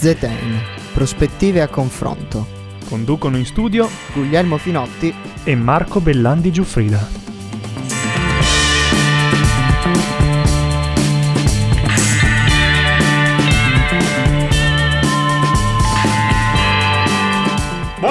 Zetain, 0.00 0.58
prospettive 0.94 1.60
a 1.60 1.68
confronto. 1.68 2.46
Conducono 2.88 3.36
in 3.36 3.44
studio 3.44 3.86
Guglielmo 4.14 4.56
Finotti 4.56 5.14
e 5.44 5.54
Marco 5.54 6.00
Bellandi 6.00 6.50
Giuffrida. 6.50 7.19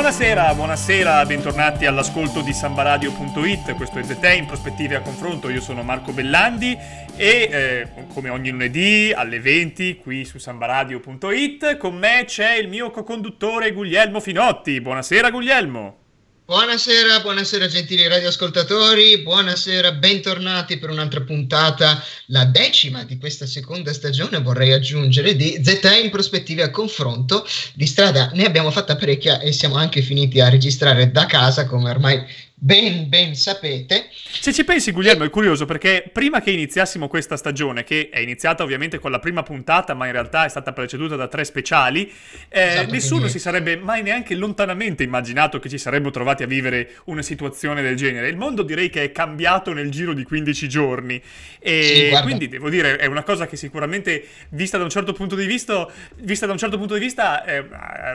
Buonasera, 0.09 0.55
buonasera, 0.55 1.25
bentornati 1.27 1.85
all'ascolto 1.85 2.41
di 2.41 2.51
sambaradio.it, 2.51 3.75
questo 3.75 3.99
è 3.99 4.03
ZT 4.03 4.37
in 4.39 4.47
prospettive 4.47 4.95
a 4.95 5.01
confronto, 5.01 5.49
io 5.49 5.61
sono 5.61 5.83
Marco 5.83 6.13
Bellandi 6.13 6.75
e 7.15 7.49
eh, 7.51 7.87
come 8.11 8.29
ogni 8.29 8.49
lunedì 8.49 9.13
alle 9.15 9.39
20 9.39 9.97
qui 9.97 10.25
su 10.25 10.39
sambaradio.it 10.39 11.77
con 11.77 11.95
me 11.95 12.23
c'è 12.25 12.55
il 12.55 12.69
mio 12.69 12.89
co-conduttore 12.89 13.71
Guglielmo 13.71 14.19
Finotti, 14.19 14.81
buonasera 14.81 15.29
Guglielmo. 15.29 16.08
Buonasera, 16.49 17.19
buonasera 17.19 17.67
gentili 17.67 18.07
radioascoltatori, 18.07 19.19
buonasera, 19.19 19.91
bentornati 19.91 20.79
per 20.79 20.89
un'altra 20.89 21.21
puntata, 21.21 22.03
la 22.25 22.43
decima 22.45 23.03
di 23.03 23.19
questa 23.19 23.45
seconda 23.45 23.93
stagione, 23.93 24.41
vorrei 24.41 24.73
aggiungere, 24.73 25.35
di 25.35 25.61
ZE 25.63 25.99
in 25.99 26.09
prospettive 26.09 26.63
a 26.63 26.71
confronto. 26.71 27.45
Di 27.75 27.85
strada 27.85 28.31
ne 28.33 28.45
abbiamo 28.45 28.71
fatta 28.71 28.95
parecchia 28.95 29.39
e 29.39 29.51
siamo 29.51 29.75
anche 29.75 30.01
finiti 30.01 30.41
a 30.41 30.49
registrare 30.49 31.11
da 31.11 31.27
casa, 31.27 31.67
come 31.67 31.91
ormai 31.91 32.25
ben 32.61 33.07
ben 33.07 33.35
sapete. 33.35 34.09
Se 34.11 34.51
ci 34.51 34.65
pensi 34.65 34.91
Guglielmo 34.91 35.23
è 35.23 35.29
curioso 35.29 35.63
perché 35.63 36.09
prima 36.11 36.41
che 36.41 36.51
iniziassimo 36.51 37.07
questa 37.07 37.37
stagione, 37.37 37.85
che 37.85 38.09
è 38.11 38.19
iniziata 38.19 38.63
ovviamente 38.63 38.99
con 38.99 39.11
la 39.11 39.19
prima 39.19 39.43
puntata 39.43 39.93
ma 39.93 40.07
in 40.07 40.11
realtà 40.11 40.43
è 40.43 40.49
stata 40.49 40.73
preceduta 40.73 41.15
da 41.15 41.27
tre 41.27 41.45
speciali, 41.45 42.11
eh, 42.49 42.61
esatto, 42.61 42.91
nessuno 42.91 43.19
quindi... 43.21 43.31
si 43.31 43.39
sarebbe 43.39 43.77
mai 43.77 44.03
neanche 44.03 44.35
lontanamente 44.35 45.03
immaginato 45.03 45.57
che 45.59 45.69
ci 45.69 45.77
saremmo 45.77 46.11
trovati 46.11 46.43
a 46.43 46.47
vivere 46.47 46.95
una 47.05 47.21
situazione 47.21 47.81
del 47.81 47.95
genere. 47.95 48.27
Il 48.27 48.37
mondo 48.37 48.63
direi 48.63 48.89
che 48.89 49.03
è 49.03 49.11
cambiato 49.13 49.71
nel 49.71 49.89
giro 49.89 50.13
di 50.13 50.23
15 50.23 50.67
giorni 50.67 51.21
e 51.59 52.11
sì, 52.13 52.21
quindi 52.23 52.49
devo 52.49 52.69
dire 52.69 52.97
è 52.97 53.05
una 53.05 53.23
cosa 53.23 53.47
che 53.47 53.55
sicuramente 53.55 54.25
vista 54.49 54.77
da 54.77 54.83
un 54.83 54.89
certo 54.89 55.13
punto 55.13 55.35
di 55.35 55.45
vista, 55.45 55.87
vista 56.15 56.45
da 56.45 56.51
un 56.51 56.57
certo 56.57 56.77
punto 56.77 56.95
di 56.95 56.99
vista 56.99 57.45
eh, 57.45 57.65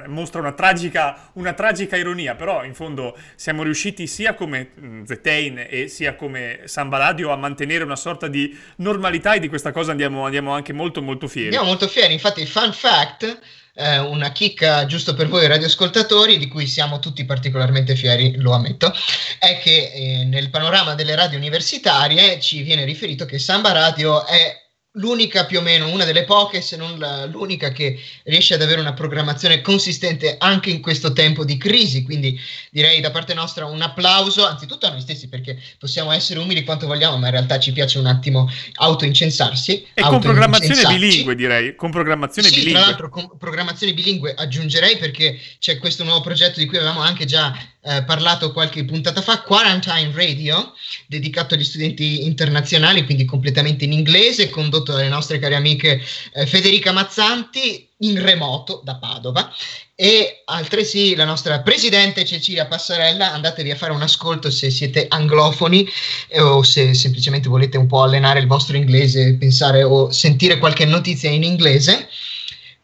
mostra 0.09 0.41
una 0.41 0.53
tragica, 0.53 1.31
una 1.35 1.55
tragica 1.55 1.97
ironia, 1.97 2.35
però 2.35 2.63
in 2.63 2.75
fondo 2.75 3.17
siamo 3.37 3.63
riusciti 3.63 4.07
sia 4.07 4.34
come 4.35 4.71
mm, 4.79 5.05
Zetain 5.05 5.67
e 5.69 5.89
sia 5.89 6.15
come 6.15 6.61
Samba 6.65 6.99
Radio 6.99 7.31
a 7.31 7.37
mantenere 7.37 7.85
una 7.85 7.97
sorta 7.97 8.29
di 8.29 8.57
normalità 8.77 9.35
e 9.35 9.41
di 9.41 9.49
questa 9.49 9.73
cosa 9.73 9.91
andiamo, 9.91 10.25
andiamo 10.25 10.53
anche 10.53 10.73
molto 10.73 11.03
molto 11.03 11.29
fieri. 11.29 11.49
Andiamo 11.49 11.69
molto 11.69 11.89
fieri, 11.89 12.13
infatti 12.13 12.45
fun 12.47 12.73
fact, 12.73 13.39
eh, 13.75 13.99
una 13.99 14.31
chicca 14.33 14.87
giusto 14.87 15.15
per 15.15 15.29
voi 15.29 15.47
radioascoltatori 15.47 16.39
di 16.39 16.49
cui 16.49 16.67
siamo 16.67 16.99
tutti 16.99 17.25
particolarmente 17.25 17.97
fieri, 17.97 18.37
lo 18.37 18.53
ammetto, 18.53 18.93
è 19.39 19.59
che 19.59 19.93
eh, 19.93 20.25
nel 20.25 20.51
panorama 20.51 20.95
delle 20.95 21.15
radio 21.15 21.39
universitarie 21.39 22.41
ci 22.41 22.63
viene 22.63 22.85
riferito 22.85 23.27
che 23.27 23.39
Samba 23.39 23.73
Radio 23.73 24.25
è 24.27 24.64
l'unica 24.97 25.45
più 25.47 25.59
o 25.59 25.63
meno, 25.63 25.91
una 25.91 26.05
delle 26.05 26.25
poche, 26.25 26.61
se 26.61 26.77
non 26.77 26.99
la, 26.99 27.25
l'unica 27.27 27.71
che 27.73 28.01
riesce 28.25 28.55
ad 28.55 28.63
avere 28.63 28.81
una 28.81 28.93
programmazione 28.93 29.61
consistente 29.61 30.37
anche 30.39 30.71
in 30.71 30.81
questo 30.81 31.13
tempo 31.13 31.45
di 31.45 31.57
crisi. 31.57 32.03
Quindi 32.03 32.39
direi 32.71 33.01
da 33.01 33.11
parte 33.11 33.35
nostra 33.35 33.65
un 33.67 33.81
applauso, 33.81 34.47
anzitutto 34.47 34.87
a 34.87 34.91
noi 34.91 35.01
stessi, 35.01 35.29
perché 35.29 35.59
possiamo 35.79 36.13
essere 36.13 36.39
umili 36.39 36.65
quanto 36.65 36.87
vogliamo, 36.87 37.17
ma 37.17 37.27
in 37.27 37.33
realtà 37.33 37.59
ci 37.59 37.73
piace 37.73 37.99
un 37.99 38.07
attimo 38.07 38.49
autoincensarsi. 38.75 39.87
E 39.95 40.03
con 40.03 40.21
programmazione 40.21 40.83
bilingue, 40.87 41.35
direi. 41.35 41.75
Con 41.75 41.91
programmazione 41.91 42.49
sì, 42.49 42.55
bilingue. 42.55 42.79
Tra 42.79 42.89
l'altro, 42.89 43.09
con 43.09 43.37
programmazione 43.39 43.95
bilingue 43.95 44.35
aggiungerei 44.35 44.97
perché 44.99 45.41
c'è 45.59 45.79
questo 45.79 46.05
nuovo 46.05 46.21
progetto 46.21 46.61
di 46.61 46.67
cui 46.67 46.77
avevamo 46.77 47.01
anche 47.01 47.25
già 47.25 47.57
eh, 47.87 48.03
parlato 48.05 48.53
qualche 48.53 48.85
puntata 48.85 49.21
fa, 49.21 49.43
Quarantine 49.43 50.13
Radio, 50.15 50.73
dedicato 51.07 51.55
agli 51.55 51.65
studenti 51.65 52.25
internazionali, 52.25 53.05
quindi 53.05 53.25
completamente 53.25 53.85
in 53.85 53.93
inglese, 53.93 54.49
condotto 54.49 54.84
dalle 54.93 55.09
nostre 55.09 55.39
care 55.39 55.55
amiche 55.55 56.01
eh, 56.33 56.47
Federica 56.47 56.93
Mazzanti 56.93 57.89
in 57.99 58.23
remoto 58.23 58.81
da 58.85 58.97
Padova. 58.97 59.53
E 59.97 60.43
altresì 60.47 61.15
la 61.15 61.25
nostra 61.25 61.61
presidente 61.61 62.25
Cecilia 62.25 62.67
Passarella. 62.67 63.33
Andatevi 63.33 63.71
a 63.71 63.77
fare 63.77 63.93
un 63.93 64.03
ascolto 64.03 64.51
se 64.51 64.71
siete 64.71 65.07
anglofoni 65.09 65.89
eh, 66.29 66.41
o 66.41 66.63
se 66.63 66.95
semplicemente 66.95 67.49
volete 67.49 67.79
un 67.79 67.87
po' 67.87 68.03
allenare 68.03 68.41
il 68.41 68.47
vostro 68.47 68.77
inglese 68.77 69.37
pensare 69.37 69.83
o 69.83 70.11
sentire 70.11 70.59
qualche 70.59 70.85
notizia 70.85 71.31
in 71.31 71.45
inglese 71.45 72.09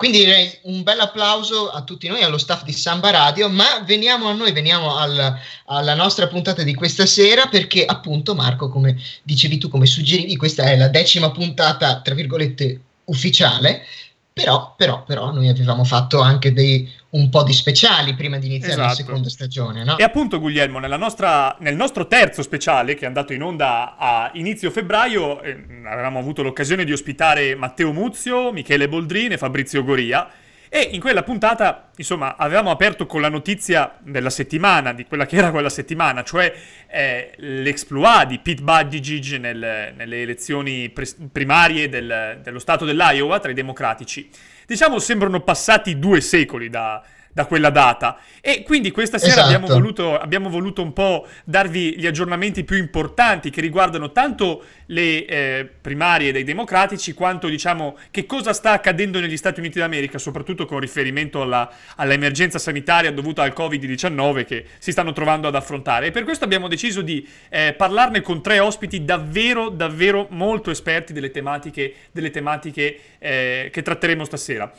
quindi 0.00 0.20
direi 0.20 0.50
un 0.62 0.82
bel 0.82 0.98
applauso 0.98 1.68
a 1.68 1.82
tutti 1.82 2.08
noi, 2.08 2.22
allo 2.22 2.38
staff 2.38 2.62
di 2.64 2.72
Samba 2.72 3.10
Radio, 3.10 3.50
ma 3.50 3.82
veniamo 3.84 4.28
a 4.28 4.32
noi, 4.32 4.50
veniamo 4.50 4.96
al, 4.96 5.38
alla 5.66 5.94
nostra 5.94 6.26
puntata 6.26 6.62
di 6.62 6.72
questa 6.72 7.04
sera 7.04 7.48
perché 7.48 7.84
appunto 7.84 8.34
Marco, 8.34 8.70
come 8.70 8.96
dicevi 9.22 9.58
tu, 9.58 9.68
come 9.68 9.84
suggerivi, 9.84 10.38
questa 10.38 10.62
è 10.62 10.78
la 10.78 10.88
decima 10.88 11.30
puntata, 11.32 12.00
tra 12.00 12.14
virgolette, 12.14 12.80
ufficiale 13.04 13.84
però, 14.32 14.74
però, 14.76 15.02
però, 15.04 15.32
noi 15.32 15.48
avevamo 15.48 15.84
fatto 15.84 16.20
anche 16.20 16.52
dei, 16.52 16.88
un 17.10 17.28
po' 17.28 17.42
di 17.42 17.52
speciali 17.52 18.14
prima 18.14 18.38
di 18.38 18.46
iniziare 18.46 18.74
esatto. 18.74 18.88
la 18.88 18.94
seconda 18.94 19.28
stagione. 19.28 19.84
No? 19.84 19.98
E 19.98 20.02
appunto, 20.02 20.38
Guglielmo, 20.38 20.78
nostra, 20.78 21.56
nel 21.60 21.76
nostro 21.76 22.06
terzo 22.06 22.42
speciale, 22.42 22.94
che 22.94 23.04
è 23.04 23.06
andato 23.06 23.32
in 23.32 23.42
onda 23.42 23.96
a 23.96 24.30
inizio 24.34 24.70
febbraio, 24.70 25.42
eh, 25.42 25.64
avevamo 25.84 26.18
avuto 26.18 26.42
l'occasione 26.42 26.84
di 26.84 26.92
ospitare 26.92 27.54
Matteo 27.54 27.92
Muzio, 27.92 28.52
Michele 28.52 28.88
Boldrini 28.88 29.34
e 29.34 29.38
Fabrizio 29.38 29.84
Goria 29.84 30.28
e 30.72 30.90
in 30.92 31.00
quella 31.00 31.24
puntata, 31.24 31.90
insomma, 31.96 32.36
avevamo 32.36 32.70
aperto 32.70 33.04
con 33.04 33.20
la 33.20 33.28
notizia 33.28 33.96
della 33.98 34.30
settimana, 34.30 34.92
di 34.92 35.04
quella 35.04 35.26
che 35.26 35.34
era 35.34 35.50
quella 35.50 35.68
settimana, 35.68 36.22
cioè 36.22 36.54
eh, 36.86 37.32
l'exploit 37.38 38.28
di 38.28 38.38
Pete 38.38 38.62
Buttigieg 38.62 39.40
nel, 39.40 39.92
nelle 39.96 40.22
elezioni 40.22 40.88
pre- 40.90 41.08
primarie 41.32 41.88
del, 41.88 42.38
dello 42.40 42.60
stato 42.60 42.84
dell'Iowa 42.84 43.40
tra 43.40 43.50
i 43.50 43.54
democratici. 43.54 44.30
Diciamo, 44.64 45.00
sembrano 45.00 45.40
passati 45.40 45.98
due 45.98 46.20
secoli 46.20 46.70
da, 46.70 47.02
da 47.32 47.46
quella 47.46 47.70
data. 47.70 48.18
E 48.40 48.62
quindi 48.62 48.90
questa 48.90 49.18
sera 49.18 49.32
esatto. 49.32 49.46
abbiamo, 49.46 49.66
voluto, 49.66 50.18
abbiamo, 50.18 50.48
voluto, 50.48 50.82
un 50.82 50.92
po' 50.92 51.26
darvi 51.44 51.98
gli 51.98 52.06
aggiornamenti 52.06 52.64
più 52.64 52.76
importanti 52.76 53.50
che 53.50 53.60
riguardano 53.60 54.12
tanto 54.12 54.64
le 54.86 55.24
eh, 55.24 55.70
primarie 55.80 56.32
dei 56.32 56.42
democratici 56.42 57.12
quanto 57.12 57.48
diciamo 57.48 57.96
che 58.10 58.26
cosa 58.26 58.52
sta 58.52 58.72
accadendo 58.72 59.20
negli 59.20 59.36
Stati 59.36 59.60
Uniti 59.60 59.78
d'America, 59.78 60.18
soprattutto 60.18 60.66
con 60.66 60.80
riferimento 60.80 61.42
alla, 61.42 61.70
all'emergenza 61.96 62.58
sanitaria 62.58 63.12
dovuta 63.12 63.42
al 63.42 63.52
Covid-19 63.56 64.44
che 64.44 64.64
si 64.78 64.90
stanno 64.90 65.12
trovando 65.12 65.48
ad 65.48 65.54
affrontare. 65.54 66.06
E 66.06 66.10
per 66.10 66.24
questo 66.24 66.44
abbiamo 66.44 66.66
deciso 66.66 67.02
di 67.02 67.26
eh, 67.48 67.74
parlarne 67.76 68.22
con 68.22 68.42
tre 68.42 68.58
ospiti 68.58 69.04
davvero, 69.04 69.68
davvero 69.68 70.26
molto 70.30 70.70
esperti 70.70 71.12
delle 71.12 71.30
tematiche, 71.30 71.94
delle 72.10 72.30
tematiche 72.30 72.98
eh, 73.18 73.70
che 73.72 73.82
tratteremo 73.82 74.24
stasera. 74.24 74.72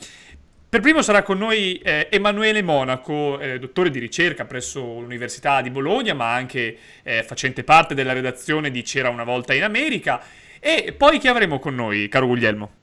Per 0.72 0.80
primo 0.80 1.02
sarà 1.02 1.22
con 1.22 1.38
noi 1.38 1.80
eh, 1.80 2.08
Emanuele 2.10 2.62
Monaco, 2.62 3.38
eh, 3.42 3.60
dottore 3.60 3.90
di 3.90 4.00
ricerca 4.00 4.46
presso 4.46 5.02
l'Università 5.02 5.62
di 5.62 5.70
Bologna, 5.70 6.14
ma 6.14 6.34
anche 6.34 6.78
eh, 7.04 7.24
facente 7.24 7.66
parte 7.66 7.94
della 7.94 8.14
redazione 8.14 8.72
di 8.72 8.82
C'era 8.82 9.10
una 9.10 9.26
volta 9.26 9.54
in 9.54 9.64
America. 9.64 10.24
E 10.62 10.94
poi 10.98 11.20
chi 11.20 11.28
avremo 11.28 11.60
con 11.60 11.76
noi, 11.76 12.08
caro 12.08 12.28
Guglielmo? 12.28 12.81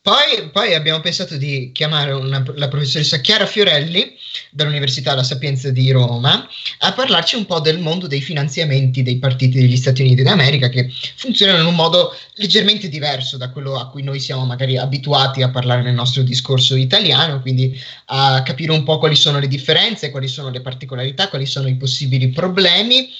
Poi, 0.00 0.48
poi, 0.50 0.72
abbiamo 0.72 1.00
pensato 1.00 1.36
di 1.36 1.70
chiamare 1.74 2.12
una, 2.12 2.42
la 2.54 2.68
professoressa 2.68 3.20
Chiara 3.20 3.44
Fiorelli 3.44 4.16
dall'Università 4.50 5.14
La 5.14 5.22
Sapienza 5.22 5.68
di 5.68 5.90
Roma 5.90 6.48
a 6.78 6.92
parlarci 6.94 7.36
un 7.36 7.44
po' 7.44 7.60
del 7.60 7.78
mondo 7.78 8.06
dei 8.06 8.22
finanziamenti 8.22 9.02
dei 9.02 9.18
partiti 9.18 9.60
degli 9.60 9.76
Stati 9.76 10.00
Uniti 10.00 10.22
d'America 10.22 10.70
che 10.70 10.90
funzionano 11.16 11.60
in 11.60 11.66
un 11.66 11.74
modo 11.74 12.16
leggermente 12.36 12.88
diverso 12.88 13.36
da 13.36 13.50
quello 13.50 13.78
a 13.78 13.90
cui 13.90 14.02
noi 14.02 14.20
siamo 14.20 14.46
magari 14.46 14.78
abituati 14.78 15.42
a 15.42 15.50
parlare 15.50 15.82
nel 15.82 15.94
nostro 15.94 16.22
discorso 16.22 16.74
italiano, 16.74 17.42
quindi 17.42 17.78
a 18.06 18.42
capire 18.42 18.72
un 18.72 18.84
po' 18.84 18.96
quali 18.96 19.16
sono 19.16 19.38
le 19.38 19.48
differenze, 19.48 20.10
quali 20.10 20.28
sono 20.28 20.48
le 20.48 20.62
particolarità, 20.62 21.28
quali 21.28 21.44
sono 21.44 21.68
i 21.68 21.76
possibili 21.76 22.28
problemi 22.28 23.10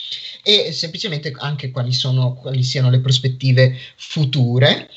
e 0.43 0.72
semplicemente 0.72 1.31
anche 1.37 1.70
quali, 1.70 1.93
sono, 1.93 2.32
quali 2.32 2.62
siano 2.62 2.88
le 2.88 3.00
prospettive 3.00 3.76
future. 3.96 4.88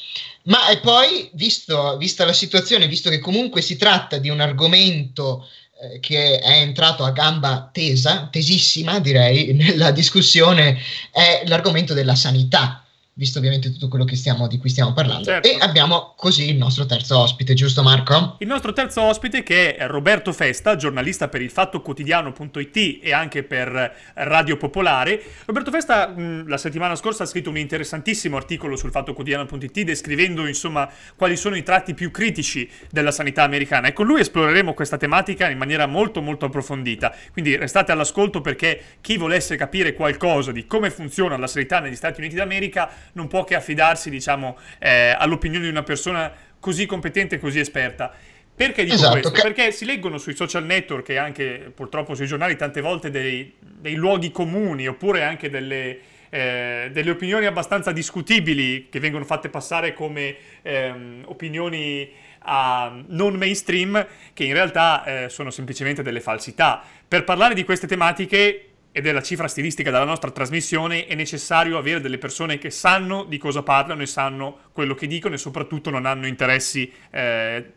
Ma 0.43 0.69
e 0.69 0.79
poi, 0.79 1.29
visto, 1.33 1.97
vista 1.97 2.25
la 2.25 2.33
situazione, 2.33 2.87
visto 2.87 3.09
che 3.09 3.19
comunque 3.19 3.61
si 3.61 3.75
tratta 3.75 4.17
di 4.17 4.29
un 4.29 4.39
argomento 4.39 5.47
eh, 5.81 5.99
che 5.99 6.39
è 6.39 6.59
entrato 6.59 7.03
a 7.03 7.11
gamba 7.11 7.69
tesa, 7.71 8.27
tesissima 8.31 8.99
direi, 8.99 9.53
nella 9.55 9.91
discussione, 9.91 10.79
è 11.11 11.43
l'argomento 11.45 11.93
della 11.93 12.15
sanità 12.15 12.83
visto 13.21 13.37
ovviamente 13.37 13.71
tutto 13.71 13.87
quello 13.87 14.03
stiamo, 14.15 14.47
di 14.47 14.57
cui 14.57 14.69
stiamo 14.69 14.93
parlando. 14.93 15.25
Certo. 15.25 15.47
E 15.47 15.57
abbiamo 15.59 16.13
così 16.17 16.49
il 16.49 16.57
nostro 16.57 16.87
terzo 16.87 17.19
ospite, 17.19 17.53
giusto 17.53 17.83
Marco? 17.83 18.37
Il 18.39 18.47
nostro 18.47 18.73
terzo 18.73 19.03
ospite 19.03 19.43
che 19.43 19.75
è 19.75 19.85
Roberto 19.85 20.33
Festa, 20.33 20.75
giornalista 20.75 21.27
per 21.27 21.43
il 21.43 21.51
Fatto 21.51 21.81
Quotidiano.it 21.81 22.99
e 23.03 23.13
anche 23.13 23.43
per 23.43 23.95
Radio 24.15 24.57
Popolare. 24.57 25.21
Roberto 25.45 25.69
Festa 25.69 26.07
mh, 26.07 26.47
la 26.47 26.57
settimana 26.57 26.95
scorsa 26.95 27.21
ha 27.21 27.25
scritto 27.27 27.51
un 27.51 27.59
interessantissimo 27.59 28.37
articolo 28.37 28.75
sul 28.75 28.89
Fatto 28.89 29.13
Quotidiano.it 29.13 29.81
descrivendo 29.81 30.47
insomma 30.47 30.89
quali 31.15 31.37
sono 31.37 31.55
i 31.55 31.61
tratti 31.61 31.93
più 31.93 32.09
critici 32.09 32.67
della 32.89 33.11
sanità 33.11 33.43
americana 33.43 33.87
e 33.87 33.93
con 33.93 34.07
lui 34.07 34.21
esploreremo 34.21 34.73
questa 34.73 34.97
tematica 34.97 35.47
in 35.47 35.59
maniera 35.59 35.85
molto 35.85 36.23
molto 36.23 36.45
approfondita. 36.45 37.15
Quindi 37.31 37.55
restate 37.55 37.91
all'ascolto 37.91 38.41
perché 38.41 38.97
chi 38.99 39.17
volesse 39.17 39.55
capire 39.57 39.93
qualcosa 39.93 40.51
di 40.51 40.65
come 40.65 40.89
funziona 40.89 41.37
la 41.37 41.45
sanità 41.45 41.79
negli 41.79 41.95
Stati 41.95 42.19
Uniti 42.19 42.35
d'America 42.35 43.09
non 43.13 43.27
può 43.27 43.43
che 43.43 43.55
affidarsi 43.55 44.09
diciamo 44.09 44.57
eh, 44.79 45.15
all'opinione 45.17 45.65
di 45.65 45.69
una 45.71 45.83
persona 45.83 46.31
così 46.59 46.85
competente 46.85 47.35
e 47.35 47.39
così 47.39 47.59
esperta. 47.59 48.13
Perché 48.53 48.83
dico 48.83 48.95
Esatto, 48.95 49.11
questo? 49.13 49.31
che- 49.31 49.41
Perché 49.41 49.71
si 49.71 49.85
leggono 49.85 50.17
sui 50.17 50.35
social 50.35 50.65
network 50.65 51.09
e 51.09 51.17
anche 51.17 51.71
purtroppo 51.73 52.13
sui 52.13 52.27
giornali 52.27 52.55
tante 52.55 52.81
volte 52.81 53.09
dei, 53.09 53.53
dei 53.59 53.95
luoghi 53.95 54.29
comuni 54.31 54.87
oppure 54.87 55.23
anche 55.23 55.49
delle, 55.49 55.99
eh, 56.29 56.89
delle 56.91 57.09
opinioni 57.11 57.45
abbastanza 57.47 57.91
discutibili 57.91 58.87
che 58.89 58.99
vengono 58.99 59.25
fatte 59.25 59.49
passare 59.49 59.93
come 59.93 60.35
ehm, 60.61 61.23
opinioni 61.25 62.11
ah, 62.39 63.01
non 63.07 63.33
mainstream 63.35 64.05
che 64.33 64.43
in 64.43 64.53
realtà 64.53 65.03
eh, 65.05 65.29
sono 65.29 65.49
semplicemente 65.49 66.03
delle 66.03 66.19
falsità. 66.21 66.83
Per 67.07 67.23
parlare 67.23 67.55
di 67.55 67.63
queste 67.63 67.87
tematiche 67.87 68.65
ed 68.91 69.07
è 69.07 69.11
la 69.11 69.21
cifra 69.21 69.47
stilistica 69.47 69.89
della 69.89 70.03
nostra 70.03 70.31
trasmissione, 70.31 71.05
è 71.05 71.15
necessario 71.15 71.77
avere 71.77 72.01
delle 72.01 72.17
persone 72.17 72.57
che 72.57 72.69
sanno 72.69 73.23
di 73.23 73.37
cosa 73.37 73.63
parlano 73.63 74.01
e 74.01 74.07
sanno 74.07 74.59
quello 74.73 74.95
che 74.95 75.07
dicono 75.07 75.35
e 75.35 75.37
soprattutto 75.37 75.89
non 75.89 76.05
hanno 76.05 76.27
interessi 76.27 76.91
eh, 77.09 77.73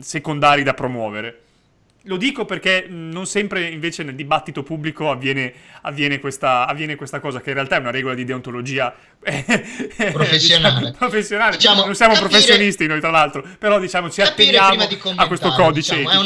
secondari 0.00 0.62
da 0.62 0.74
promuovere. 0.74 1.40
Lo 2.06 2.16
dico 2.16 2.44
perché 2.44 2.86
non 2.88 3.26
sempre 3.26 3.68
invece 3.68 4.02
nel 4.02 4.16
dibattito 4.16 4.64
pubblico 4.64 5.08
avviene, 5.08 5.52
avviene 5.82 6.18
questa, 6.18 6.66
avviene 6.66 6.96
questa 6.96 7.20
cosa, 7.20 7.40
che 7.40 7.50
in 7.50 7.54
realtà 7.54 7.76
è 7.76 7.78
una 7.78 7.92
regola 7.92 8.14
di 8.14 8.24
deontologia 8.24 8.92
eh, 9.22 10.10
Professionale. 10.12 10.78
diciamo, 10.78 10.96
professionale. 10.98 11.56
Diciamo, 11.56 11.84
non 11.84 11.94
siamo 11.94 12.14
capire- 12.14 12.30
professionisti 12.30 12.86
noi, 12.86 12.98
tra 12.98 13.10
l'altro, 13.10 13.44
però 13.56 13.78
diciamo 13.78 14.10
ci 14.10 14.20
atteniamo 14.20 14.82
a 15.16 15.26
questo 15.28 15.50
codice. 15.50 15.96
diciamo, 15.96 16.22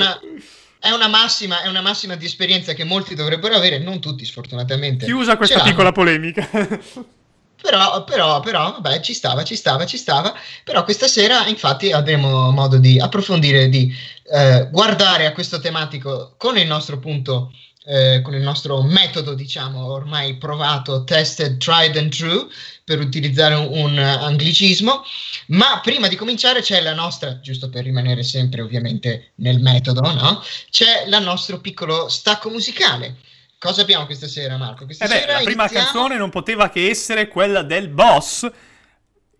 è 0.78 0.90
una, 0.90 1.08
massima, 1.08 1.62
è 1.62 1.68
una 1.68 1.80
massima 1.80 2.14
di 2.14 2.24
esperienza 2.24 2.72
che 2.72 2.84
molti 2.84 3.14
dovrebbero 3.14 3.54
avere, 3.54 3.78
non 3.78 4.00
tutti 4.00 4.24
sfortunatamente. 4.24 5.04
Chiusa 5.04 5.36
questa 5.36 5.62
piccola 5.62 5.92
polemica. 5.92 6.48
Però, 7.58 8.04
però, 8.04 8.38
però, 8.40 8.72
vabbè, 8.72 9.00
ci 9.00 9.14
stava, 9.14 9.42
ci 9.42 9.56
stava, 9.56 9.86
ci 9.86 9.96
stava. 9.96 10.32
Però 10.62 10.84
questa 10.84 11.08
sera, 11.08 11.46
infatti, 11.46 11.90
avremo 11.90 12.52
modo 12.52 12.76
di 12.76 13.00
approfondire, 13.00 13.68
di 13.68 13.92
eh, 14.30 14.68
guardare 14.70 15.26
a 15.26 15.32
questo 15.32 15.58
tematico 15.58 16.34
con 16.36 16.58
il 16.58 16.66
nostro 16.66 16.98
punto, 16.98 17.50
eh, 17.88 18.20
con 18.22 18.34
il 18.34 18.42
nostro 18.42 18.82
metodo, 18.82 19.34
diciamo, 19.34 19.86
ormai 19.92 20.36
provato, 20.36 21.04
tested, 21.04 21.58
tried 21.58 21.96
and 21.96 22.14
true, 22.14 22.46
per 22.84 22.98
utilizzare 22.98 23.54
un, 23.54 23.68
un 23.70 23.98
anglicismo. 23.98 25.04
Ma 25.46 25.80
prima 25.82 26.08
di 26.08 26.16
cominciare 26.16 26.60
c'è 26.62 26.80
la 26.80 26.94
nostra, 26.94 27.38
giusto 27.40 27.68
per 27.70 27.84
rimanere 27.84 28.24
sempre 28.24 28.60
ovviamente 28.60 29.30
nel 29.36 29.60
metodo, 29.60 30.00
no? 30.00 30.42
C'è 30.70 31.04
il 31.06 31.22
nostro 31.22 31.60
piccolo 31.60 32.08
stacco 32.08 32.50
musicale. 32.50 33.16
Cosa 33.58 33.82
abbiamo 33.82 34.04
questa 34.04 34.28
sera, 34.28 34.56
Marco? 34.56 34.84
Questa 34.84 35.04
Eh 35.04 35.08
beh, 35.08 35.14
sera 35.20 35.32
la 35.34 35.44
prima 35.44 35.62
iniziamo- 35.62 35.84
canzone 35.90 36.16
non 36.18 36.30
poteva 36.30 36.68
che 36.68 36.88
essere 36.90 37.28
quella 37.28 37.62
del 37.62 37.88
boss, 37.88 38.46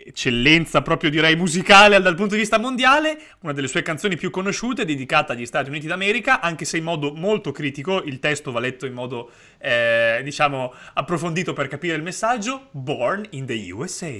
eccellenza 0.07 0.83
proprio 0.83 1.11
direi 1.11 1.37
musicale 1.37 2.01
dal 2.01 2.15
punto 2.15 2.35
di 2.35 2.41
vista 2.41 2.59
mondiale, 2.59 3.19
una 3.41 3.53
delle 3.53 3.69
sue 3.69 3.83
canzoni 3.83 4.17
più 4.17 4.31
conosciute, 4.31 4.85
dedicata 4.85 5.33
agli 5.33 5.47
Stati 5.47 5.69
Uniti 5.69 5.87
d'America, 5.87 6.41
anche 6.41 6.65
se 6.65 6.77
in 6.77 6.85
modo 6.85 7.13
molto 7.13 7.53
critico, 7.53 8.03
il 8.03 8.19
testo 8.19 8.53
va 8.53 8.61
letto 8.61 8.87
in 8.87 8.93
modo, 8.93 9.31
eh, 9.59 10.21
diciamo, 10.23 10.73
approfondito 10.95 11.53
per 11.53 11.69
capire 11.69 11.97
il 11.97 12.03
messaggio, 12.03 12.69
Born 12.71 13.27
in 13.31 13.47
the 13.47 13.73
USA. 13.73 14.15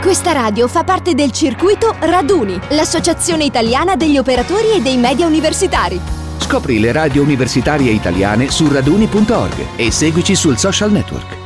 Questa 0.00 0.32
radio 0.32 0.68
fa 0.68 0.84
parte 0.84 1.14
del 1.14 1.32
circuito 1.32 1.96
Raduni, 1.98 2.58
l'associazione 2.70 3.44
italiana 3.44 3.96
degli 3.96 4.18
operatori 4.18 4.72
e 4.76 4.80
dei 4.80 4.96
media 4.96 5.26
universitari. 5.26 6.00
Scopri 6.38 6.78
le 6.78 6.92
radio 6.92 7.22
universitarie 7.22 7.90
italiane 7.90 8.48
su 8.50 8.70
raduni.org 8.70 9.76
e 9.76 9.90
seguici 9.90 10.36
sul 10.36 10.58
social 10.58 10.92
network. 10.92 11.45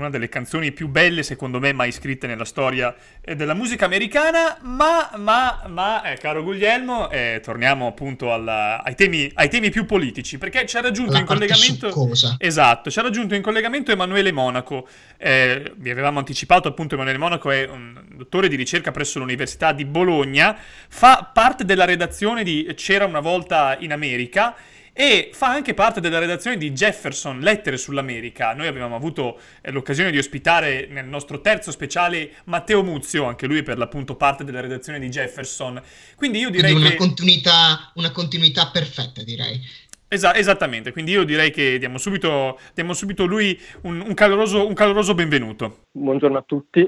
Una 0.00 0.10
delle 0.10 0.28
canzoni 0.28 0.72
più 0.72 0.88
belle, 0.88 1.22
secondo 1.22 1.60
me, 1.60 1.72
mai 1.72 1.92
scritte 1.92 2.26
nella 2.26 2.44
storia 2.44 2.94
eh, 3.20 3.36
della 3.36 3.54
musica 3.54 3.84
americana. 3.84 4.58
Ma, 4.62 5.10
ma, 5.16 5.62
ma, 5.66 6.02
eh, 6.02 6.16
caro 6.16 6.42
Guglielmo, 6.42 7.10
eh, 7.10 7.40
torniamo 7.42 7.86
appunto 7.86 8.32
alla- 8.32 8.82
ai, 8.82 8.94
temi, 8.94 9.30
ai 9.34 9.48
temi 9.48 9.70
più 9.70 9.86
politici, 9.86 10.38
perché 10.38 10.66
ci 10.66 10.76
ha 10.76 10.80
raggiunto 10.80 11.16
in 11.16 11.24
collegamento. 11.24 11.90
succosa. 11.90 12.36
Esatto, 12.38 12.90
ci 12.90 12.98
ha 12.98 13.02
raggiunto 13.02 13.34
in 13.34 13.42
collegamento 13.42 13.92
Emanuele 13.92 14.32
Monaco. 14.32 14.88
Eh, 15.16 15.72
vi 15.76 15.90
avevamo 15.90 16.18
anticipato 16.18 16.68
appunto 16.68 16.94
Emanuele 16.94 17.18
Monaco 17.18 17.50
è 17.50 17.68
un 17.68 18.02
dottore 18.14 18.48
di 18.48 18.56
ricerca 18.56 18.90
presso 18.90 19.18
l'Università 19.18 19.72
di 19.72 19.84
Bologna, 19.84 20.56
fa 20.88 21.30
parte 21.32 21.64
della 21.64 21.84
redazione 21.84 22.42
di 22.42 22.72
C'era 22.74 23.04
una 23.04 23.20
volta 23.20 23.76
in 23.78 23.92
America 23.92 24.54
e 25.00 25.30
fa 25.32 25.46
anche 25.46 25.72
parte 25.72 25.98
della 25.98 26.18
redazione 26.18 26.58
di 26.58 26.72
Jefferson, 26.72 27.40
Lettere 27.40 27.78
sull'America. 27.78 28.52
Noi 28.52 28.66
abbiamo 28.66 28.94
avuto 28.94 29.40
eh, 29.62 29.70
l'occasione 29.70 30.10
di 30.10 30.18
ospitare 30.18 30.88
nel 30.90 31.06
nostro 31.06 31.40
terzo 31.40 31.70
speciale 31.70 32.32
Matteo 32.44 32.82
Muzio, 32.82 33.24
anche 33.24 33.46
lui 33.46 33.62
per 33.62 33.78
l'appunto 33.78 34.14
parte 34.14 34.44
della 34.44 34.60
redazione 34.60 34.98
di 34.98 35.08
Jefferson. 35.08 35.80
Quindi 36.16 36.40
io 36.40 36.50
direi 36.50 36.72
Quindi 36.72 36.82
una 36.82 36.90
che... 36.90 36.96
continuità, 36.98 37.90
una 37.94 38.10
continuità 38.10 38.68
perfetta, 38.70 39.22
direi. 39.22 39.58
Esa- 40.06 40.34
esattamente, 40.34 40.92
quindi 40.92 41.12
io 41.12 41.24
direi 41.24 41.50
che 41.50 41.78
diamo 41.78 41.96
subito, 41.96 42.58
diamo 42.74 42.92
subito 42.92 43.24
lui 43.24 43.58
un, 43.84 44.02
un 44.06 44.12
caloroso, 44.12 44.66
un 44.66 44.74
caloroso 44.74 45.14
benvenuto. 45.14 45.84
Buongiorno 45.92 46.36
a 46.36 46.44
tutti. 46.46 46.86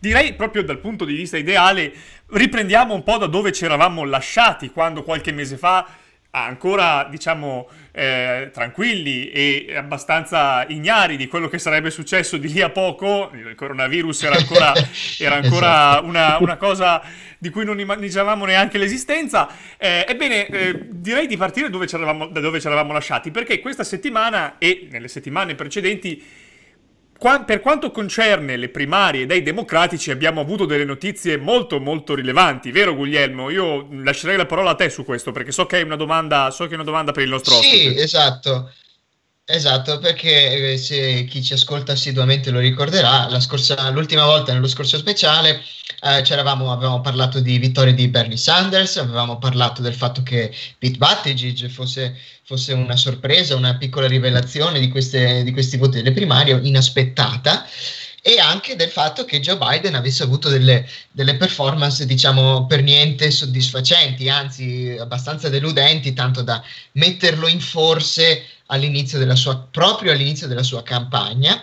Direi 0.00 0.34
proprio 0.34 0.64
dal 0.64 0.80
punto 0.80 1.04
di 1.04 1.14
vista 1.14 1.36
ideale, 1.36 1.92
riprendiamo 2.30 2.94
un 2.94 3.04
po' 3.04 3.18
da 3.18 3.26
dove 3.26 3.52
ci 3.52 3.64
eravamo 3.64 4.04
lasciati 4.04 4.70
quando 4.70 5.04
qualche 5.04 5.30
mese 5.30 5.56
fa, 5.56 5.86
ancora 6.42 7.06
diciamo 7.08 7.68
eh, 7.92 8.50
tranquilli 8.52 9.30
e 9.30 9.72
abbastanza 9.76 10.64
ignari 10.66 11.16
di 11.16 11.28
quello 11.28 11.48
che 11.48 11.58
sarebbe 11.58 11.90
successo 11.90 12.36
di 12.36 12.52
lì 12.52 12.60
a 12.60 12.70
poco, 12.70 13.30
il 13.32 13.54
coronavirus 13.54 14.24
era 14.24 14.36
ancora, 14.36 14.72
era 15.18 15.36
ancora 15.36 15.90
Esatto. 15.92 16.06
una, 16.06 16.38
una 16.38 16.56
cosa 16.56 17.02
di 17.38 17.50
cui 17.50 17.64
non 17.64 17.78
immaginavamo 17.78 18.44
neanche 18.46 18.78
l'esistenza. 18.78 19.48
Eh, 19.76 20.04
ebbene, 20.08 20.46
eh, 20.46 20.78
direi 20.90 21.26
di 21.26 21.36
partire 21.36 21.70
dove 21.70 21.86
da 21.86 22.40
dove 22.40 22.60
ci 22.60 22.66
eravamo 22.66 22.92
lasciati, 22.92 23.30
perché 23.30 23.60
questa 23.60 23.84
settimana 23.84 24.56
e 24.58 24.88
nelle 24.90 25.08
settimane 25.08 25.54
precedenti 25.54 26.22
Qua- 27.24 27.42
per 27.42 27.60
quanto 27.60 27.90
concerne 27.90 28.58
le 28.58 28.68
primarie 28.68 29.24
dei 29.24 29.42
democratici 29.42 30.10
abbiamo 30.10 30.42
avuto 30.42 30.66
delle 30.66 30.84
notizie 30.84 31.38
molto 31.38 31.80
molto 31.80 32.14
rilevanti, 32.14 32.70
vero 32.70 32.94
Guglielmo? 32.94 33.48
Io 33.48 33.88
lascerei 34.02 34.36
la 34.36 34.44
parola 34.44 34.72
a 34.72 34.74
te 34.74 34.90
su 34.90 35.06
questo 35.06 35.32
perché 35.32 35.50
so 35.50 35.64
che 35.64 35.80
è 35.80 35.82
una 35.84 35.96
domanda, 35.96 36.50
so 36.50 36.66
che 36.66 36.72
è 36.72 36.74
una 36.74 36.84
domanda 36.84 37.12
per 37.12 37.22
il 37.22 37.30
nostro 37.30 37.54
Sì, 37.54 37.76
ospite. 37.76 38.02
esatto. 38.02 38.70
Esatto, 39.46 39.98
perché 39.98 40.72
eh, 40.72 40.76
se 40.78 41.24
chi 41.26 41.42
ci 41.42 41.52
ascolta 41.52 41.92
assiduamente 41.92 42.50
lo 42.50 42.60
ricorderà, 42.60 43.28
scorsa- 43.40 43.90
l'ultima 43.90 44.24
volta 44.24 44.54
nello 44.54 44.66
scorso 44.66 44.96
speciale 44.96 45.60
eh, 46.00 46.22
avevamo 46.70 47.00
parlato 47.02 47.40
di 47.40 47.58
vittoria 47.58 47.92
di 47.92 48.08
Bernie 48.08 48.38
Sanders, 48.38 48.96
avevamo 48.96 49.36
parlato 49.36 49.82
del 49.82 49.92
fatto 49.92 50.22
che 50.22 50.50
Pete 50.78 50.96
Buttigieg 50.96 51.68
fosse, 51.68 52.16
fosse 52.42 52.72
una 52.72 52.96
sorpresa, 52.96 53.54
una 53.54 53.76
piccola 53.76 54.06
rivelazione 54.06 54.80
di, 54.80 54.88
queste- 54.88 55.42
di 55.42 55.52
questi 55.52 55.76
voti 55.76 55.98
delle 55.98 56.12
primarie 56.12 56.58
inaspettata 56.62 57.66
e 58.26 58.38
anche 58.38 58.74
del 58.74 58.88
fatto 58.88 59.26
che 59.26 59.38
Joe 59.38 59.58
Biden 59.58 59.94
avesse 59.94 60.22
avuto 60.22 60.48
delle, 60.48 60.88
delle 61.10 61.36
performance, 61.36 62.06
diciamo, 62.06 62.64
per 62.66 62.82
niente 62.82 63.30
soddisfacenti, 63.30 64.30
anzi 64.30 64.96
abbastanza 64.98 65.50
deludenti, 65.50 66.14
tanto 66.14 66.40
da 66.40 66.62
metterlo 66.92 67.46
in 67.48 67.60
forse 67.60 68.46
all'inizio 68.68 69.18
della 69.18 69.36
sua, 69.36 69.58
proprio 69.70 70.12
all'inizio 70.12 70.46
della 70.46 70.62
sua 70.62 70.82
campagna. 70.82 71.62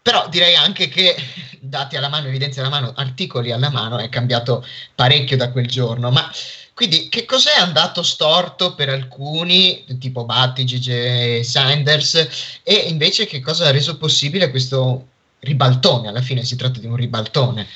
Però 0.00 0.28
direi 0.28 0.54
anche 0.54 0.86
che, 0.86 1.16
dati 1.58 1.96
alla 1.96 2.08
mano, 2.08 2.28
evidenze 2.28 2.60
alla 2.60 2.68
mano, 2.68 2.92
articoli 2.94 3.50
alla 3.50 3.70
mano, 3.70 3.98
è 3.98 4.08
cambiato 4.08 4.64
parecchio 4.94 5.36
da 5.36 5.50
quel 5.50 5.66
giorno. 5.66 6.12
Ma 6.12 6.30
quindi 6.72 7.08
che 7.08 7.24
cos'è 7.24 7.56
andato 7.58 8.04
storto 8.04 8.76
per 8.76 8.90
alcuni, 8.90 9.84
tipo 9.98 10.24
Buttigieg 10.24 10.86
e 10.86 11.42
Sanders, 11.42 12.60
e 12.62 12.74
invece 12.74 13.26
che 13.26 13.40
cosa 13.40 13.66
ha 13.66 13.72
reso 13.72 13.96
possibile 13.96 14.50
questo 14.50 15.08
ribaltone? 15.40 16.08
Alla 16.08 16.20
fine 16.20 16.42
si 16.42 16.56
tratta 16.56 16.80
di 16.80 16.86
un 16.86 16.96
ribaltone. 16.96 17.66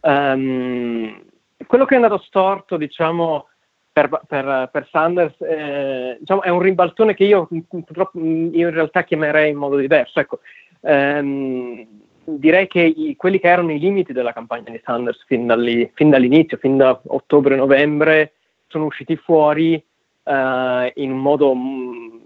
Ehm, 0.00 1.24
quello 1.66 1.84
che 1.84 1.94
è 1.94 1.96
andato 1.96 2.22
storto, 2.26 2.76
diciamo, 2.76 3.46
per, 3.92 4.08
per- 4.26 4.70
per 4.72 4.88
Sanders 4.90 5.40
eh, 5.40 6.16
diciamo, 6.18 6.42
è 6.42 6.48
un 6.48 6.60
ribaltone 6.60 7.14
che 7.14 7.24
io 7.24 7.48
purtroppo 7.68 8.18
io 8.18 8.68
in 8.68 8.70
realtà 8.70 9.04
chiamerei 9.04 9.50
in 9.50 9.56
modo 9.56 9.76
diverso. 9.76 10.18
Ecco, 10.18 10.40
ehm, 10.80 11.86
direi 12.24 12.66
che 12.68 12.80
i, 12.80 13.14
quelli 13.16 13.38
che 13.38 13.48
erano 13.48 13.72
i 13.72 13.78
limiti 13.78 14.12
della 14.12 14.32
campagna 14.32 14.70
di 14.70 14.80
Sanders 14.82 15.24
fin, 15.26 15.90
fin 15.94 16.10
dall'inizio, 16.10 16.56
fin 16.56 16.76
da 16.76 16.98
ottobre-novembre, 17.06 18.34
sono 18.68 18.86
usciti 18.86 19.16
fuori 19.16 19.74
eh, 19.74 20.92
in 20.96 21.12
un 21.12 21.18
modo 21.18 21.54
m- 21.54 22.20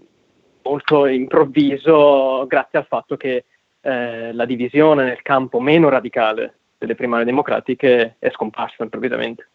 molto 0.63 1.05
improvviso 1.05 2.45
grazie 2.47 2.79
al 2.79 2.85
fatto 2.85 3.17
che 3.17 3.45
eh, 3.81 4.33
la 4.33 4.45
divisione 4.45 5.03
nel 5.03 5.21
campo 5.21 5.59
meno 5.59 5.89
radicale 5.89 6.55
delle 6.77 6.95
primarie 6.95 7.25
democratiche 7.25 8.15
è 8.19 8.29
scomparsa 8.31 8.83
improvvisamente. 8.83 9.49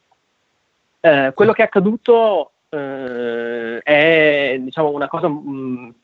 Eh, 1.00 1.32
quello 1.34 1.52
che 1.52 1.62
è 1.62 1.64
accaduto 1.66 2.52
eh, 2.68 3.78
è 3.82 4.56
diciamo, 4.60 4.90
una 4.90 5.08
cosa 5.08 5.28
mh, 5.28 5.94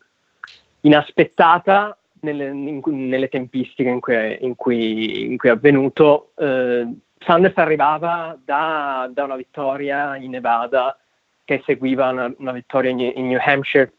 inaspettata 0.80 1.96
nelle, 2.20 2.46
in, 2.46 2.80
nelle, 2.84 3.28
tempistiche 3.28 3.88
in 3.88 4.00
cui, 4.00 4.14
è, 4.14 4.38
in 4.40 4.54
cui, 4.54 5.24
in 5.24 5.36
cui 5.36 5.48
è 5.48 5.52
avvenuto. 5.52 6.32
Eh, 6.36 6.86
Sanders 7.20 7.56
arrivava 7.56 8.38
da, 8.44 9.08
da, 9.12 9.24
una 9.24 9.36
vittoria 9.36 10.16
in 10.16 10.30
Nevada 10.30 10.96
che 11.44 11.62
seguiva 11.64 12.10
una, 12.10 12.32
una 12.38 12.52
vittoria 12.52 12.90
in, 12.90 13.00
in, 13.00 13.28
New 13.28 13.38
Hampshire 13.42 13.92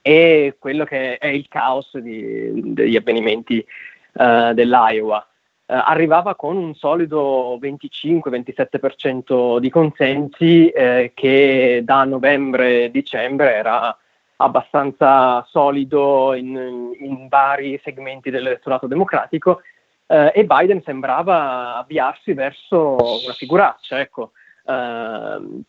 e 0.00 0.56
quello 0.58 0.84
che 0.84 1.18
è 1.18 1.26
il 1.26 1.46
caos 1.48 1.96
di, 1.98 2.72
degli 2.72 2.96
avvenimenti 2.96 3.64
uh, 4.12 4.52
dell'Iowa. 4.52 5.26
Uh, 5.66 5.74
arrivava 5.84 6.34
con 6.34 6.56
un 6.56 6.74
solido 6.74 7.58
25-27% 7.58 9.58
di 9.58 9.70
consensi 9.70 10.68
eh, 10.68 11.12
che 11.14 11.82
da 11.84 12.04
novembre-dicembre 12.04 13.54
era 13.54 13.96
abbastanza 14.36 15.44
solido 15.48 16.32
in, 16.34 16.92
in 17.00 17.26
vari 17.28 17.78
segmenti 17.82 18.30
dell'elettorato 18.30 18.86
democratico 18.86 19.62
eh, 20.06 20.32
e 20.34 20.44
Biden 20.44 20.80
sembrava 20.82 21.76
avviarsi 21.76 22.32
verso 22.32 22.96
una 23.24 23.34
figuraccia. 23.34 24.00
Ecco. 24.00 24.32
Eh, 24.64 25.64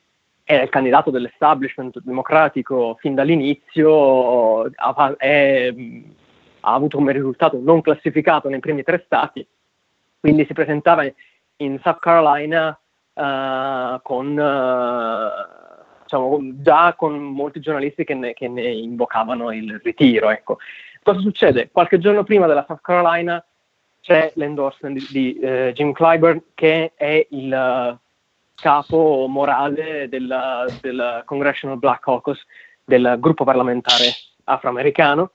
è 0.50 0.64
il 0.64 0.70
candidato 0.70 1.12
dell'establishment 1.12 2.02
democratico 2.02 2.98
fin 3.00 3.14
dall'inizio, 3.14 4.64
ha, 4.64 5.16
è, 5.16 5.72
ha 6.62 6.74
avuto 6.74 6.98
come 6.98 7.12
risultato 7.12 7.60
non 7.62 7.82
classificato 7.82 8.50
nei 8.50 8.58
primi 8.60 8.82
tre 8.82 9.04
stati, 9.06 9.46
quindi 10.20 10.46
si 10.46 10.54
presentava 10.54 11.04
in 11.58 11.80
South 11.84 12.00
Carolina 12.00 12.70
uh, 12.70 14.02
con, 14.02 14.32
uh, 14.32 16.02
diciamo, 16.02 16.40
già 16.64 16.96
con 16.98 17.20
molti 17.20 17.60
giornalisti 17.60 18.04
che 18.04 18.16
ne, 18.16 18.34
che 18.34 18.48
ne 18.48 18.72
invocavano 18.72 19.52
il 19.52 19.80
ritiro. 19.84 20.32
Ecco. 20.32 20.58
Cosa 21.04 21.20
succede? 21.20 21.70
Qualche 21.72 22.00
giorno 22.00 22.24
prima 22.24 22.48
della 22.48 22.66
South 22.68 22.82
Carolina 22.82 23.46
c'è 24.02 24.32
l'endorsement 24.34 24.98
di, 24.98 25.06
di 25.12 25.46
uh, 25.46 25.72
Jim 25.74 25.92
Clyburn, 25.92 26.42
che 26.56 26.94
è 26.96 27.28
il 27.30 28.00
capo 28.60 29.26
morale 29.28 30.08
del, 30.10 30.68
del 30.82 31.24
Congressional 31.26 31.78
Black 31.78 32.02
Caucus, 32.04 32.46
del 32.84 33.18
gruppo 33.20 33.44
parlamentare 33.44 34.12
afroamericano, 34.46 35.32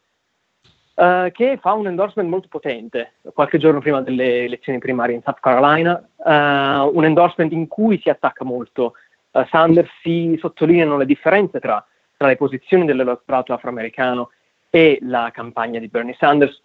uh, 0.95 1.31
che 1.33 1.59
fa 1.61 1.73
un 1.73 1.87
endorsement 1.87 2.29
molto 2.29 2.49
potente. 2.49 3.15
Qualche 3.33 3.59
giorno 3.59 3.81
prima 3.81 4.01
delle 4.01 4.45
elezioni 4.45 4.79
primarie 4.79 5.17
in 5.17 5.23
South 5.23 5.41
Carolina, 5.41 6.03
uh, 6.17 6.97
un 6.97 7.05
endorsement 7.05 7.53
in 7.53 7.69
cui 7.69 7.99
si 8.01 8.11
attacca 8.11 8.45
molto. 8.45 8.95
Uh, 9.31 9.45
Sanders, 9.47 9.91
si 10.03 10.37
sottolineano 10.41 10.97
le 10.97 11.07
differenze 11.07 11.61
tra, 11.61 11.85
tra 12.17 12.29
le 12.29 12.37
posizioni 12.37 12.85
dell'elettorato 12.85 13.53
afroamericano 13.53 14.31
e 14.71 14.99
la 15.03 15.31
campagna 15.33 15.79
di 15.79 15.89
Bernie 15.89 16.17
Sanders. 16.19 16.61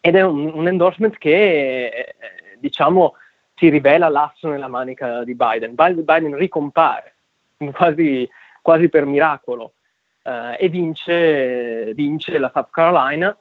Ed 0.00 0.16
è 0.16 0.22
un, 0.22 0.52
un 0.52 0.66
endorsement 0.66 1.16
che 1.16 2.14
diciamo 2.58 3.14
si 3.54 3.68
rivela 3.68 4.08
l'asso 4.08 4.48
nella 4.48 4.68
manica 4.68 5.24
di 5.24 5.34
Biden. 5.34 5.74
Biden 5.74 6.36
ricompare 6.36 7.14
quasi, 7.72 8.28
quasi 8.60 8.88
per 8.88 9.06
miracolo 9.06 9.74
eh, 10.22 10.56
e 10.58 10.68
vince, 10.68 11.92
vince, 11.94 12.38
la 12.38 12.50
South 12.52 12.70
Carolina 12.70 13.36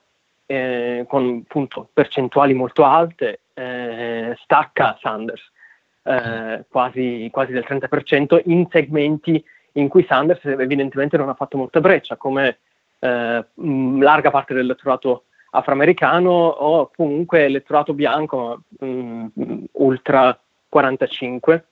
eh, 0.45 1.05
con 1.07 1.41
appunto, 1.43 1.89
percentuali 1.91 2.53
molto 2.53 2.83
alte, 2.83 3.41
eh, 3.53 4.35
stacca 4.41 4.97
Sanders 5.01 5.51
eh, 6.03 6.65
quasi, 6.69 7.29
quasi 7.31 7.53
del 7.53 7.65
30% 7.67 8.41
in 8.45 8.67
segmenti 8.69 9.43
in 9.73 9.87
cui 9.87 10.05
Sanders 10.05 10.43
evidentemente 10.45 11.17
non 11.17 11.29
ha 11.29 11.33
fatto 11.33 11.57
molta 11.57 11.79
breccia, 11.79 12.15
come 12.15 12.59
eh, 12.99 13.45
larga 13.55 14.29
parte 14.29 14.53
dell'elettorato 14.53 15.25
afroamericano 15.55 16.31
o 16.31 16.89
comunque 16.95 17.45
elettorato 17.45 17.93
bianco 17.93 18.61
mh, 18.79 19.25
mm, 19.39 19.63
ultra 19.73 20.37
45 20.69 21.65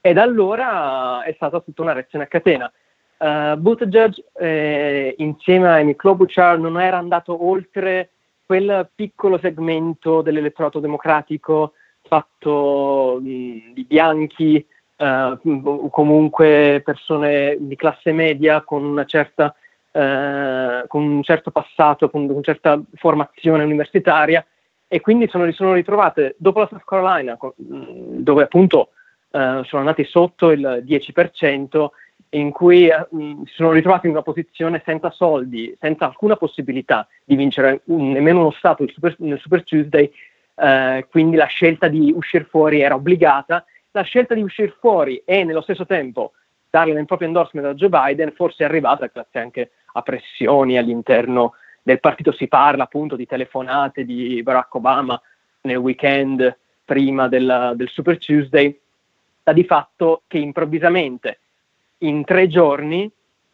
e 0.00 0.12
da 0.12 0.22
allora 0.22 1.22
è 1.22 1.32
stata 1.32 1.60
tutta 1.60 1.82
una 1.82 1.92
reazione 1.92 2.24
a 2.24 2.28
catena. 2.28 2.72
Uh, 3.18 3.56
Buttigieg 3.56 4.14
eh, 4.34 5.14
insieme 5.18 5.68
a 5.68 5.76
Amy 5.76 5.96
Klobuchar 5.96 6.58
non 6.58 6.78
era 6.78 6.98
andato 6.98 7.46
oltre 7.46 8.10
quel 8.44 8.88
piccolo 8.94 9.38
segmento 9.38 10.20
dell'elettorato 10.20 10.80
democratico 10.80 11.72
fatto 12.02 13.18
mh, 13.20 13.28
mm, 13.28 13.72
di 13.72 13.84
bianchi, 13.84 14.66
uh, 14.98 15.88
comunque 15.90 16.82
persone 16.84 17.56
di 17.58 17.74
classe 17.74 18.12
media 18.12 18.60
con 18.60 18.84
una 18.84 19.06
certa 19.06 19.54
eh, 19.96 20.84
con 20.88 21.02
un 21.02 21.22
certo 21.22 21.50
passato, 21.50 22.10
con 22.10 22.28
una 22.28 22.42
certa 22.42 22.78
formazione 22.96 23.64
universitaria 23.64 24.44
e 24.86 25.00
quindi 25.00 25.26
sono, 25.26 25.50
sono 25.52 25.72
ritrovate 25.72 26.34
dopo 26.36 26.60
la 26.60 26.66
South 26.68 26.84
Carolina, 26.84 27.38
mm, 27.40 28.18
dove 28.18 28.42
appunto 28.42 28.90
eh, 29.30 29.62
sono 29.64 29.80
andati 29.80 30.04
sotto 30.04 30.50
il 30.50 30.84
10%, 30.86 31.86
in 32.30 32.50
cui 32.50 32.88
eh, 32.88 33.06
mm, 33.14 33.44
si 33.44 33.54
sono 33.54 33.72
ritrovati 33.72 34.06
in 34.06 34.12
una 34.12 34.22
posizione 34.22 34.82
senza 34.84 35.10
soldi, 35.10 35.74
senza 35.80 36.04
alcuna 36.04 36.36
possibilità 36.36 37.08
di 37.24 37.34
vincere 37.34 37.80
nemmeno 37.84 38.40
uno 38.40 38.50
Stato 38.50 38.86
Super, 38.88 39.14
nel 39.20 39.40
Super 39.40 39.64
Tuesday, 39.64 40.12
eh, 40.56 41.06
quindi 41.10 41.36
la 41.36 41.46
scelta 41.46 41.88
di 41.88 42.12
uscire 42.14 42.44
fuori 42.44 42.82
era 42.82 42.96
obbligata. 42.96 43.64
La 43.92 44.02
scelta 44.02 44.34
di 44.34 44.42
uscire 44.42 44.76
fuori 44.78 45.22
e 45.24 45.42
nello 45.42 45.62
stesso 45.62 45.86
tempo 45.86 46.32
darle 46.68 46.92
nel 46.92 47.06
proprio 47.06 47.28
endorsement 47.28 47.66
a 47.66 47.74
Joe 47.74 47.88
Biden 47.88 48.32
forse 48.32 48.62
è 48.62 48.66
arrivata 48.66 49.08
grazie 49.10 49.40
anche 49.40 49.70
a 49.96 50.02
pressioni 50.02 50.76
all'interno 50.76 51.54
del 51.82 52.00
partito. 52.00 52.32
Si 52.32 52.48
parla 52.48 52.84
appunto 52.84 53.16
di 53.16 53.26
telefonate 53.26 54.04
di 54.04 54.42
Barack 54.42 54.74
Obama 54.74 55.20
nel 55.62 55.76
weekend 55.76 56.56
prima 56.84 57.28
del, 57.28 57.72
del 57.74 57.88
Super 57.88 58.18
Tuesday, 58.18 58.78
sta 59.40 59.52
di 59.52 59.64
fatto 59.64 60.22
che 60.26 60.38
improvvisamente 60.38 61.40
in 61.98 62.24
tre 62.24 62.46
giorni 62.46 63.10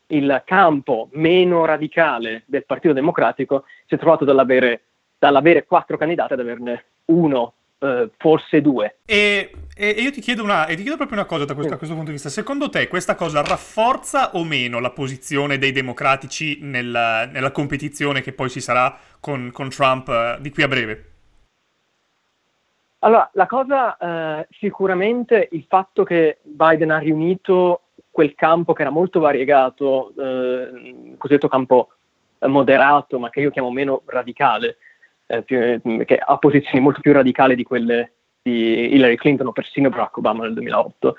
il 0.08 0.42
campo 0.44 1.08
meno 1.12 1.64
radicale 1.64 2.42
del 2.46 2.66
Partito 2.66 2.92
Democratico 2.92 3.64
si 3.86 3.94
è 3.94 3.98
trovato 3.98 4.24
dall'avere, 4.24 4.82
dall'avere 5.18 5.64
quattro 5.64 5.96
candidati 5.96 6.34
ad 6.34 6.40
averne 6.40 6.84
uno 7.06 7.54
eh, 7.78 8.10
forse 8.18 8.60
due. 8.60 8.98
E, 9.06 9.50
e, 9.82 10.00
io 10.00 10.12
ti 10.12 10.20
chiedo, 10.20 10.44
una, 10.44 10.64
ti 10.66 10.76
chiedo, 10.76 10.96
proprio 10.96 11.18
una 11.18 11.26
cosa 11.26 11.44
da 11.44 11.54
questo, 11.54 11.72
da 11.72 11.76
questo, 11.76 11.96
punto 11.96 12.10
di 12.10 12.16
vista. 12.16 12.28
Secondo 12.28 12.70
te 12.70 12.86
questa 12.86 13.16
cosa 13.16 13.42
rafforza 13.42 14.36
o 14.36 14.44
meno 14.44 14.78
la 14.78 14.90
posizione 14.90 15.58
dei 15.58 15.72
democratici 15.72 16.58
nella, 16.60 17.26
nella 17.26 17.50
competizione 17.50 18.20
che 18.20 18.32
poi 18.32 18.48
ci 18.48 18.60
sarà 18.60 18.96
con, 19.18 19.50
con 19.52 19.70
Trump 19.70 20.08
eh, 20.08 20.36
di 20.40 20.50
qui 20.52 20.62
a 20.62 20.68
breve? 20.68 21.06
Allora, 23.00 23.28
la 23.32 23.46
cosa 23.46 23.96
eh, 23.96 24.46
sicuramente 24.52 25.48
il 25.50 25.64
fatto 25.68 26.04
che 26.04 26.38
Biden 26.42 26.92
ha 26.92 26.98
riunito 26.98 27.88
quel 28.08 28.36
campo 28.36 28.74
che 28.74 28.82
era 28.82 28.90
molto 28.92 29.18
variegato, 29.18 30.12
eh, 30.16 31.14
cosiddetto 31.18 31.48
campo 31.48 31.88
moderato, 32.46 33.18
ma 33.18 33.30
che 33.30 33.40
io 33.40 33.50
chiamo 33.50 33.72
meno 33.72 34.02
radicale, 34.06 34.76
eh, 35.26 35.42
più, 35.42 35.80
che 36.04 36.18
ha 36.18 36.36
posizioni 36.38 36.78
molto 36.78 37.00
più 37.00 37.12
radicali 37.12 37.56
di 37.56 37.64
quelle 37.64 38.12
di 38.42 38.94
Hillary 38.94 39.16
Clinton 39.16 39.46
o 39.46 39.52
persino 39.52 39.88
Barack 39.88 40.16
Obama 40.16 40.42
nel 40.42 40.54
2008. 40.54 41.16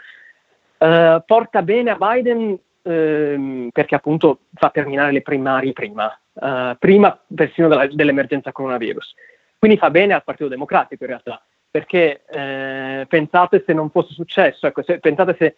Eh, 0.77 1.23
porta 1.25 1.61
bene 1.61 1.91
a 1.91 1.97
Biden 1.97 2.59
ehm, 2.83 3.69
perché 3.71 3.95
appunto 3.95 4.39
fa 4.53 4.69
terminare 4.69 5.11
le 5.11 5.21
primarie 5.21 5.73
prima, 5.73 6.15
eh, 6.33 6.75
prima 6.77 7.17
persino 7.33 7.67
della, 7.67 7.87
dell'emergenza 7.87 8.51
coronavirus. 8.51 9.15
Quindi 9.57 9.77
fa 9.77 9.89
bene 9.89 10.13
al 10.13 10.23
Partito 10.23 10.49
Democratico 10.49 11.03
in 11.03 11.09
realtà, 11.09 11.41
perché 11.71 12.23
eh, 12.29 13.05
pensate 13.07 13.63
se 13.65 13.71
non 13.71 13.89
fosse 13.89 14.13
successo, 14.13 14.67
ecco, 14.67 14.83
se, 14.83 14.99
pensate 14.99 15.35
se, 15.39 15.55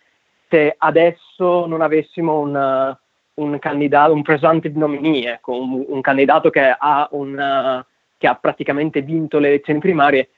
se, 0.47 0.75
adesso 0.77 1.65
non 1.65 1.81
avessimo 1.81 2.37
un, 2.37 2.95
un 3.33 3.59
candidato, 3.59 4.13
un 4.13 4.21
presumptive 4.21 4.77
nominee, 4.77 5.33
ecco, 5.33 5.59
un, 5.59 5.83
un, 5.87 6.01
candidato 6.01 6.51
che 6.51 6.75
ha 6.77 7.07
una, 7.13 7.83
che 8.15 8.27
ha 8.27 8.35
praticamente 8.35 9.01
vinto 9.01 9.39
le 9.39 9.47
elezioni 9.47 9.79
primarie, 9.79 10.29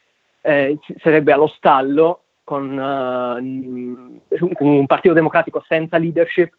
eh, 0.41 0.77
sarebbe 0.99 1.31
allo 1.31 1.47
stallo 1.47 2.21
con 2.43 2.77
uh, 2.77 3.37
un 3.39 4.85
partito 4.85 5.13
democratico 5.13 5.63
senza 5.67 5.97
leadership, 5.97 6.53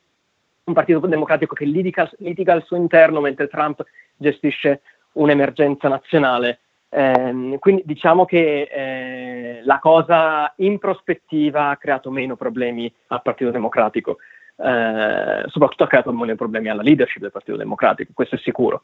un 0.65 0.75
partito 0.75 0.99
democratico 1.07 1.55
che 1.55 1.65
litiga, 1.65 2.11
litiga 2.19 2.53
al 2.53 2.65
suo 2.65 2.77
interno 2.77 3.21
mentre 3.21 3.49
Trump 3.49 3.83
gestisce 4.17 4.83
un'emergenza 5.13 5.89
nazionale. 5.89 6.61
Eh, 6.91 7.57
quindi 7.59 7.83
diciamo 7.85 8.25
che 8.25 8.69
eh, 8.71 9.61
la 9.65 9.79
cosa 9.79 10.53
in 10.57 10.79
prospettiva 10.79 11.71
ha 11.71 11.77
creato 11.77 12.11
meno 12.11 12.37
problemi 12.37 12.93
al 13.09 13.23
Partito 13.23 13.51
Democratico, 13.51 14.19
eh, 14.57 15.45
soprattutto 15.47 15.85
ha 15.85 15.89
creato 15.89 16.13
meno 16.13 16.35
problemi 16.35 16.69
alla 16.69 16.83
leadership 16.83 17.23
del 17.23 17.33
Partito 17.33 17.57
Democratico, 17.57 18.13
questo 18.15 18.35
è 18.35 18.39
sicuro. 18.39 18.83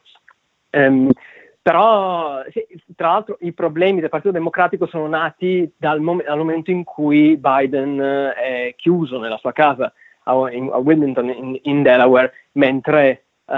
Però, 1.65 2.43
sì, 2.51 2.63
tra 2.95 3.07
l'altro, 3.07 3.37
i 3.39 3.51
problemi 3.51 3.99
del 3.99 4.11
Partito 4.11 4.31
Democratico 4.31 4.85
sono 4.85 5.07
nati 5.07 5.67
dal, 5.75 5.99
mom- 5.99 6.23
dal 6.23 6.37
momento 6.37 6.69
in 6.69 6.83
cui 6.83 7.37
Biden 7.37 7.97
è 8.35 8.75
chiuso 8.77 9.19
nella 9.19 9.39
sua 9.39 9.51
casa 9.51 9.91
a, 10.25 10.51
in, 10.51 10.69
a 10.71 10.77
Wilmington, 10.77 11.27
in, 11.27 11.59
in, 11.63 11.81
Delaware, 11.81 12.33
mentre 12.51 13.23
uh, 13.45 13.53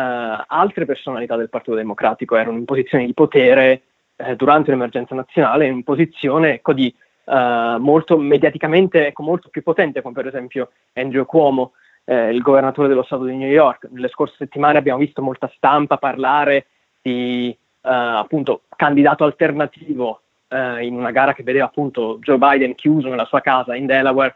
altre 0.48 0.86
personalità 0.86 1.36
del 1.36 1.50
Partito 1.50 1.76
Democratico 1.76 2.38
erano 2.38 2.58
in 2.58 2.64
posizione 2.64 3.06
di 3.06 3.14
potere 3.14 3.82
eh, 4.16 4.38
durante 4.38 4.72
l'emergenza 4.72 5.14
nazionale, 5.14 5.68
in 5.68 5.84
posizione 5.84 6.54
ecco, 6.54 6.72
di, 6.72 6.96
uh, 7.26 7.76
molto 7.78 8.18
mediaticamente 8.18 9.08
ecco, 9.08 9.24
molto 9.24 9.50
più 9.50 9.64
potente, 9.64 10.02
come 10.02 10.14
per 10.14 10.28
esempio 10.28 10.72
Andrew 10.94 11.26
Cuomo, 11.26 11.74
eh, 12.06 12.30
il 12.30 12.42
governatore 12.42 12.88
dello 12.88 13.04
Stato 13.04 13.26
di 13.26 13.36
New 13.36 13.50
York. 13.50 13.90
Nelle 13.92 14.08
scorse 14.08 14.36
settimane 14.38 14.78
abbiamo 14.78 15.00
visto 15.00 15.22
molta 15.22 15.52
stampa 15.58 15.98
parlare 15.98 16.68
di 17.02 17.50
eh, 17.50 17.58
appunto 17.90 18.64
candidato 18.76 19.24
alternativo 19.24 20.22
eh, 20.50 20.86
in 20.86 20.96
una 20.96 21.12
gara 21.12 21.34
che 21.34 21.44
vedeva 21.44 21.66
appunto 21.66 22.20
Joe 22.22 22.38
Biden 22.38 22.76
chiuso 22.76 23.10
nella 23.10 23.26
sua 23.26 23.42
casa 23.42 23.76
in 23.76 23.86
Delaware, 23.86 24.36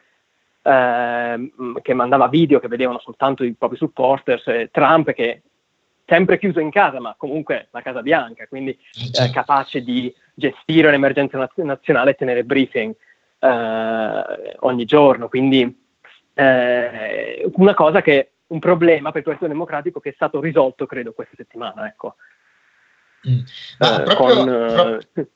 eh, 0.62 1.52
che 1.82 1.94
mandava 1.94 2.28
video 2.28 2.60
che 2.60 2.68
vedevano 2.68 3.00
soltanto 3.00 3.44
i 3.44 3.54
propri 3.54 3.78
supporters, 3.78 4.48
e 4.48 4.70
Trump 4.72 5.12
che 5.14 5.42
sempre 6.06 6.38
chiuso 6.38 6.60
in 6.60 6.72
casa, 6.72 7.00
ma 7.00 7.16
comunque 7.18 7.68
la 7.72 7.82
Casa 7.82 8.02
Bianca, 8.02 8.46
quindi 8.48 8.72
eh, 8.72 9.30
capace 9.32 9.82
di 9.82 10.14
gestire 10.34 10.92
l'emergenza 10.92 11.38
naz- 11.38 11.56
nazionale 11.56 12.12
e 12.12 12.16
tenere 12.16 12.44
briefing 12.44 12.94
eh, 13.40 14.56
ogni 14.60 14.86
giorno. 14.86 15.30
Quindi 15.30 15.84
eh, 16.34 17.50
una 17.54 17.74
cosa 17.74 18.02
che 18.02 18.32
un 18.48 18.60
problema 18.60 19.12
per 19.12 19.20
il 19.20 19.24
Partito 19.24 19.48
Democratico 19.48 20.02
che 20.02 20.10
è 20.10 20.14
stato 20.14 20.42
risolto, 20.42 20.86
credo, 20.86 21.14
questa 21.14 21.36
settimana. 21.38 21.88
Ecco. 21.88 22.16
Mm. 23.30 23.40
Ma 23.80 24.00
eh, 24.00 24.04
proprio, 24.04 24.36
con, 24.36 24.46
pro- 24.46 25.00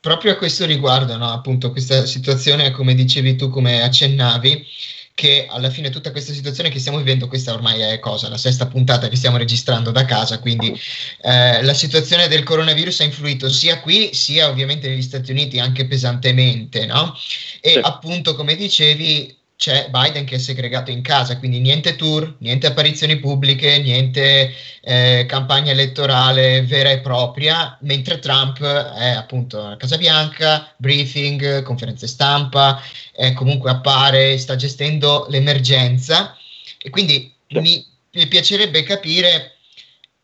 proprio, 0.00 0.32
a 0.32 0.36
questo 0.36 0.64
riguardo, 0.64 1.16
no? 1.16 1.30
appunto, 1.30 1.70
questa 1.70 2.04
situazione, 2.06 2.70
come 2.70 2.94
dicevi 2.94 3.36
tu, 3.36 3.48
come 3.48 3.82
accennavi, 3.82 4.66
che 5.14 5.46
alla 5.48 5.70
fine 5.70 5.90
tutta 5.90 6.10
questa 6.10 6.32
situazione 6.32 6.70
che 6.70 6.78
stiamo 6.78 6.98
vivendo, 6.98 7.28
questa 7.28 7.52
ormai 7.52 7.80
è 7.80 7.98
cosa, 7.98 8.28
la 8.28 8.38
sesta 8.38 8.66
puntata 8.66 9.08
che 9.08 9.16
stiamo 9.16 9.36
registrando 9.36 9.90
da 9.90 10.04
casa, 10.04 10.40
quindi 10.40 10.78
eh, 11.22 11.62
la 11.62 11.74
situazione 11.74 12.28
del 12.28 12.42
coronavirus 12.42 13.00
ha 13.00 13.04
influito 13.04 13.50
sia 13.50 13.80
qui 13.80 14.14
sia 14.14 14.48
ovviamente 14.48 14.88
negli 14.88 15.02
Stati 15.02 15.30
Uniti 15.30 15.58
anche 15.58 15.86
pesantemente, 15.86 16.86
no? 16.86 17.14
E 17.60 17.70
sì. 17.72 17.78
appunto, 17.82 18.34
come 18.34 18.56
dicevi, 18.56 19.36
c'è 19.62 19.90
Biden 19.90 20.24
che 20.24 20.34
è 20.34 20.38
segregato 20.38 20.90
in 20.90 21.02
casa, 21.02 21.38
quindi 21.38 21.60
niente 21.60 21.94
tour, 21.94 22.34
niente 22.38 22.66
apparizioni 22.66 23.20
pubbliche, 23.20 23.78
niente 23.78 24.52
eh, 24.80 25.24
campagna 25.28 25.70
elettorale 25.70 26.62
vera 26.62 26.90
e 26.90 26.98
propria, 26.98 27.78
mentre 27.82 28.18
Trump 28.18 28.60
è 28.60 29.10
appunto 29.10 29.64
a 29.64 29.76
Casa 29.76 29.98
Bianca, 29.98 30.74
briefing, 30.76 31.62
conferenze 31.62 32.08
stampa, 32.08 32.82
eh, 33.14 33.34
comunque 33.34 33.70
appare, 33.70 34.36
sta 34.36 34.56
gestendo 34.56 35.26
l'emergenza. 35.28 36.36
E 36.76 36.90
quindi 36.90 37.32
mi, 37.50 37.86
mi 38.14 38.26
piacerebbe 38.26 38.82
capire 38.82 39.58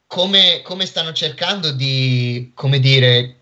come, 0.08 0.62
come 0.64 0.84
stanno 0.84 1.12
cercando 1.12 1.70
di, 1.70 2.50
come 2.54 2.80
dire, 2.80 3.36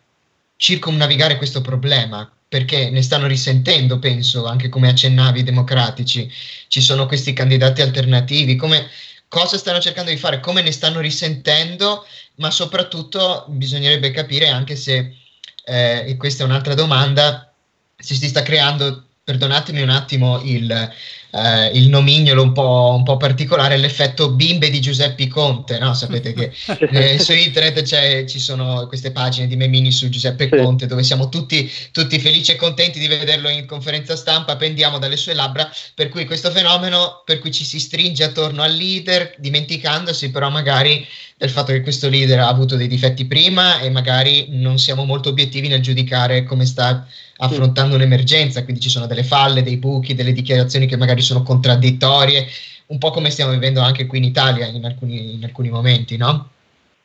circumnavigare 0.57 1.39
questo 1.39 1.63
problema, 1.63 2.31
perché 2.49 2.91
ne 2.91 3.03
stanno 3.03 3.27
risentendo, 3.27 3.99
penso, 3.99 4.47
anche 4.47 4.69
come 4.69 4.89
accennavi 4.89 5.41
i 5.41 5.45
democratici. 5.45 6.31
Ci 6.69 6.81
sono 6.81 7.07
questi 7.07 7.33
candidati 7.33 7.83
alternativi, 7.83 8.57
come, 8.57 8.89
cosa 9.29 9.59
stanno 9.59 9.81
cercando 9.81 10.11
di 10.11 10.17
fare, 10.17 10.41
come 10.41 10.63
ne 10.63 10.73
stanno 10.73 11.01
risentendo, 11.01 12.07
ma 12.37 12.51
soprattutto 12.51 13.47
bisognerebbe 13.49 14.11
capire 14.11 14.49
anche 14.49 14.77
se, 14.77 15.17
eh, 15.65 16.05
e 16.07 16.17
questa 16.17 16.45
è 16.45 16.47
un'altra 16.47 16.75
domanda, 16.75 17.53
se 17.97 18.15
si 18.15 18.29
sta 18.29 18.43
creando, 18.43 19.05
perdonatemi 19.25 19.83
un 19.83 19.91
attimo 19.91 20.41
il, 20.43 20.93
eh, 21.37 21.71
il 21.75 21.89
nomignolo 21.89 22.43
un 22.43 22.53
po', 22.53 22.95
un 22.97 23.03
po', 23.03 23.17
particolare, 23.17 23.77
l'effetto 23.77 24.31
bimbe 24.31 24.71
di 24.71 24.81
Giuseppe 24.81 25.29
Conte, 25.29 25.79
no? 25.79 25.93
Sapete 25.93 26.33
che 26.33 26.53
eh, 26.91 27.19
su 27.19 27.33
internet 27.33 28.25
ci 28.27 28.39
sono 28.39 28.87
queste 28.87 29.13
pagine 29.13 29.47
di 29.47 29.57
memini 29.57 29.93
su 29.93 30.09
Giuseppe 30.09 30.49
sì. 30.51 30.57
Conte 30.57 30.87
dove 30.87 31.03
siamo 31.03 31.29
tutti, 31.29 31.71
tutti, 31.93 32.19
felici 32.19 32.53
e 32.53 32.57
contenti 32.57 32.99
di 32.99 33.07
vederlo 33.07 33.49
in 33.49 33.67
conferenza 33.67 34.17
stampa, 34.17 34.57
pendiamo 34.57 34.99
dalle 34.99 35.17
sue 35.17 35.35
labbra, 35.35 35.71
per 35.95 36.09
cui 36.09 36.25
questo 36.25 36.51
fenomeno 36.51 37.23
per 37.25 37.39
cui 37.39 37.53
ci 37.53 37.65
si 37.65 37.79
stringe 37.79 38.25
attorno 38.25 38.63
al 38.63 38.73
leader, 38.73 39.35
dimenticandosi 39.39 40.31
però 40.31 40.49
magari 40.49 41.07
del 41.39 41.51
fatto 41.51 41.73
che 41.73 41.83
questo 41.83 42.09
leader 42.09 42.41
ha 42.41 42.49
avuto 42.49 42.77
dei 42.77 42.89
difetti 42.89 43.27
prima 43.27 43.79
e 43.81 43.91
magari 43.91 44.47
non 44.51 44.79
siamo 44.79 45.05
molto 45.05 45.29
obiettivi 45.29 45.69
nel 45.69 45.83
giudicare 45.83 46.45
come 46.45 46.65
sta 46.65 47.07
affrontando 47.39 47.91
sì. 47.91 47.97
un'emergenza, 47.97 48.65
quindi 48.65 48.81
ci 48.81 48.89
sono 48.89 49.07
delle 49.07 49.23
falle, 49.23 49.63
dei 49.63 49.77
buchi, 49.77 50.15
delle 50.15 50.33
dichiarazioni 50.33 50.87
che 50.87 50.97
magari 50.97 51.21
sono 51.27 51.43
contraddittorie, 51.43 52.47
un 52.87 52.99
po' 52.99 53.11
come 53.11 53.31
stiamo 53.31 53.53
vivendo 53.53 53.81
anche 53.81 54.07
qui 54.07 54.19
in 54.19 54.25
Italia 54.25 54.67
in 54.67 54.85
alcuni, 54.85 55.35
in 55.35 55.45
alcuni 55.45 55.69
momenti, 55.69 56.17
no? 56.17 56.51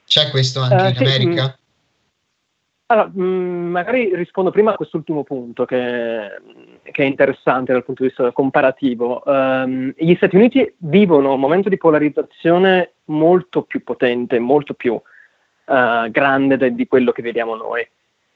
C'è 0.05 0.29
questo 0.29 0.61
anche 0.61 0.75
uh, 0.75 0.87
in 0.87 0.95
sì, 0.95 1.03
America? 1.03 1.43
Mh. 1.45 1.59
Allora, 2.91 3.07
mh, 3.07 3.69
magari 3.69 4.13
rispondo 4.13 4.51
prima 4.51 4.73
a 4.73 4.75
quest'ultimo 4.75 5.23
punto 5.23 5.63
che, 5.63 6.27
che, 6.91 7.03
è 7.03 7.05
interessante 7.05 7.71
dal 7.71 7.85
punto 7.85 8.03
di 8.03 8.09
vista 8.09 8.31
comparativo. 8.33 9.23
Um, 9.25 9.93
gli 9.95 10.13
Stati 10.15 10.35
Uniti 10.35 10.73
vivono 10.79 11.33
un 11.33 11.39
momento 11.39 11.69
di 11.69 11.77
polarizzazione 11.77 12.95
molto 13.05 13.61
più 13.61 13.81
potente, 13.83 14.39
molto 14.39 14.73
più 14.73 14.93
uh, 14.93 16.11
grande 16.11 16.57
de- 16.57 16.75
di 16.75 16.85
quello 16.85 17.13
che 17.13 17.21
vediamo 17.21 17.55
noi. 17.55 17.87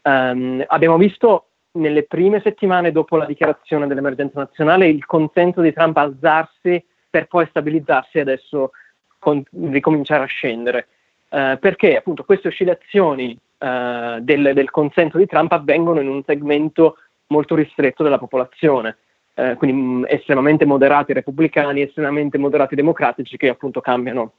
Um, 0.03 0.63
abbiamo 0.67 0.95
visto 0.95 1.47
nelle 1.75 2.03
prime 2.03 2.41
settimane 2.41 2.91
dopo 2.91 3.17
la 3.17 3.25
dichiarazione 3.25 3.87
dell'emergenza 3.87 4.39
nazionale 4.39 4.87
il 4.87 5.05
consenso 5.05 5.61
di 5.61 5.73
Trump 5.73 5.97
alzarsi 5.97 6.83
per 7.09 7.27
poi 7.27 7.45
stabilizzarsi 7.47 8.17
e 8.17 8.21
adesso 8.21 8.71
con- 9.19 9.43
ricominciare 9.69 10.23
a 10.23 10.27
scendere. 10.27 10.87
Uh, 11.29 11.57
perché 11.59 11.97
appunto 11.97 12.23
queste 12.23 12.49
oscillazioni 12.49 13.31
uh, 13.57 14.19
del, 14.19 14.51
del, 14.53 14.69
consenso 14.69 15.17
di 15.17 15.25
Trump 15.25 15.51
avvengono 15.51 15.99
in 15.99 16.07
un 16.07 16.23
segmento 16.23 16.97
molto 17.27 17.55
ristretto 17.55 18.03
della 18.03 18.19
popolazione, 18.19 18.97
uh, 19.33 19.55
quindi 19.55 19.81
mh, 19.81 20.05
estremamente 20.07 20.65
moderati 20.65 21.13
repubblicani, 21.13 21.81
estremamente 21.81 22.37
moderati 22.37 22.75
democratici 22.75 23.37
che 23.37 23.49
appunto 23.49 23.81
cambiano 23.81 24.33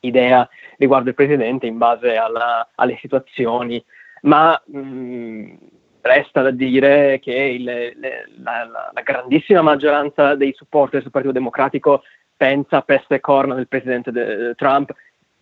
idea 0.00 0.48
riguardo 0.78 1.08
il 1.10 1.14
presidente 1.14 1.66
in 1.66 1.76
base 1.76 2.16
alla, 2.16 2.68
alle 2.74 2.96
situazioni, 3.00 3.82
ma 4.22 4.60
mh, 4.64 5.54
resta 6.02 6.42
da 6.42 6.50
dire 6.50 7.18
che 7.20 7.32
il, 7.32 7.64
le, 7.64 7.94
la, 8.42 8.64
la, 8.64 8.90
la, 8.92 9.00
grandissima 9.02 9.62
maggioranza 9.62 10.34
dei 10.34 10.52
supporter 10.54 11.02
del 11.02 11.10
Partito 11.10 11.32
Democratico 11.32 12.02
pensa 12.36 12.82
peste 12.82 13.16
e 13.16 13.20
corna 13.20 13.54
del 13.54 13.68
presidente 13.68 14.10
de, 14.10 14.54
Trump 14.56 14.94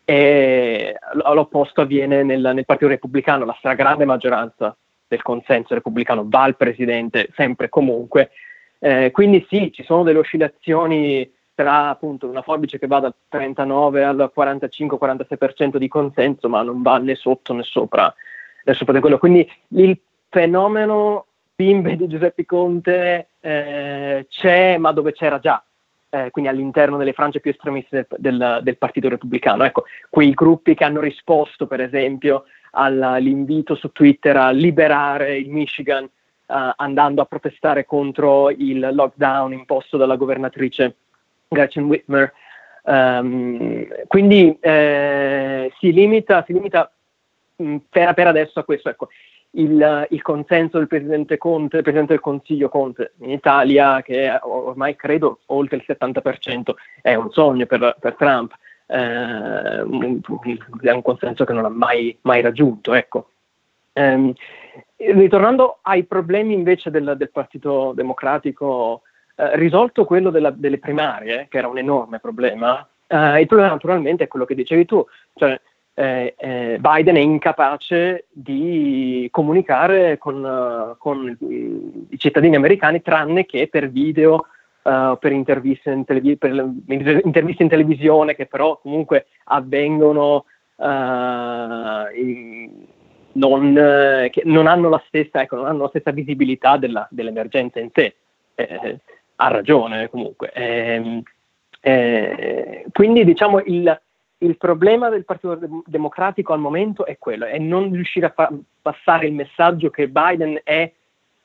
e 0.05 0.97
l'opposto 1.33 1.83
avviene 1.83 2.23
nel, 2.23 2.41
nel, 2.41 2.65
Partito 2.65 2.89
Repubblicano, 2.89 3.45
la 3.45 3.55
stragrande 3.59 4.05
maggioranza 4.05 4.75
del 5.07 5.23
consenso 5.23 5.75
repubblicano 5.75 6.25
va 6.27 6.43
al 6.43 6.57
presidente 6.57 7.29
sempre 7.35 7.67
e 7.67 7.69
comunque. 7.69 8.31
Eh, 8.79 9.11
quindi 9.11 9.45
sì, 9.49 9.71
ci 9.73 9.83
sono 9.83 10.03
delle 10.03 10.19
oscillazioni 10.19 11.31
tra 11.55 11.89
appunto 11.89 12.29
una 12.29 12.43
forbice 12.43 12.79
che 12.79 12.87
va 12.87 13.01
dal 13.01 13.15
39 13.29 14.05
al 14.05 14.33
45-46% 14.35 15.77
di 15.77 15.89
consenso, 15.89 16.49
ma 16.49 16.63
non 16.63 16.83
va 16.83 16.99
né 16.99 17.15
sotto 17.15 17.53
né 17.53 17.65
sopra, 17.65 18.15
né 18.65 18.75
sopra 18.75 18.95
di 18.95 19.01
quello. 19.01 19.19
Quindi 19.19 19.51
il 19.69 19.99
fenomeno 20.29 21.27
bimbe 21.55 21.97
di 21.97 22.07
Giuseppe 22.07 22.45
Conte 22.47 23.31
eh, 23.41 24.27
c'è, 24.29 24.77
ma 24.79 24.93
dove 24.93 25.13
c'era 25.13 25.41
già, 25.41 25.63
eh, 26.11 26.31
quindi 26.31 26.51
all'interno 26.51 26.97
delle 26.97 27.13
frange 27.13 27.41
più 27.41 27.51
estremiste 27.51 28.07
del, 28.17 28.37
del, 28.37 28.61
del, 28.63 28.79
Partito 28.79 29.09
Repubblicano. 29.09 29.65
Ecco, 29.65 29.85
quei 30.09 30.33
gruppi 30.33 30.75
che 30.75 30.85
hanno 30.85 31.01
risposto, 31.01 31.67
per 31.67 31.81
esempio, 31.81 32.45
all'invito 32.73 33.75
su 33.75 33.91
Twitter 33.91 34.37
a 34.37 34.51
liberare 34.51 35.37
il 35.37 35.51
Michigan 35.51 36.05
eh, 36.05 36.73
andando 36.77 37.23
a 37.23 37.27
protestare 37.27 37.85
contro 37.85 38.51
il 38.51 38.91
lockdown 38.93 39.53
imposto 39.53 39.97
dalla 39.97 40.17
governatrice 40.17 40.97
Gretchen 41.49 41.85
Whitmer. 41.85 42.33
Um, 42.83 43.87
quindi 44.07 44.57
eh, 44.61 45.71
si 45.79 45.93
limita, 45.93 46.43
si 46.47 46.55
limita 46.55 46.91
mh, 47.57 47.77
per, 47.91 48.15
per, 48.15 48.27
adesso 48.29 48.61
a 48.61 48.65
questo. 48.65 48.89
Ecco 48.89 49.09
il, 49.53 50.07
il, 50.11 50.23
consenso 50.23 50.79
del 50.79 50.87
Presidente 50.87 51.39
Conte, 51.39 51.83
Presidente 51.83 52.13
del 52.13 52.23
Consiglio 52.23 52.69
Conte 52.69 53.13
in 53.21 53.31
Italia, 53.31 54.03
che 54.03 54.25
è 54.25 54.39
ormai 54.43 54.95
credo 54.97 55.41
oltre 55.47 55.77
il 55.77 55.85
70%, 55.87 56.75
è 57.01 57.15
un 57.15 57.31
sogno 57.31 57.67
per, 57.67 57.97
per 57.99 58.15
Trump. 58.15 58.53
eh, 58.87 59.83
un, 59.83 60.21
un, 60.23 61.03
consenso 61.03 61.45
che 61.45 61.53
non 61.53 61.65
ha 61.65 61.71
mai, 61.71 62.17
mai 62.23 62.41
raggiunto. 62.41 62.95
Ecco. 62.95 63.31
Um, 63.95 64.33
ritornando 64.97 65.79
ai 65.83 66.05
problemi 66.05 66.55
invece 66.55 66.91
del, 66.91 67.15
del 67.17 67.31
Partito 67.31 67.93
Democratico, 67.95 69.03
eh, 69.37 69.57
risolto 69.57 70.05
quello 70.05 70.31
della, 70.31 70.51
delle 70.51 70.79
primarie, 70.79 71.47
che 71.49 71.59
era 71.59 71.69
un 71.69 71.79
enorme 71.79 72.19
problema, 72.19 72.87
eh, 73.07 73.41
il 73.41 73.47
problema 73.47 73.73
naturalmente 73.73 74.25
è 74.25 74.29
quello 74.29 74.45
che 74.45 74.55
dicevi 74.55 74.85
tu, 74.85 75.05
cioè 75.35 75.59
eh, 75.99 76.35
eh 76.39 76.79
Biden 76.79 77.17
è 77.17 77.21
incapace 77.21 78.27
di 78.31 79.29
comunicare 79.33 80.17
con, 80.17 80.95
con, 80.99 81.37
i 82.11 82.19
cittadini 82.19 82.55
americani 82.55 83.03
tranne 83.03 83.45
che 83.47 83.67
per 83.69 83.91
video, 83.91 84.47
uh, 84.83 85.19
per, 85.19 85.33
interviste 85.33 85.91
in 85.91 86.05
televi- 86.05 86.37
per 86.37 86.53
interviste 86.87 87.65
in 87.65 87.69
televisione 87.69 88.37
che 88.37 88.47
però 88.47 88.79
comunque 88.79 89.27
avvengono 89.45 90.45
uh, 90.77 90.85
in, 92.15 92.71
non, 93.33 93.77
eh, 93.77 94.31
che 94.31 94.43
non 94.45 94.69
hanno 94.69 94.89
la 94.89 95.03
stessa, 95.07 95.43
ecco, 95.43 95.57
non 95.57 95.67
hanno 95.67 95.83
la 95.83 95.89
stessa 95.89 96.13
visibilità 96.13 96.77
della, 96.77 97.07
dell'emergenza 97.11 97.81
in 97.81 97.91
sé. 97.93 98.15
Eh, 98.55 98.99
ha 99.37 99.49
ragione 99.49 100.09
comunque. 100.11 100.51
Eh, 100.53 101.23
eh, 101.81 102.85
quindi 102.93 103.25
diciamo 103.25 103.61
il, 103.61 104.01
il, 104.39 104.57
problema 104.57 105.09
del 105.09 105.25
Partito 105.25 105.59
Democratico 105.87 106.53
al 106.53 106.61
momento 106.61 107.05
è 107.05 107.19
quello, 107.19 107.45
è 107.45 107.59
non 107.59 107.93
riuscire 107.93 108.27
a 108.27 108.33
far 108.35 108.53
passare 108.81 109.27
il 109.27 109.35
messaggio 109.35 109.91
che 109.91 110.09
Biden 110.09 110.61
è 110.63 110.91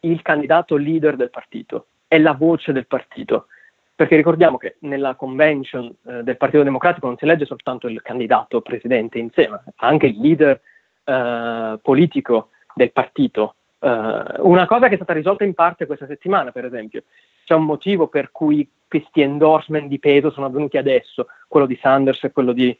il 0.02 0.22
candidato 0.22 0.76
leader 0.76 1.16
del 1.16 1.30
partito, 1.30 1.88
è 2.08 2.20
la 2.20 2.34
voce 2.34 2.72
del 2.72 2.88
partito. 2.88 3.48
Perché 3.96 4.16
ricordiamo 4.16 4.58
che 4.58 4.78
nella 4.80 5.14
convention 5.16 5.86
eh, 5.86 6.24
del 6.24 6.36
Partito 6.36 6.64
Democratico 6.64 7.06
non 7.06 7.16
si 7.16 7.26
elegge 7.26 7.46
soltanto 7.46 7.88
il 7.88 8.02
candidato 8.02 8.62
presidente 8.62 9.20
insieme, 9.20 9.64
anche 9.78 10.08
il 10.08 10.20
leader 10.20 10.60
eh, 11.04 11.80
politico 11.82 12.50
del 12.74 12.92
partito. 12.92 13.56
Uh, 13.84 14.48
una 14.48 14.66
cosa 14.66 14.88
che 14.88 14.94
è 14.94 14.96
stata 14.96 15.12
risolta 15.12 15.44
in 15.44 15.54
parte 15.54 15.86
questa 15.86 16.08
settimana, 16.08 16.54
per 16.54 16.64
esempio, 16.64 17.04
c'è 17.44 17.54
un 17.54 17.66
motivo 17.66 18.08
per 18.08 18.32
cui 18.32 18.66
questi 18.88 19.20
endorsement 19.20 19.90
di 19.90 20.00
peso 20.00 20.32
sono 20.32 20.46
avvenuti 20.46 20.78
adesso, 20.78 21.28
quello 21.50 21.66
di 21.66 21.78
Sanders 21.82 22.24
e 22.24 22.32
quello 22.32 22.54
di, 22.54 22.76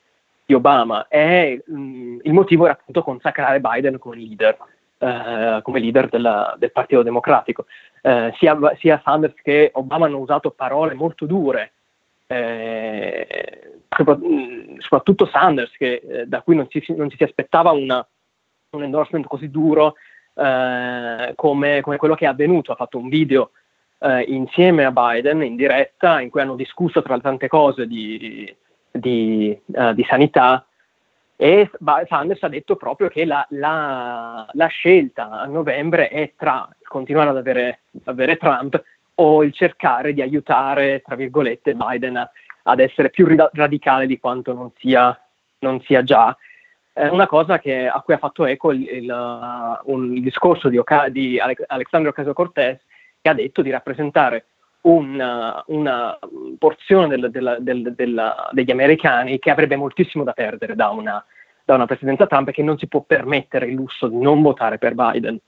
di 0.46 0.54
Obama, 0.54 1.10
e 1.10 1.62
mh, 1.66 1.76
mm, 1.76 2.20
il 2.24 2.32
motivo 2.32 2.64
era 2.64 2.76
appunto 2.76 3.04
consacrare 3.04 3.60
Biden 3.60 4.00
come 4.00 4.16
leader, 4.16 4.58
uh, 5.00 5.62
come 5.62 5.82
leader 5.82 6.08
della, 6.08 6.56
del 6.58 6.72
Partito 6.72 7.04
Democratico. 7.04 7.66
Uh, 8.02 8.32
sia, 8.38 8.58
sia, 8.78 9.02
Sanders 9.04 9.36
che 9.42 9.72
Obama 9.74 10.06
hanno 10.06 10.20
usato 10.20 10.52
parole 10.52 10.94
molto 10.94 11.26
dure, 11.26 11.74
eh, 12.28 13.82
mm, 14.02 14.78
soprattutto 14.78 15.26
Sanders, 15.26 15.76
che, 15.76 15.96
eh, 15.96 16.26
da 16.28 16.42
cui 16.42 16.56
non 16.56 16.70
ci, 16.70 16.82
non 16.96 17.10
ci 17.10 17.18
si 17.18 17.24
aspettava 17.24 17.72
una, 17.72 18.08
un 18.70 18.84
endorsement 18.84 19.28
così 19.28 19.52
duro 19.52 19.96
eh, 20.36 21.34
come, 21.36 21.82
come, 21.82 21.98
quello 21.98 22.16
che 22.16 22.26
è 22.26 22.30
avvenuto. 22.30 22.72
Ha 22.72 22.76
fatto 22.76 22.98
un 22.98 23.10
video 23.10 23.52
eh, 24.00 24.22
insieme 24.22 24.86
a 24.86 24.92
Biden 24.92 25.44
in 25.44 25.56
diretta 25.56 26.20
in 26.22 26.30
cui 26.30 26.42
hanno 26.42 26.56
discusso 26.56 27.02
tra 27.02 27.20
tante 27.20 27.48
cose 27.48 27.88
di, 27.88 28.54
di, 28.92 29.60
uh, 29.66 29.94
di 29.94 30.04
sanità 30.08 30.66
e 31.36 31.70
Sanders 32.08 32.44
ha 32.44 32.48
detto 32.48 32.76
proprio 32.76 33.10
che 33.10 33.26
la, 33.26 33.46
la, 33.50 34.48
la, 34.52 34.68
scelta 34.68 35.30
a 35.30 35.46
novembre 35.46 36.08
è 36.08 36.34
tra 36.38 36.70
continuare 36.88 37.30
ad 37.30 37.38
avere, 37.38 37.82
avere, 38.06 38.38
Trump 38.38 38.82
o 39.16 39.44
il 39.44 39.52
cercare 39.52 40.14
di 40.14 40.22
aiutare, 40.22 41.02
tra 41.02 41.16
virgolette, 41.16 41.76
Biden 41.76 42.30
ad 42.64 42.80
essere 42.80 43.10
più 43.10 43.28
radicale 43.52 44.06
di 44.06 44.20
quanto 44.20 44.54
non 44.54 44.72
sia, 44.78 45.20
non 45.60 45.82
sia 45.82 46.04
già 46.04 46.36
è 46.94 47.08
una 47.08 47.26
cosa 47.26 47.58
che, 47.58 47.88
a 47.88 48.00
cui 48.02 48.14
ha 48.14 48.20
fatto 48.20 48.46
eco 48.46 48.72
il, 48.72 48.88
il, 48.88 49.10
uh, 49.10 49.92
un, 49.92 50.22
discorso 50.22 50.70
di, 50.70 50.78
Oca- 50.78 51.10
di 51.10 51.40
Alex- 51.40 51.64
Alexandro 51.66 52.12
Ocasio-Cortez 52.12 52.80
che 53.20 53.30
ha 53.30 53.34
detto 53.34 53.64
di 53.64 53.72
rappresentare 53.72 54.46
una, 54.82 55.64
uh, 55.66 55.76
una 55.76 56.18
porzione 56.60 57.08
del, 57.08 57.32
del, 57.32 57.58
del, 57.62 57.94
della, 57.96 58.50
degli 58.52 58.70
americani 58.70 59.40
che 59.40 59.50
avrebbe 59.50 59.76
moltissimo 59.76 60.24
da 60.24 60.34
perdere 60.34 60.76
da 60.76 60.90
una, 60.90 61.24
da 61.66 61.74
una, 61.74 61.88
presidenza 61.88 62.28
Trump 62.28 62.50
e 62.50 62.52
che 62.52 62.62
non 62.62 62.78
si 62.78 62.88
può 62.88 63.02
permettere 63.02 63.66
il 63.66 63.74
lusso 63.74 64.08
di 64.08 64.20
non 64.20 64.44
votare 64.44 64.78
per 64.78 64.94
Biden 64.94 65.34
uh, 65.34 65.40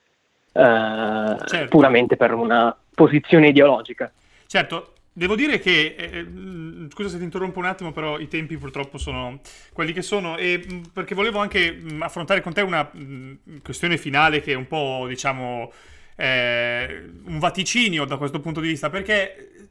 certo. 0.52 1.68
puramente 1.70 2.18
per 2.18 2.34
una 2.34 2.76
posizione 2.96 3.50
ideologica. 3.50 4.12
Certo, 4.48 4.94
Devo 5.18 5.36
dire 5.38 5.60
che, 5.60 5.96
eh, 5.98 6.20
eh, 6.20 6.88
scusa 6.90 7.08
se 7.08 7.18
ti 7.18 7.24
interrompo 7.24 7.60
un 7.60 7.66
attimo, 7.66 7.94
però 7.94 8.20
i 8.20 8.28
tempi 8.28 8.58
purtroppo 8.58 8.98
sono 8.98 9.40
quelli 9.72 9.94
che 9.94 10.02
sono, 10.02 10.36
e, 10.36 10.62
mm, 10.70 10.82
perché 10.92 11.16
volevo 11.16 11.40
anche 11.40 11.72
mm, 11.72 12.02
affrontare 12.02 12.42
con 12.42 12.52
te 12.52 12.60
una 12.60 12.92
mm, 12.94 13.34
questione 13.64 13.98
finale 13.98 14.42
che 14.42 14.52
è 14.52 14.56
un 14.56 14.68
po', 14.68 15.06
diciamo, 15.08 15.72
eh, 16.18 17.10
un 17.28 17.40
vaticinio 17.40 18.04
da 18.04 18.18
questo 18.18 18.42
punto 18.42 18.60
di 18.60 18.68
vista, 18.68 18.90
perché 18.90 19.70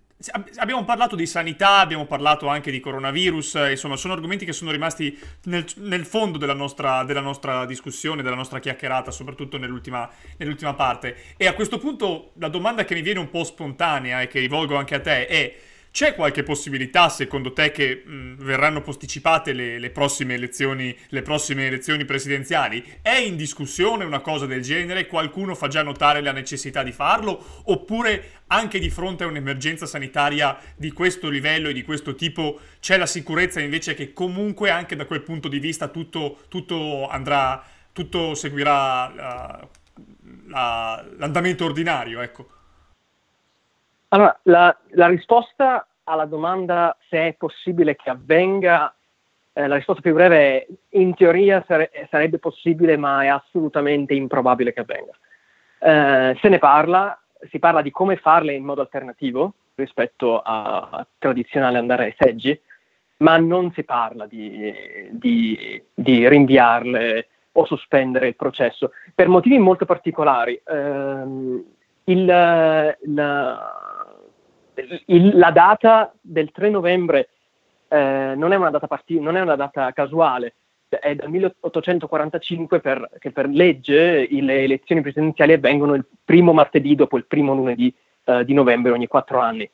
Abbiamo 0.56 0.84
parlato 0.84 1.16
di 1.16 1.26
sanità, 1.26 1.78
abbiamo 1.80 2.06
parlato 2.06 2.46
anche 2.46 2.70
di 2.70 2.78
coronavirus, 2.78 3.56
eh, 3.56 3.70
insomma 3.72 3.96
sono 3.96 4.14
argomenti 4.14 4.44
che 4.44 4.52
sono 4.52 4.70
rimasti 4.70 5.18
nel, 5.44 5.66
nel 5.78 6.06
fondo 6.06 6.38
della 6.38 6.54
nostra, 6.54 7.02
della 7.02 7.20
nostra, 7.20 7.66
discussione, 7.66 8.22
della 8.22 8.36
nostra 8.36 8.60
chiacchierata, 8.60 9.10
soprattutto 9.10 9.58
nell'ultima, 9.58 10.08
nell'ultima 10.38 10.72
parte. 10.74 11.16
E 11.36 11.46
a 11.46 11.52
questo 11.54 11.78
punto 11.78 12.30
la 12.38 12.48
domanda 12.48 12.84
che 12.84 12.94
mi 12.94 13.02
viene 13.02 13.18
un 13.18 13.28
po' 13.28 13.44
spontanea 13.44 14.22
e 14.22 14.28
che 14.28 14.38
rivolgo 14.38 14.76
anche 14.76 14.94
a 14.94 15.00
te 15.00 15.26
è 15.26 15.56
c'è 15.94 16.16
qualche 16.16 16.42
possibilità, 16.42 17.08
secondo 17.08 17.52
te, 17.52 17.70
che 17.70 18.02
mh, 18.04 18.42
verranno 18.42 18.80
posticipate 18.80 19.52
le, 19.52 19.78
le, 19.78 19.90
prossime 19.90 20.34
elezioni, 20.34 20.92
le 21.10 21.22
prossime 21.22 21.68
elezioni 21.68 22.04
presidenziali? 22.04 22.84
È 23.00 23.14
in 23.14 23.36
discussione 23.36 24.02
una 24.02 24.18
cosa 24.18 24.44
del 24.44 24.60
genere? 24.60 25.06
Qualcuno 25.06 25.54
fa 25.54 25.68
già 25.68 25.84
notare 25.84 26.20
la 26.20 26.32
necessità 26.32 26.82
di 26.82 26.90
farlo? 26.90 27.62
Oppure 27.66 28.40
anche 28.48 28.80
di 28.80 28.90
fronte 28.90 29.22
a 29.22 29.28
un'emergenza 29.28 29.86
sanitaria 29.86 30.58
di 30.74 30.90
questo 30.90 31.28
livello 31.28 31.68
e 31.68 31.72
di 31.72 31.84
questo 31.84 32.16
tipo 32.16 32.58
c'è 32.80 32.96
la 32.96 33.06
sicurezza 33.06 33.60
invece 33.60 33.94
che 33.94 34.12
comunque 34.12 34.70
anche 34.70 34.96
da 34.96 35.06
quel 35.06 35.22
punto 35.22 35.46
di 35.46 35.60
vista 35.60 35.86
tutto, 35.86 36.40
tutto 36.48 37.06
andrà, 37.06 37.64
tutto 37.92 38.34
seguirà 38.34 39.60
uh, 39.60 39.68
la, 40.48 41.06
l'andamento 41.18 41.64
ordinario, 41.64 42.20
ecco? 42.20 42.48
Allora, 44.08 44.38
la, 44.42 44.76
la, 44.90 45.06
risposta 45.08 45.86
alla 46.04 46.26
domanda 46.26 46.96
se 47.08 47.28
è 47.28 47.34
possibile 47.34 47.96
che 47.96 48.10
avvenga, 48.10 48.94
eh, 49.52 49.66
la 49.66 49.76
risposta 49.76 50.02
più 50.02 50.14
breve 50.14 50.36
è 50.38 50.66
in 50.90 51.14
teoria 51.14 51.64
sare- 51.66 51.90
sarebbe 52.10 52.38
possibile, 52.38 52.96
ma 52.96 53.22
è 53.22 53.26
assolutamente 53.26 54.14
improbabile 54.14 54.72
che 54.72 54.80
avvenga. 54.80 55.12
Eh, 55.78 56.38
se 56.40 56.48
ne 56.48 56.58
parla, 56.58 57.18
si 57.50 57.58
parla 57.58 57.82
di 57.82 57.90
come 57.90 58.16
farle 58.16 58.52
in 58.52 58.64
modo 58.64 58.80
alternativo 58.80 59.54
rispetto 59.74 60.40
a, 60.40 60.88
a 60.90 61.06
tradizionale 61.18 61.78
andare 61.78 62.04
ai 62.04 62.14
seggi, 62.16 62.58
ma 63.18 63.36
non 63.38 63.72
si 63.72 63.84
parla 63.84 64.26
di, 64.26 64.72
di, 65.10 65.82
di 65.92 66.28
rinviarle 66.28 67.28
o 67.52 67.64
sospendere 67.66 68.28
il 68.28 68.36
processo 68.36 68.92
per 69.14 69.28
motivi 69.28 69.58
molto 69.58 69.84
particolari. 69.84 70.60
Eh, 70.64 71.62
il, 72.06 72.24
la, 72.24 72.96
il, 75.06 75.36
la 75.36 75.50
data 75.50 76.12
del 76.20 76.50
3 76.50 76.70
novembre 76.70 77.28
eh, 77.88 78.34
non, 78.36 78.52
è 78.52 78.56
una 78.56 78.70
data 78.70 78.86
parti- 78.86 79.20
non 79.20 79.36
è 79.36 79.40
una 79.40 79.56
data 79.56 79.92
casuale, 79.92 80.54
è 80.88 81.14
dal 81.14 81.28
1845 81.28 82.80
per, 82.80 83.10
che 83.18 83.30
per 83.30 83.48
legge 83.48 84.26
le 84.30 84.62
elezioni 84.62 85.00
presidenziali 85.00 85.52
avvengono 85.52 85.94
il 85.94 86.04
primo 86.24 86.52
martedì 86.52 86.94
dopo 86.94 87.16
il 87.16 87.26
primo 87.26 87.54
lunedì 87.54 87.92
eh, 88.24 88.44
di 88.44 88.54
novembre 88.54 88.92
ogni 88.92 89.06
quattro 89.06 89.40
anni. 89.40 89.68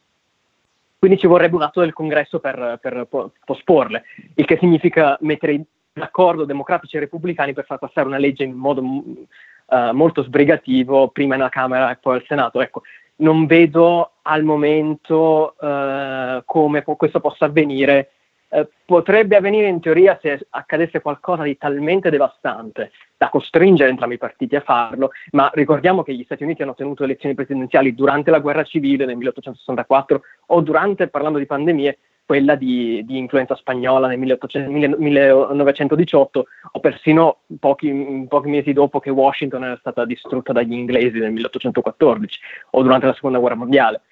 Quindi 0.98 1.18
ci 1.18 1.26
vorrebbe 1.26 1.56
un 1.56 1.62
atto 1.62 1.80
del 1.80 1.94
congresso 1.94 2.40
per, 2.40 2.78
per 2.80 3.08
posporle, 3.44 4.04
il 4.34 4.44
che 4.44 4.58
significa 4.58 5.16
mettere 5.22 5.64
d'accordo 5.92 6.44
democratici 6.44 6.96
e 6.96 7.00
repubblicani 7.00 7.54
per 7.54 7.64
far 7.64 7.78
passare 7.78 8.06
una 8.06 8.18
legge 8.18 8.44
in 8.44 8.52
modo 8.52 8.82
uh, 8.82 9.92
molto 9.92 10.22
sbrigativo, 10.22 11.08
prima 11.08 11.36
nella 11.36 11.48
Camera 11.48 11.90
e 11.90 11.96
poi 11.96 12.16
al 12.16 12.24
Senato. 12.26 12.60
Ecco, 12.60 12.82
non 13.20 13.46
vedo 13.46 14.12
al 14.22 14.44
momento 14.44 15.54
uh, 15.58 16.42
come 16.44 16.82
po- 16.82 16.96
questo 16.96 17.20
possa 17.20 17.46
avvenire. 17.46 18.10
Uh, 18.48 18.66
potrebbe 18.84 19.36
avvenire 19.36 19.68
in 19.68 19.80
teoria 19.80 20.18
se 20.20 20.46
accadesse 20.50 21.00
qualcosa 21.00 21.44
di 21.44 21.56
talmente 21.56 22.10
devastante 22.10 22.90
da 23.16 23.28
costringere 23.28 23.90
entrambi 23.90 24.14
i 24.14 24.18
partiti 24.18 24.56
a 24.56 24.60
farlo, 24.60 25.10
ma 25.32 25.50
ricordiamo 25.54 26.02
che 26.02 26.14
gli 26.14 26.24
Stati 26.24 26.42
Uniti 26.42 26.62
hanno 26.62 26.74
tenuto 26.74 27.04
elezioni 27.04 27.34
presidenziali 27.34 27.94
durante 27.94 28.30
la 28.30 28.38
guerra 28.40 28.64
civile 28.64 29.04
nel 29.04 29.16
1864 29.16 30.22
o 30.46 30.60
durante, 30.62 31.08
parlando 31.08 31.38
di 31.38 31.46
pandemie, 31.46 31.98
quella 32.30 32.54
di, 32.54 33.02
di 33.04 33.18
influenza 33.18 33.56
spagnola 33.56 34.06
nel 34.06 34.16
1800, 34.16 34.98
1918 34.98 36.46
o 36.70 36.78
persino 36.78 37.38
pochi, 37.58 38.24
pochi, 38.28 38.48
mesi 38.48 38.72
dopo 38.72 39.00
che 39.00 39.10
Washington 39.10 39.64
era 39.64 39.76
stata 39.78 40.04
distrutta 40.04 40.52
dagli 40.52 40.72
inglesi 40.72 41.18
nel 41.18 41.32
1814 41.32 42.40
o 42.70 42.82
durante 42.82 43.06
la 43.06 43.14
seconda 43.14 43.40
guerra 43.40 43.56
mondiale. 43.56 44.02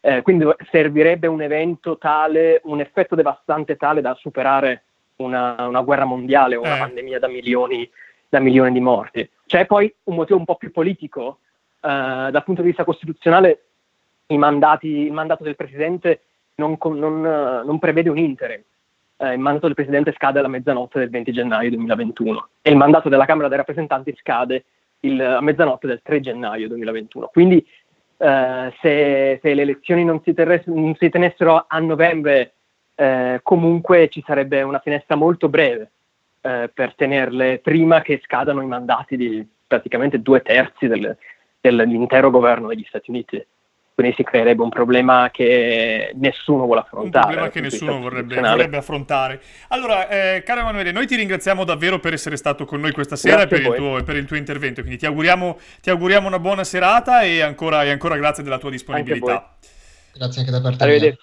Eh, 0.00 0.22
quindi 0.22 0.44
servirebbe 0.72 1.28
un 1.28 1.40
evento 1.40 1.98
tale, 1.98 2.60
un 2.64 2.80
effetto 2.80 3.14
devastante 3.14 3.76
tale 3.76 4.00
da 4.00 4.12
superare 4.14 4.82
una, 5.18 5.54
una 5.68 5.82
guerra 5.82 6.04
mondiale 6.04 6.56
o 6.56 6.62
una 6.62 6.74
Eh. 6.74 6.80
pandemia 6.80 7.20
da 7.20 7.28
milioni, 7.28 7.88
da 8.28 8.40
milioni 8.40 8.72
di 8.72 8.80
morti. 8.80 9.30
C'è 9.46 9.66
poi 9.66 9.94
un 10.04 10.16
motivo 10.16 10.40
un 10.40 10.44
po' 10.44 10.56
più 10.56 10.72
politico, 10.72 11.38
eh, 11.80 12.28
dal 12.32 12.42
punto 12.42 12.60
di 12.60 12.66
vista 12.66 12.82
costituzionale 12.82 13.66
i 14.26 14.36
mandati, 14.36 14.88
il 14.88 15.12
mandato 15.12 15.44
del 15.44 15.54
Presidente 15.54 16.22
non, 16.58 16.76
non, 16.94 17.24
eh, 17.24 17.64
non 17.64 17.78
prevede 17.78 18.10
un 18.10 18.18
interim. 18.18 18.62
Eh, 19.16 19.32
il 19.32 19.38
mandato 19.38 19.66
del 19.66 19.74
Presidente 19.74 20.12
scade 20.12 20.38
alla 20.38 20.48
mezzanotte 20.48 20.98
del 20.98 21.10
20 21.10 21.32
gennaio 21.32 21.70
2021 21.70 22.48
e 22.62 22.70
il 22.70 22.76
mandato 22.76 23.08
della 23.08 23.24
Camera 23.24 23.48
dei 23.48 23.56
Rappresentanti 23.56 24.14
scade 24.20 24.64
il- 25.00 25.20
a 25.20 25.40
mezzanotte 25.40 25.86
del 25.86 26.00
3 26.02 26.20
gennaio 26.20 26.68
2021. 26.68 27.28
Quindi 27.32 27.64
eh, 28.20 28.72
se, 28.80 29.38
se 29.40 29.54
le 29.54 29.62
elezioni 29.62 30.04
non 30.04 30.20
si, 30.22 30.34
terres- 30.34 30.66
non 30.66 30.94
si 30.96 31.08
tenessero 31.08 31.64
a 31.68 31.78
novembre, 31.78 32.52
eh, 32.96 33.40
comunque 33.44 34.08
ci 34.08 34.22
sarebbe 34.26 34.62
una 34.62 34.80
finestra 34.80 35.14
molto 35.14 35.48
breve 35.48 35.90
eh, 36.40 36.68
per 36.72 36.94
tenerle 36.94 37.58
prima 37.60 38.02
che 38.02 38.20
scadano 38.24 38.60
i 38.60 38.66
mandati 38.66 39.16
di 39.16 39.46
praticamente 39.66 40.20
due 40.20 40.42
terzi 40.42 40.88
del- 40.88 41.16
dell'intero 41.60 42.30
governo 42.30 42.68
degli 42.68 42.84
Stati 42.88 43.10
Uniti. 43.10 43.44
Quindi 43.98 44.14
si 44.16 44.22
creerebbe 44.22 44.62
un 44.62 44.68
problema 44.68 45.28
che 45.32 46.12
nessuno 46.14 46.66
vuole 46.66 46.82
Un 46.82 46.86
affrontare. 46.86 47.24
problema 47.24 47.42
dal 47.42 47.50
che 47.50 47.60
nessuno 47.60 47.98
vorrebbe, 47.98 48.40
vorrebbe 48.40 48.76
affrontare. 48.76 49.40
Allora, 49.70 50.08
eh, 50.08 50.44
caro 50.44 50.60
Emanuele, 50.60 50.92
noi 50.92 51.08
ti 51.08 51.16
ringraziamo 51.16 51.64
davvero 51.64 51.98
per 51.98 52.12
essere 52.12 52.36
stato 52.36 52.64
con 52.64 52.78
noi 52.78 52.92
questa 52.92 53.16
sera 53.16 53.42
e 53.42 53.48
per 53.48 53.60
il, 53.60 53.74
tuo, 53.74 54.00
per 54.04 54.14
il 54.14 54.24
tuo 54.24 54.36
intervento. 54.36 54.82
Quindi 54.82 54.98
ti 54.98 55.06
auguriamo, 55.06 55.58
ti 55.82 55.90
auguriamo 55.90 56.28
una 56.28 56.38
buona 56.38 56.62
serata 56.62 57.22
e 57.22 57.40
ancora, 57.40 57.82
e 57.82 57.90
ancora 57.90 58.16
grazie 58.16 58.44
della 58.44 58.58
tua 58.58 58.70
disponibilità. 58.70 59.56
Grazie 60.14 60.40
anche 60.42 60.52
da 60.52 60.60
parte 60.60 60.86
mia. 60.86 61.16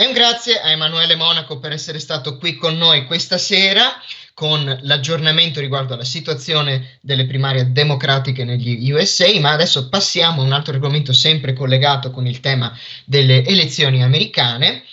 E 0.00 0.06
un 0.06 0.12
grazie 0.12 0.60
a 0.60 0.70
Emanuele 0.70 1.16
Monaco 1.16 1.58
per 1.58 1.72
essere 1.72 1.98
stato 1.98 2.38
qui 2.38 2.54
con 2.54 2.78
noi 2.78 3.04
questa 3.04 3.36
sera 3.36 4.00
con 4.32 4.78
l'aggiornamento 4.82 5.58
riguardo 5.58 5.94
alla 5.94 6.04
situazione 6.04 6.98
delle 7.00 7.26
primarie 7.26 7.72
democratiche 7.72 8.44
negli 8.44 8.92
USA, 8.92 9.26
ma 9.40 9.50
adesso 9.50 9.88
passiamo 9.88 10.40
a 10.40 10.44
un 10.44 10.52
altro 10.52 10.72
argomento 10.72 11.12
sempre 11.12 11.52
collegato 11.52 12.12
con 12.12 12.28
il 12.28 12.38
tema 12.38 12.72
delle 13.04 13.44
elezioni 13.44 14.00
americane, 14.04 14.84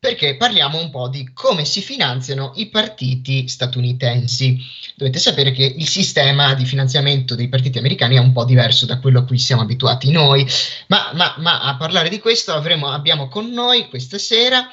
perché 0.00 0.36
parliamo 0.36 0.80
un 0.80 0.88
po' 0.88 1.08
di 1.08 1.30
come 1.34 1.66
si 1.66 1.82
finanziano 1.82 2.52
i 2.54 2.70
partiti 2.70 3.46
statunitensi. 3.46 4.58
Dovete 4.96 5.18
sapere 5.18 5.52
che 5.52 5.62
il 5.76 5.86
sistema 5.86 6.54
di 6.54 6.64
finanziamento 6.64 7.34
dei 7.34 7.50
partiti 7.50 7.76
americani 7.76 8.16
è 8.16 8.18
un 8.18 8.32
po' 8.32 8.46
diverso 8.46 8.86
da 8.86 8.98
quello 8.98 9.18
a 9.18 9.24
cui 9.24 9.38
siamo 9.38 9.60
abituati 9.60 10.10
noi, 10.10 10.48
ma, 10.86 11.10
ma- 11.12 11.34
ma 11.36 11.60
a 11.60 11.76
parlare 11.76 12.08
di 12.08 12.18
questo 12.18 12.54
avremo- 12.54 12.88
abbiamo 12.88 13.28
con 13.28 13.50
noi 13.50 13.90
questa 13.90 14.16
sera, 14.16 14.70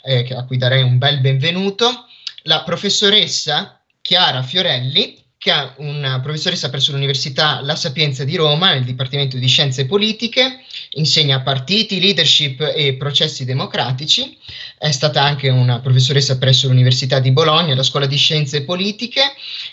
eh, 0.00 0.28
a 0.32 0.44
cui 0.44 0.58
darei 0.58 0.84
un 0.84 0.96
bel 0.96 1.18
benvenuto, 1.18 2.06
la 2.44 2.62
professoressa 2.62 3.82
Chiara 4.00 4.44
Fiorelli, 4.44 5.20
che 5.38 5.52
è 5.52 5.72
una 5.76 6.18
professoressa 6.20 6.68
presso 6.68 6.90
l'Università 6.90 7.60
La 7.62 7.76
Sapienza 7.76 8.24
di 8.24 8.34
Roma, 8.34 8.72
nel 8.72 8.82
Dipartimento 8.82 9.36
di 9.36 9.46
Scienze 9.46 9.86
Politiche, 9.86 10.64
insegna 10.94 11.42
partiti, 11.42 12.00
leadership 12.00 12.60
e 12.74 12.94
processi 12.94 13.44
democratici, 13.44 14.36
è 14.76 14.90
stata 14.90 15.22
anche 15.22 15.48
una 15.48 15.78
professoressa 15.78 16.38
presso 16.38 16.66
l'Università 16.66 17.20
di 17.20 17.30
Bologna, 17.30 17.76
la 17.76 17.84
Scuola 17.84 18.06
di 18.06 18.16
Scienze 18.16 18.64
Politiche 18.64 19.22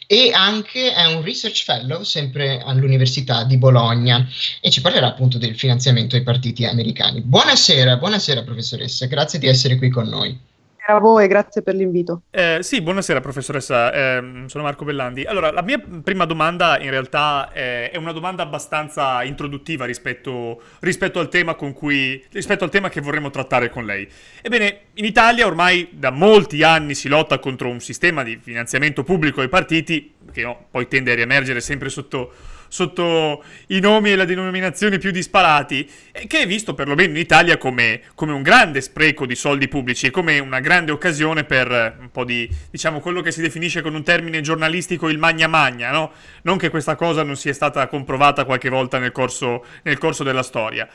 e 0.06 0.30
anche 0.32 0.94
è 0.94 1.06
un 1.06 1.24
research 1.24 1.64
fellow 1.64 2.04
sempre 2.04 2.62
all'Università 2.64 3.44
di 3.44 3.58
Bologna 3.58 4.24
e 4.62 4.70
ci 4.70 4.82
parlerà 4.82 5.08
appunto 5.08 5.40
del 5.40 5.58
finanziamento 5.58 6.16
ai 6.16 6.22
partiti 6.22 6.64
americani. 6.66 7.22
Buonasera, 7.22 7.98
buonasera 7.98 8.44
professoressa, 8.44 9.08
grazie 9.08 9.40
di 9.40 9.48
essere 9.48 9.78
qui 9.78 9.90
con 9.90 10.08
noi. 10.08 10.54
A 10.88 11.00
voi, 11.00 11.28
grazie 11.28 11.64
per 11.64 11.74
l'invito. 11.74 12.22
Eh, 12.30 12.60
sì, 12.62 12.80
buonasera 12.80 13.20
professoressa, 13.20 13.92
ehm, 13.92 14.46
sono 14.46 14.64
Marco 14.64 14.86
Bellandi. 14.86 15.24
Allora, 15.24 15.52
la 15.52 15.64
mia 15.64 15.82
prima 16.04 16.26
domanda 16.26 16.80
in 16.80 16.92
realtà 16.92 17.52
eh, 17.54 17.90
è 17.90 17.98
una 17.98 18.12
domanda 18.12 18.44
abbastanza 18.44 19.24
introduttiva 19.24 19.86
rispetto, 19.86 20.62
rispetto 20.82 21.20
al 21.20 21.30
tema 21.30 21.56
con 21.56 21.74
cui, 21.74 22.24
rispetto 22.32 22.64
al 22.64 22.70
tema 22.70 22.90
che 22.90 23.02
vorremmo 23.02 23.32
trattare 23.32 23.72
con 23.72 23.84
lei. 23.84 24.08
Ebbene, 24.44 24.82
in 24.94 25.06
Italia 25.06 25.48
ormai 25.48 25.90
da 25.92 26.12
molti 26.12 26.62
anni 26.62 26.94
si 26.94 27.08
lotta 27.08 27.40
contro 27.40 27.68
un 27.68 27.80
sistema 27.80 28.22
di 28.22 28.38
finanziamento 28.40 29.04
pubblico 29.04 29.42
ai 29.42 29.50
partiti, 29.50 30.14
che 30.32 30.44
no, 30.44 30.68
poi 30.70 30.88
tende 30.88 31.14
a 31.14 31.16
riemergere 31.16 31.62
sempre 31.62 31.90
sotto, 31.90 32.32
sotto 32.76 33.42
i 33.68 33.80
nomi 33.80 34.12
e 34.12 34.18
le 34.18 34.26
denominazioni 34.26 34.98
più 34.98 35.12
disparati, 35.12 35.90
che 36.28 36.40
è 36.40 36.46
visto 36.46 36.74
perlomeno 36.74 37.12
in 37.12 37.18
Italia 37.18 37.58
come, 37.58 38.02
come 38.16 38.34
un 38.34 38.42
grande 38.42 38.82
spreco 38.82 39.26
di 39.26 39.36
soldi 39.36 39.70
pubblici 39.70 40.08
e 40.08 40.12
come 40.12 40.40
una 40.40 40.60
grande 40.60 40.92
occasione 40.92 41.46
per 41.46 41.72
eh, 41.72 41.96
un 41.98 42.12
po' 42.12 42.26
di, 42.26 42.50
diciamo, 42.70 43.00
quello 43.00 43.22
che 43.22 43.32
si 43.32 43.40
definisce 43.40 43.82
con 43.82 43.96
un 43.96 44.04
termine 44.04 44.42
giornalistico 44.42 45.08
il 45.08 45.18
magna 45.18 45.48
magna, 45.48 45.92
no? 45.92 46.12
Non 46.42 46.58
che 46.58 46.70
questa 46.70 46.96
cosa 46.96 47.24
non 47.24 47.38
sia 47.38 47.54
stata 47.54 47.88
comprovata 47.88 48.44
qualche 48.44 48.68
volta 48.68 49.00
nel 49.00 49.14
corso, 49.14 49.64
nel 49.84 49.98
corso 49.98 50.24
della 50.24 50.44
storia. 50.44 50.86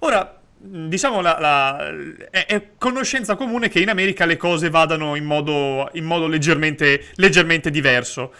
Ora, 0.00 0.40
diciamo, 0.58 1.20
la, 1.20 1.38
la- 1.38 1.88
è, 2.30 2.46
è 2.46 2.68
conoscenza 2.78 3.36
comune 3.36 3.68
che 3.68 3.80
in 3.80 3.90
America 3.90 4.26
le 4.26 4.36
cose 4.36 4.70
vadano 4.70 5.14
in 5.14 5.24
modo, 5.24 5.88
in 5.92 6.04
modo 6.04 6.26
leggermente, 6.26 7.04
leggermente 7.14 7.70
diverso. 7.70 8.32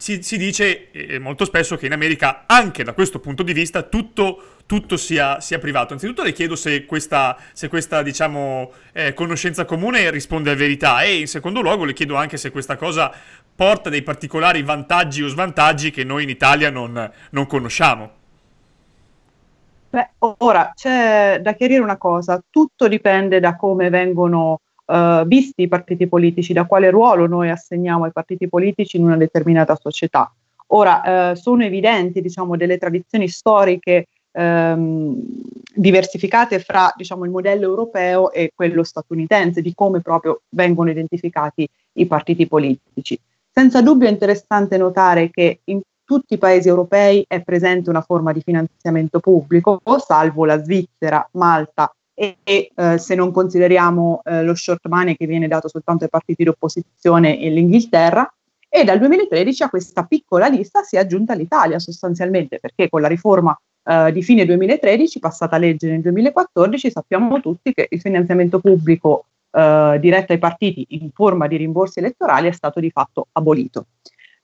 Si, 0.00 0.22
si 0.22 0.38
dice 0.38 0.90
eh, 0.92 1.18
molto 1.18 1.44
spesso 1.44 1.76
che 1.76 1.84
in 1.84 1.92
America, 1.92 2.44
anche 2.46 2.82
da 2.82 2.94
questo 2.94 3.20
punto 3.20 3.42
di 3.42 3.52
vista, 3.52 3.82
tutto, 3.82 4.62
tutto 4.64 4.96
sia, 4.96 5.40
sia 5.40 5.58
privato. 5.58 5.92
Anzitutto 5.92 6.22
le 6.22 6.32
chiedo 6.32 6.56
se 6.56 6.86
questa, 6.86 7.36
se 7.52 7.68
questa 7.68 8.02
diciamo, 8.02 8.72
eh, 8.94 9.12
conoscenza 9.12 9.66
comune 9.66 10.10
risponde 10.10 10.52
a 10.52 10.54
verità 10.54 11.02
e 11.02 11.18
in 11.18 11.26
secondo 11.26 11.60
luogo 11.60 11.84
le 11.84 11.92
chiedo 11.92 12.14
anche 12.16 12.38
se 12.38 12.50
questa 12.50 12.76
cosa 12.76 13.12
porta 13.54 13.90
dei 13.90 14.00
particolari 14.00 14.62
vantaggi 14.62 15.22
o 15.22 15.28
svantaggi 15.28 15.90
che 15.90 16.02
noi 16.02 16.22
in 16.22 16.30
Italia 16.30 16.70
non, 16.70 17.12
non 17.32 17.46
conosciamo. 17.46 18.10
Beh, 19.90 20.10
ora 20.38 20.72
c'è 20.74 21.40
da 21.42 21.52
chiarire 21.52 21.82
una 21.82 21.98
cosa, 21.98 22.42
tutto 22.48 22.88
dipende 22.88 23.38
da 23.38 23.54
come 23.54 23.90
vengono 23.90 24.60
eh, 24.90 25.22
visti 25.26 25.62
i 25.62 25.68
partiti 25.68 26.08
politici, 26.08 26.52
da 26.52 26.64
quale 26.64 26.90
ruolo 26.90 27.26
noi 27.26 27.50
assegniamo 27.50 28.04
ai 28.04 28.12
partiti 28.12 28.48
politici 28.48 28.96
in 28.96 29.04
una 29.04 29.16
determinata 29.16 29.76
società. 29.80 30.32
Ora, 30.72 31.30
eh, 31.30 31.36
sono 31.36 31.64
evidenti, 31.64 32.20
diciamo, 32.20 32.56
delle 32.56 32.78
tradizioni 32.78 33.28
storiche 33.28 34.06
ehm, 34.32 35.14
diversificate 35.74 36.58
fra, 36.60 36.92
diciamo, 36.96 37.24
il 37.24 37.30
modello 37.30 37.64
europeo 37.64 38.32
e 38.32 38.52
quello 38.54 38.82
statunitense, 38.82 39.62
di 39.62 39.74
come 39.74 40.00
proprio 40.00 40.42
vengono 40.50 40.90
identificati 40.90 41.68
i 41.94 42.06
partiti 42.06 42.46
politici. 42.46 43.18
Senza 43.52 43.82
dubbio 43.82 44.06
è 44.06 44.10
interessante 44.10 44.76
notare 44.76 45.30
che 45.30 45.60
in 45.64 45.80
tutti 46.04 46.34
i 46.34 46.38
paesi 46.38 46.68
europei 46.68 47.24
è 47.28 47.40
presente 47.42 47.90
una 47.90 48.00
forma 48.00 48.32
di 48.32 48.40
finanziamento 48.40 49.20
pubblico, 49.20 49.80
salvo 50.04 50.44
la 50.44 50.60
Svizzera, 50.62 51.28
Malta 51.32 51.92
e, 52.44 52.70
eh, 52.74 52.98
se 52.98 53.14
non 53.14 53.32
consideriamo 53.32 54.20
eh, 54.24 54.42
lo 54.42 54.54
short 54.54 54.86
money 54.88 55.16
che 55.16 55.24
viene 55.26 55.48
dato 55.48 55.68
soltanto 55.68 56.04
ai 56.04 56.10
partiti 56.10 56.42
di 56.42 56.50
opposizione 56.50 57.40
e 57.40 57.48
l'Inghilterra. 57.48 58.30
E 58.68 58.84
dal 58.84 58.98
2013 58.98 59.62
a 59.62 59.70
questa 59.70 60.04
piccola 60.04 60.46
lista 60.46 60.82
si 60.82 60.96
è 60.96 60.98
aggiunta 60.98 61.34
l'Italia 61.34 61.78
sostanzialmente, 61.78 62.58
perché 62.60 62.90
con 62.90 63.00
la 63.00 63.08
riforma 63.08 63.58
eh, 63.84 64.12
di 64.12 64.22
fine 64.22 64.44
2013, 64.44 65.18
passata 65.18 65.56
legge 65.56 65.88
nel 65.88 66.02
2014, 66.02 66.90
sappiamo 66.90 67.40
tutti 67.40 67.72
che 67.72 67.86
il 67.88 68.00
finanziamento 68.00 68.60
pubblico 68.60 69.24
eh, 69.50 69.96
diretto 69.98 70.32
ai 70.32 70.38
partiti 70.38 70.86
in 70.90 71.10
forma 71.12 71.48
di 71.48 71.56
rimborsi 71.56 72.00
elettorali 72.00 72.48
è 72.48 72.52
stato 72.52 72.80
di 72.80 72.90
fatto 72.90 73.28
abolito. 73.32 73.86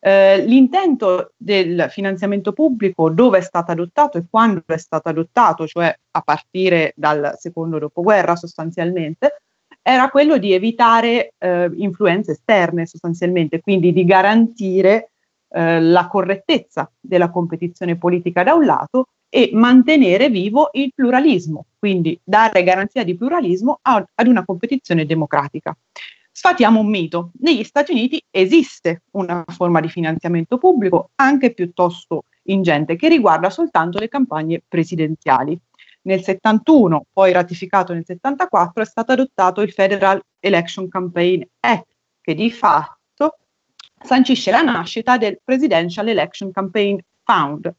Eh, 0.07 0.45
l'intento 0.47 1.33
del 1.37 1.89
finanziamento 1.91 2.53
pubblico, 2.53 3.11
dove 3.11 3.39
è 3.39 3.41
stato 3.41 3.73
adottato 3.73 4.19
e 4.19 4.25
quando 4.31 4.63
è 4.65 4.77
stato 4.77 5.09
adottato, 5.09 5.67
cioè 5.67 5.93
a 6.13 6.21
partire 6.21 6.93
dal 6.95 7.35
secondo 7.37 7.81
dopoguerra 7.81 8.37
sostanzialmente, 8.37 9.43
era 9.83 10.09
quello 10.09 10.39
di 10.39 10.53
evitare 10.53 11.33
eh, 11.39 11.69
influenze 11.75 12.33
esterne 12.33 12.87
sostanzialmente, 12.87 13.61
quindi 13.61 13.93
di 13.93 14.05
garantire 14.05 15.11
eh, 15.49 15.81
la 15.81 16.07
correttezza 16.07 16.89
della 17.01 17.31
competizione 17.31 17.97
politica 17.97 18.45
da 18.45 18.55
un 18.55 18.65
lato 18.65 19.09
e 19.29 19.51
mantenere 19.55 20.29
vivo 20.29 20.69
il 20.75 20.93
pluralismo, 20.95 21.67
quindi 21.81 22.17
dare 22.23 22.63
garanzia 22.63 23.03
di 23.03 23.17
pluralismo 23.17 23.81
ad 23.83 24.07
una 24.25 24.45
competizione 24.45 25.05
democratica. 25.05 25.77
Sfatiamo 26.39 26.81
un 26.81 26.91
mito. 26.91 27.31
Negli 27.41 27.65
Stati 27.65 27.93
Uniti 27.93 28.23
esiste 28.31 29.05
una 29.13 29.43
forma 29.47 29.81
di 29.81 29.89
finanziamento 29.89 30.59
pubblico 30.59 31.09
anche 31.15 31.55
piuttosto 31.55 32.25
ingente 32.43 32.95
che 32.97 33.09
riguarda 33.09 33.49
soltanto 33.49 33.99
le 33.99 34.09
campagne 34.09 34.61
presidenziali. 34.69 35.59
Nel 36.03 36.23
71, 36.23 37.07
poi 37.11 37.33
ratificato 37.33 37.95
nel 37.95 38.05
74, 38.05 38.83
è 38.83 38.85
stato 38.85 39.13
adottato 39.13 39.63
il 39.63 39.73
Federal 39.73 40.21
Election 40.39 40.91
Campaign 40.91 41.41
Act, 41.61 41.87
che 42.21 42.35
di 42.35 42.51
fatto 42.51 43.39
sancisce 44.05 44.51
la 44.51 44.61
nascita 44.61 45.17
del 45.17 45.41
Presidential 45.43 46.07
Election 46.07 46.53
Campaign 46.53 46.99
Fund. 47.25 47.75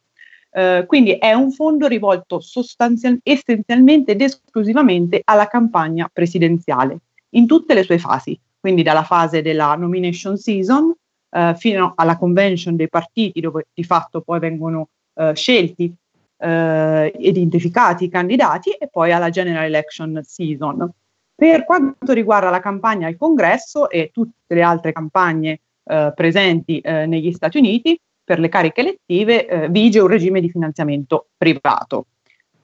Eh, 0.50 0.84
quindi 0.88 1.12
è 1.12 1.32
un 1.34 1.52
fondo 1.52 1.86
rivolto 1.86 2.40
sostanzial- 2.40 3.20
essenzialmente 3.22 4.14
ed 4.14 4.22
esclusivamente 4.24 5.22
alla 5.26 5.48
campagna 5.48 6.10
presidenziale, 6.12 7.02
in 7.36 7.46
tutte 7.46 7.76
le 7.76 7.84
sue 7.84 8.00
fasi, 8.00 8.40
quindi 8.68 8.84
dalla 8.84 9.04
fase 9.04 9.42
della 9.42 9.74
nomination 9.76 10.36
season 10.36 10.94
eh, 11.30 11.56
fino 11.56 11.94
alla 11.96 12.18
convention 12.18 12.76
dei 12.76 12.90
partiti 12.90 13.40
dove 13.40 13.68
di 13.74 13.86
fatto 13.86 14.20
poi 14.20 14.40
vengono 14.40 14.90
eh, 15.14 15.34
scelti 15.34 15.96
eh, 16.38 17.14
identificati 17.18 18.04
i 18.04 18.10
candidati 18.10 18.72
e 18.72 18.90
poi 18.90 19.14
alla 19.14 19.30
general 19.30 19.64
election 19.64 20.20
season. 20.22 20.92
Per 21.34 21.64
quanto 21.64 22.12
riguarda 22.12 22.50
la 22.50 22.60
campagna 22.60 23.08
al 23.08 23.16
congresso 23.16 23.90
e 23.90 24.10
tutte 24.12 24.54
le 24.54 24.62
altre 24.62 24.92
campagne 24.92 25.62
eh, 25.86 26.12
presenti 26.14 26.80
eh, 26.80 27.06
negli 27.06 27.32
Stati 27.32 27.58
Uniti, 27.60 27.98
per 28.22 28.38
le 28.40 28.50
cariche 28.50 28.82
elettive 28.82 29.48
eh, 29.48 29.70
vige 29.70 30.02
un 30.02 30.08
regime 30.08 30.42
di 30.42 30.50
finanziamento 30.50 31.28
privato. 31.38 32.08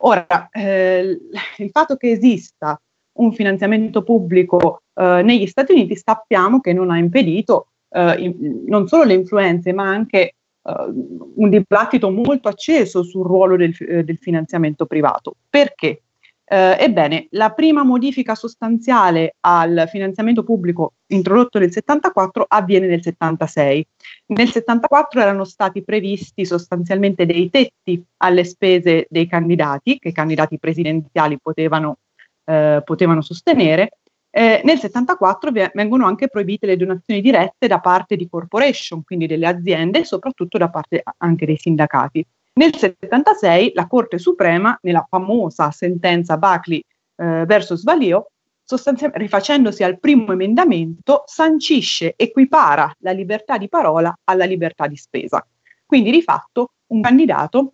Ora, 0.05 0.49
il 0.51 1.69
fatto 1.71 1.95
che 1.95 2.11
esista 2.11 2.77
un 3.19 3.31
finanziamento 3.31 4.03
pubblico 4.03 4.82
eh, 4.95 5.21
negli 5.23 5.47
Stati 5.47 5.71
Uniti 5.71 5.95
sappiamo 5.95 6.59
che 6.59 6.73
non 6.73 6.91
ha 6.91 6.97
impedito 6.97 7.67
eh, 7.89 8.15
in, 8.19 8.63
non 8.65 8.87
solo 8.87 9.03
le 9.03 9.13
influenze, 9.13 9.73
ma 9.73 9.87
anche 9.87 10.35
un 10.65 11.49
dibattito 11.49 12.09
molto 12.09 12.47
acceso 12.47 13.03
sul 13.03 13.25
ruolo 13.25 13.57
del, 13.57 13.75
del 13.77 14.17
finanziamento 14.17 14.85
privato. 14.85 15.35
Perché? 15.49 16.03
Eh, 16.45 16.75
ebbene, 16.77 17.27
la 17.31 17.51
prima 17.51 17.83
modifica 17.83 18.35
sostanziale 18.35 19.37
al 19.41 19.85
finanziamento 19.89 20.43
pubblico 20.43 20.93
introdotto 21.07 21.57
nel 21.57 21.71
74 21.71 22.45
avviene 22.47 22.85
nel 22.87 23.01
76. 23.01 23.87
Nel 24.27 24.49
74 24.49 25.21
erano 25.21 25.45
stati 25.45 25.83
previsti 25.83 26.45
sostanzialmente 26.45 27.25
dei 27.25 27.49
tetti 27.49 28.03
alle 28.17 28.43
spese 28.43 29.07
dei 29.09 29.25
candidati, 29.25 29.97
che 29.99 30.09
i 30.09 30.13
candidati 30.13 30.59
presidenziali 30.59 31.39
potevano, 31.39 31.97
eh, 32.43 32.81
potevano 32.83 33.21
sostenere. 33.21 33.97
Eh, 34.35 34.61
nel 34.63 34.79
74 34.79 35.51
v- 35.51 35.69
vengono 35.75 36.07
anche 36.07 36.27
proibite 36.27 36.65
le 36.65 36.75
donazioni 36.75 37.21
dirette 37.21 37.67
da 37.67 37.79
parte 37.79 38.15
di 38.15 38.27
corporation, 38.27 39.03
quindi 39.03 39.27
delle 39.27 39.45
aziende, 39.45 39.99
e 39.99 40.05
soprattutto 40.05 40.57
da 40.57 40.71
parte 40.71 41.03
anche 41.17 41.45
dei 41.45 41.55
sindacati. 41.55 42.25
Nel 42.53 42.75
76 42.75 43.73
la 43.75 43.85
Corte 43.85 44.17
Suprema, 44.17 44.75
nella 44.81 45.05
famosa 45.07 45.69
sentenza 45.69 46.37
Buckley 46.37 46.83
eh, 47.15 47.43
versus 47.45 47.83
Valio, 47.83 48.29
rifacendosi 48.65 49.83
al 49.83 49.99
primo 49.99 50.31
emendamento, 50.31 51.23
sancisce, 51.27 52.15
equipara 52.15 52.91
la 53.01 53.11
libertà 53.11 53.59
di 53.59 53.69
parola 53.69 54.17
alla 54.23 54.45
libertà 54.45 54.87
di 54.87 54.95
spesa. 54.95 55.45
Quindi 55.85 56.09
di 56.09 56.23
fatto 56.23 56.71
un 56.87 57.01
candidato, 57.01 57.73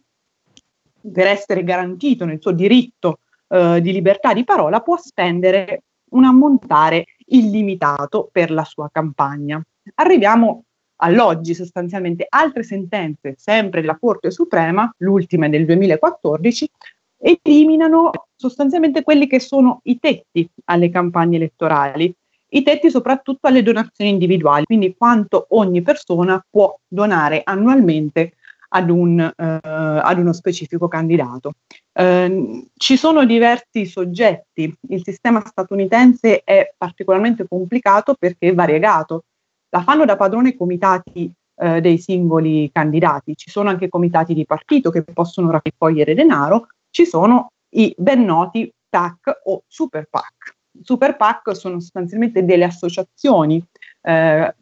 per 1.09 1.27
essere 1.27 1.63
garantito 1.63 2.25
nel 2.25 2.41
suo 2.41 2.51
diritto 2.51 3.19
eh, 3.47 3.79
di 3.81 3.93
libertà 3.93 4.33
di 4.33 4.43
parola, 4.43 4.81
può 4.81 4.97
spendere 4.97 5.83
un 6.11 6.23
ammontare 6.23 7.05
illimitato 7.25 8.29
per 8.31 8.51
la 8.51 8.63
sua 8.63 8.89
campagna. 8.91 9.61
Arriviamo 9.95 10.63
all'oggi 10.97 11.53
sostanzialmente 11.53 12.25
altre 12.27 12.63
sentenze, 12.63 13.35
sempre 13.37 13.81
della 13.81 13.97
Corte 13.97 14.31
Suprema, 14.31 14.91
l'ultima 14.97 15.47
del 15.47 15.65
2014, 15.65 16.69
eliminano 17.17 18.11
sostanzialmente 18.35 19.03
quelli 19.03 19.27
che 19.27 19.39
sono 19.39 19.81
i 19.83 19.99
tetti 19.99 20.49
alle 20.65 20.89
campagne 20.89 21.35
elettorali, 21.35 22.13
i 22.51 22.63
tetti 22.63 22.89
soprattutto 22.89 23.47
alle 23.47 23.61
donazioni 23.61 24.09
individuali, 24.09 24.65
quindi 24.65 24.95
quanto 24.97 25.45
ogni 25.49 25.81
persona 25.81 26.43
può 26.49 26.77
donare 26.87 27.41
annualmente 27.43 28.33
ad, 28.69 28.89
un, 28.89 29.19
eh, 29.19 29.59
ad 29.61 30.19
uno 30.19 30.33
specifico 30.33 30.87
candidato. 30.87 31.53
Eh, 31.91 32.67
ci 32.75 32.97
sono 32.97 33.25
diversi 33.25 33.85
soggetti, 33.85 34.73
il 34.89 35.03
sistema 35.03 35.43
statunitense 35.45 36.41
è 36.43 36.73
particolarmente 36.77 37.47
complicato 37.47 38.15
perché 38.15 38.49
è 38.49 38.53
variegato, 38.53 39.23
la 39.69 39.81
fanno 39.81 40.05
da 40.05 40.15
padrone 40.15 40.49
i 40.49 40.55
comitati 40.55 41.31
eh, 41.55 41.81
dei 41.81 41.97
singoli 41.97 42.69
candidati, 42.71 43.35
ci 43.35 43.49
sono 43.49 43.69
anche 43.69 43.89
comitati 43.89 44.33
di 44.33 44.45
partito 44.45 44.91
che 44.91 45.03
possono 45.03 45.51
raccogliere 45.51 46.13
denaro, 46.13 46.67
ci 46.89 47.05
sono 47.05 47.51
i 47.71 47.93
ben 47.97 48.23
noti 48.23 48.71
PAC 48.89 49.41
o 49.45 49.63
Super 49.67 50.07
PAC. 50.09 50.55
Super 50.81 51.17
PAC 51.17 51.55
sono 51.55 51.79
sostanzialmente 51.79 52.45
delle 52.45 52.63
associazioni, 52.63 53.63
eh, 54.01 54.55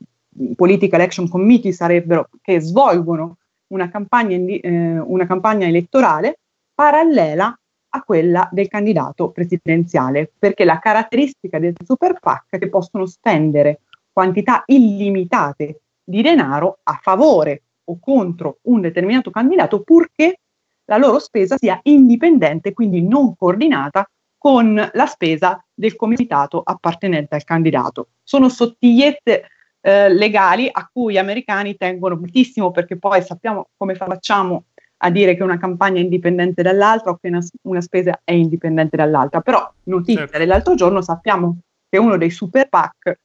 Political 0.55 1.01
Action 1.01 1.27
Committee 1.27 1.71
sarebbero, 1.71 2.29
che 2.41 2.59
svolgono 2.59 3.37
una 3.67 3.89
campagna, 3.89 4.35
eh, 4.37 4.99
una 4.99 5.25
campagna 5.25 5.67
elettorale 5.67 6.39
parallela 6.73 7.57
a 7.89 8.01
quella 8.03 8.47
del 8.51 8.67
candidato 8.67 9.29
presidenziale, 9.29 10.31
perché 10.37 10.65
la 10.65 10.79
caratteristica 10.79 11.59
del 11.59 11.75
Super 11.83 12.19
PAC 12.19 12.45
è 12.49 12.59
che 12.59 12.69
possono 12.69 13.05
spendere 13.05 13.81
quantità 14.11 14.63
illimitate 14.65 15.81
di 16.03 16.21
denaro 16.21 16.79
a 16.83 16.99
favore 17.01 17.63
o 17.85 17.97
contro 17.99 18.59
un 18.63 18.81
determinato 18.81 19.31
candidato 19.31 19.81
purché 19.81 20.39
la 20.85 20.97
loro 20.97 21.19
spesa 21.19 21.57
sia 21.57 21.79
indipendente, 21.83 22.73
quindi 22.73 23.01
non 23.01 23.35
coordinata 23.35 24.09
con 24.37 24.89
la 24.93 25.05
spesa 25.05 25.63
del 25.73 25.95
comitato 25.95 26.61
appartenente 26.63 27.35
al 27.35 27.43
candidato. 27.43 28.09
Sono 28.23 28.49
sottigliezze 28.49 29.49
eh, 29.81 30.09
legali 30.09 30.69
a 30.71 30.89
cui 30.91 31.13
gli 31.13 31.17
americani 31.17 31.75
tengono 31.75 32.15
moltissimo 32.15 32.71
perché 32.71 32.97
poi 32.97 33.21
sappiamo 33.21 33.69
come 33.77 33.95
facciamo 33.95 34.65
a 34.97 35.09
dire 35.11 35.35
che 35.35 35.43
una 35.43 35.57
campagna 35.57 35.99
è 35.99 36.03
indipendente 36.03 36.63
dall'altra 36.63 37.11
o 37.11 37.17
che 37.21 37.27
una, 37.27 37.45
una 37.63 37.81
spesa 37.81 38.19
è 38.23 38.31
indipendente 38.31 38.97
dall'altra. 38.97 39.41
Però 39.41 39.71
notizia 39.83 40.21
certo. 40.21 40.37
dell'altro 40.39 40.75
giorno 40.75 41.01
sappiamo 41.01 41.57
che 41.89 41.97
uno 41.97 42.17
dei 42.17 42.31
super 42.31 42.67
PAC 42.67 43.19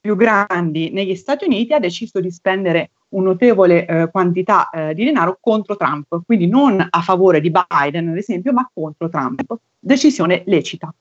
più 0.00 0.16
grandi 0.16 0.90
negli 0.90 1.14
Stati 1.14 1.44
Uniti 1.44 1.72
ha 1.72 1.78
deciso 1.78 2.20
di 2.20 2.30
spendere 2.30 2.90
un 3.10 3.24
notevole 3.24 3.86
eh, 3.86 4.10
quantità 4.10 4.70
eh, 4.70 4.94
di 4.94 5.04
denaro 5.04 5.38
contro 5.40 5.76
Trump, 5.76 6.20
quindi 6.24 6.46
non 6.46 6.84
a 6.88 7.00
favore 7.00 7.40
di 7.40 7.50
Biden, 7.50 8.08
ad 8.08 8.16
esempio, 8.16 8.52
ma 8.52 8.68
contro 8.72 9.08
Trump. 9.08 9.42
Decisione 9.78 10.42
lecita. 10.46 10.92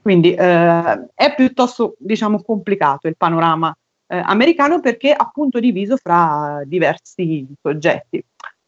Quindi 0.00 0.34
eh, 0.34 1.08
è 1.14 1.34
piuttosto, 1.34 1.96
diciamo, 1.98 2.42
complicato 2.42 3.08
il 3.08 3.16
panorama 3.16 3.76
eh, 4.06 4.16
americano 4.16 4.80
perché 4.80 5.12
appunto 5.12 5.60
diviso 5.60 5.96
fra 5.96 6.62
diversi 6.64 7.46
soggetti. 7.60 8.24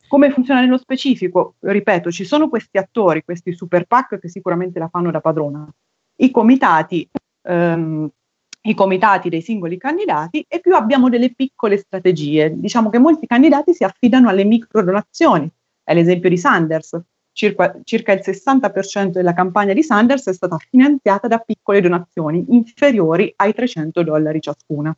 Come 0.08 0.30
funziona 0.30 0.60
nello 0.60 0.78
specifico? 0.78 1.54
Ripeto, 1.60 2.10
ci 2.10 2.24
sono 2.24 2.48
questi 2.48 2.78
attori, 2.78 3.22
questi 3.24 3.52
super 3.52 3.84
PAC 3.84 4.18
che 4.18 4.28
sicuramente 4.28 4.78
la 4.78 4.88
fanno 4.88 5.10
da 5.10 5.20
padrona. 5.20 5.68
I 6.20 6.30
comitati 6.30 7.08
ehm, 7.42 8.10
i 8.62 8.74
comitati 8.74 9.28
dei 9.28 9.40
singoli 9.40 9.78
candidati 9.78 10.44
e 10.46 10.60
più 10.60 10.74
abbiamo 10.74 11.08
delle 11.08 11.32
piccole 11.32 11.78
strategie. 11.78 12.52
Diciamo 12.54 12.90
che 12.90 12.98
molti 12.98 13.26
candidati 13.26 13.72
si 13.72 13.84
affidano 13.84 14.28
alle 14.28 14.44
micro 14.44 14.82
donazioni. 14.82 15.48
È 15.82 15.94
l'esempio 15.94 16.28
di 16.28 16.36
Sanders. 16.36 17.00
Circa, 17.32 17.78
circa 17.84 18.12
il 18.12 18.20
60% 18.22 19.10
della 19.10 19.32
campagna 19.32 19.72
di 19.72 19.82
Sanders 19.82 20.26
è 20.26 20.32
stata 20.32 20.58
finanziata 20.58 21.28
da 21.28 21.38
piccole 21.38 21.80
donazioni 21.80 22.44
inferiori 22.48 23.32
ai 23.36 23.54
300 23.54 24.02
dollari 24.02 24.40
ciascuna. 24.40 24.94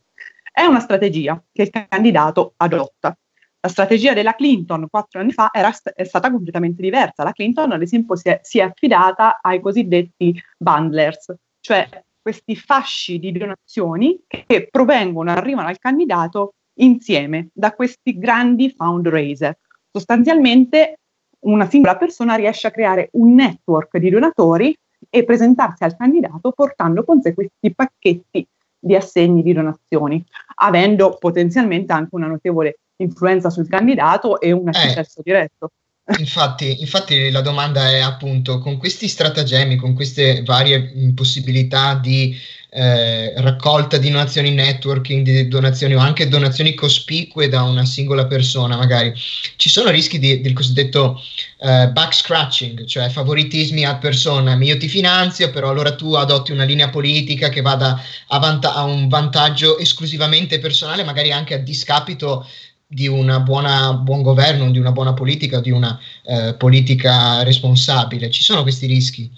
È 0.60 0.66
una 0.66 0.80
strategia 0.80 1.42
che 1.50 1.62
il 1.62 1.70
candidato 1.88 2.52
adotta. 2.58 3.16
La 3.60 3.68
strategia 3.70 4.12
della 4.12 4.34
Clinton 4.34 4.88
quattro 4.90 5.18
anni 5.18 5.32
fa 5.32 5.48
era, 5.50 5.72
è 5.94 6.04
stata 6.04 6.30
completamente 6.30 6.82
diversa. 6.82 7.24
La 7.24 7.32
Clinton, 7.32 7.72
ad 7.72 7.80
esempio, 7.80 8.14
si 8.14 8.28
è, 8.28 8.40
si 8.42 8.58
è 8.58 8.64
affidata 8.64 9.38
ai 9.40 9.62
cosiddetti 9.62 10.38
bundlers, 10.58 11.34
cioè 11.60 11.88
questi 12.20 12.56
fasci 12.56 13.18
di 13.18 13.32
donazioni 13.32 14.20
che 14.26 14.68
provengono, 14.70 15.30
arrivano 15.30 15.68
al 15.68 15.78
candidato 15.78 16.56
insieme 16.80 17.48
da 17.54 17.72
questi 17.72 18.18
grandi 18.18 18.70
fundraiser. 18.70 19.56
Sostanzialmente 19.90 20.98
una 21.46 21.70
singola 21.70 21.96
persona 21.96 22.34
riesce 22.34 22.66
a 22.66 22.70
creare 22.70 23.08
un 23.12 23.32
network 23.32 23.96
di 23.96 24.10
donatori 24.10 24.76
e 25.08 25.24
presentarsi 25.24 25.84
al 25.84 25.96
candidato 25.96 26.52
portando 26.52 27.02
con 27.02 27.22
sé 27.22 27.32
questi 27.32 27.74
pacchetti 27.74 28.46
di 28.80 28.96
assegni 28.96 29.42
di 29.42 29.52
donazioni, 29.52 30.24
avendo 30.56 31.16
potenzialmente 31.18 31.92
anche 31.92 32.14
una 32.14 32.26
notevole 32.26 32.80
influenza 32.96 33.50
sul 33.50 33.68
candidato 33.68 34.40
e 34.40 34.52
un 34.52 34.68
accesso 34.68 35.20
eh. 35.20 35.22
diretto. 35.24 35.72
Infatti, 36.18 36.80
infatti, 36.80 37.30
la 37.30 37.40
domanda 37.40 37.88
è 37.90 38.00
appunto 38.00 38.58
con 38.58 38.78
questi 38.78 39.06
stratagemmi, 39.06 39.76
con 39.76 39.94
queste 39.94 40.42
varie 40.42 40.92
possibilità 41.14 41.94
di 41.94 42.36
eh, 42.72 43.32
raccolta 43.40 43.96
di 43.96 44.10
donazioni, 44.10 44.50
networking, 44.50 45.24
di 45.24 45.48
donazioni 45.48 45.94
o 45.94 45.98
anche 45.98 46.28
donazioni 46.28 46.74
cospicue 46.74 47.48
da 47.48 47.62
una 47.62 47.84
singola 47.84 48.26
persona, 48.26 48.76
magari 48.76 49.12
ci 49.56 49.68
sono 49.68 49.90
rischi 49.90 50.18
di, 50.18 50.40
del 50.40 50.52
cosiddetto 50.52 51.20
eh, 51.58 51.88
back 51.88 52.14
scratching, 52.14 52.84
cioè 52.86 53.08
favoritismi 53.08 53.84
a 53.84 53.96
persona. 53.96 54.56
Io 54.56 54.76
ti 54.78 54.88
finanzio, 54.88 55.50
però 55.50 55.70
allora 55.70 55.94
tu 55.94 56.14
adotti 56.14 56.52
una 56.52 56.64
linea 56.64 56.88
politica 56.90 57.48
che 57.48 57.60
vada 57.60 58.02
a, 58.28 58.38
vanta- 58.38 58.74
a 58.74 58.82
un 58.82 59.08
vantaggio 59.08 59.78
esclusivamente 59.78 60.58
personale, 60.58 61.04
magari 61.04 61.32
anche 61.32 61.54
a 61.54 61.58
discapito 61.58 62.46
di 62.92 63.06
un 63.06 63.42
buon 63.44 64.20
governo, 64.20 64.68
di 64.72 64.80
una 64.80 64.90
buona 64.90 65.14
politica, 65.14 65.60
di 65.60 65.70
una 65.70 65.96
eh, 66.24 66.56
politica 66.58 67.44
responsabile. 67.44 68.30
Ci 68.30 68.42
sono 68.42 68.62
questi 68.62 68.86
rischi? 68.86 69.30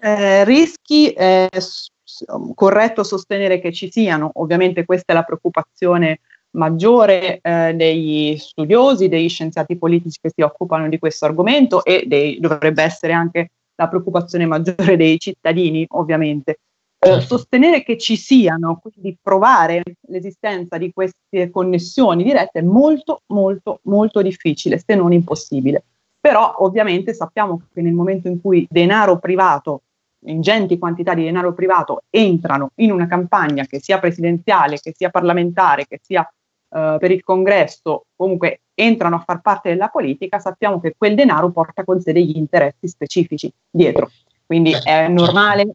Eh, 0.00 0.44
rischi 0.44 1.12
eh, 1.12 1.48
corretto 2.54 3.04
sostenere 3.04 3.60
che 3.60 3.72
ci 3.72 3.88
siano, 3.88 4.32
ovviamente 4.34 4.84
questa 4.84 5.12
è 5.12 5.14
la 5.14 5.22
preoccupazione 5.22 6.18
maggiore 6.56 7.38
eh, 7.40 7.74
degli 7.74 8.36
studiosi, 8.36 9.08
degli 9.08 9.28
scienziati 9.28 9.76
politici 9.76 10.18
che 10.20 10.32
si 10.34 10.42
occupano 10.42 10.88
di 10.88 10.98
questo 10.98 11.24
argomento 11.24 11.84
e 11.84 12.02
dei, 12.08 12.40
dovrebbe 12.40 12.82
essere 12.82 13.12
anche 13.12 13.52
la 13.76 13.86
preoccupazione 13.86 14.44
maggiore 14.44 14.96
dei 14.96 15.20
cittadini, 15.20 15.86
ovviamente. 15.90 16.58
Eh, 17.00 17.20
sostenere 17.20 17.84
che 17.84 17.96
ci 17.96 18.16
siano, 18.16 18.80
quindi 18.82 19.16
provare 19.22 19.82
l'esistenza 20.08 20.78
di 20.78 20.92
queste 20.92 21.48
connessioni 21.50 22.24
dirette 22.24 22.58
è 22.58 22.62
molto, 22.62 23.22
molto, 23.26 23.78
molto 23.84 24.20
difficile, 24.20 24.82
se 24.84 24.96
non 24.96 25.12
impossibile. 25.12 25.84
Però 26.20 26.56
ovviamente 26.58 27.14
sappiamo 27.14 27.62
che 27.72 27.80
nel 27.82 27.92
momento 27.92 28.26
in 28.26 28.40
cui 28.40 28.66
denaro 28.68 29.18
privato, 29.18 29.82
ingenti 30.26 30.78
quantità 30.78 31.14
di 31.14 31.22
denaro 31.22 31.54
privato 31.54 32.02
entrano 32.10 32.70
in 32.76 32.90
una 32.90 33.06
campagna 33.06 33.64
che 33.64 33.80
sia 33.80 34.00
presidenziale, 34.00 34.80
che 34.80 34.92
sia 34.92 35.10
parlamentare, 35.10 35.86
che 35.86 36.00
sia 36.02 36.28
eh, 36.70 36.96
per 36.98 37.10
il 37.12 37.22
congresso, 37.22 38.06
comunque 38.16 38.62
entrano 38.74 39.16
a 39.16 39.22
far 39.24 39.40
parte 39.40 39.68
della 39.68 39.88
politica, 39.88 40.40
sappiamo 40.40 40.80
che 40.80 40.94
quel 40.98 41.14
denaro 41.14 41.50
porta 41.50 41.84
con 41.84 42.00
sé 42.00 42.12
degli 42.12 42.36
interessi 42.36 42.88
specifici 42.88 43.52
dietro. 43.70 44.10
Quindi 44.44 44.74
è 44.82 45.06
normale. 45.08 45.74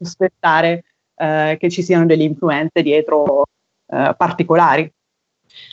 Sospettare 0.00 0.84
eh, 1.14 1.56
che 1.60 1.70
ci 1.70 1.82
siano 1.82 2.06
delle 2.06 2.24
influenze 2.24 2.82
dietro 2.82 3.44
eh, 3.86 4.14
particolari. 4.16 4.90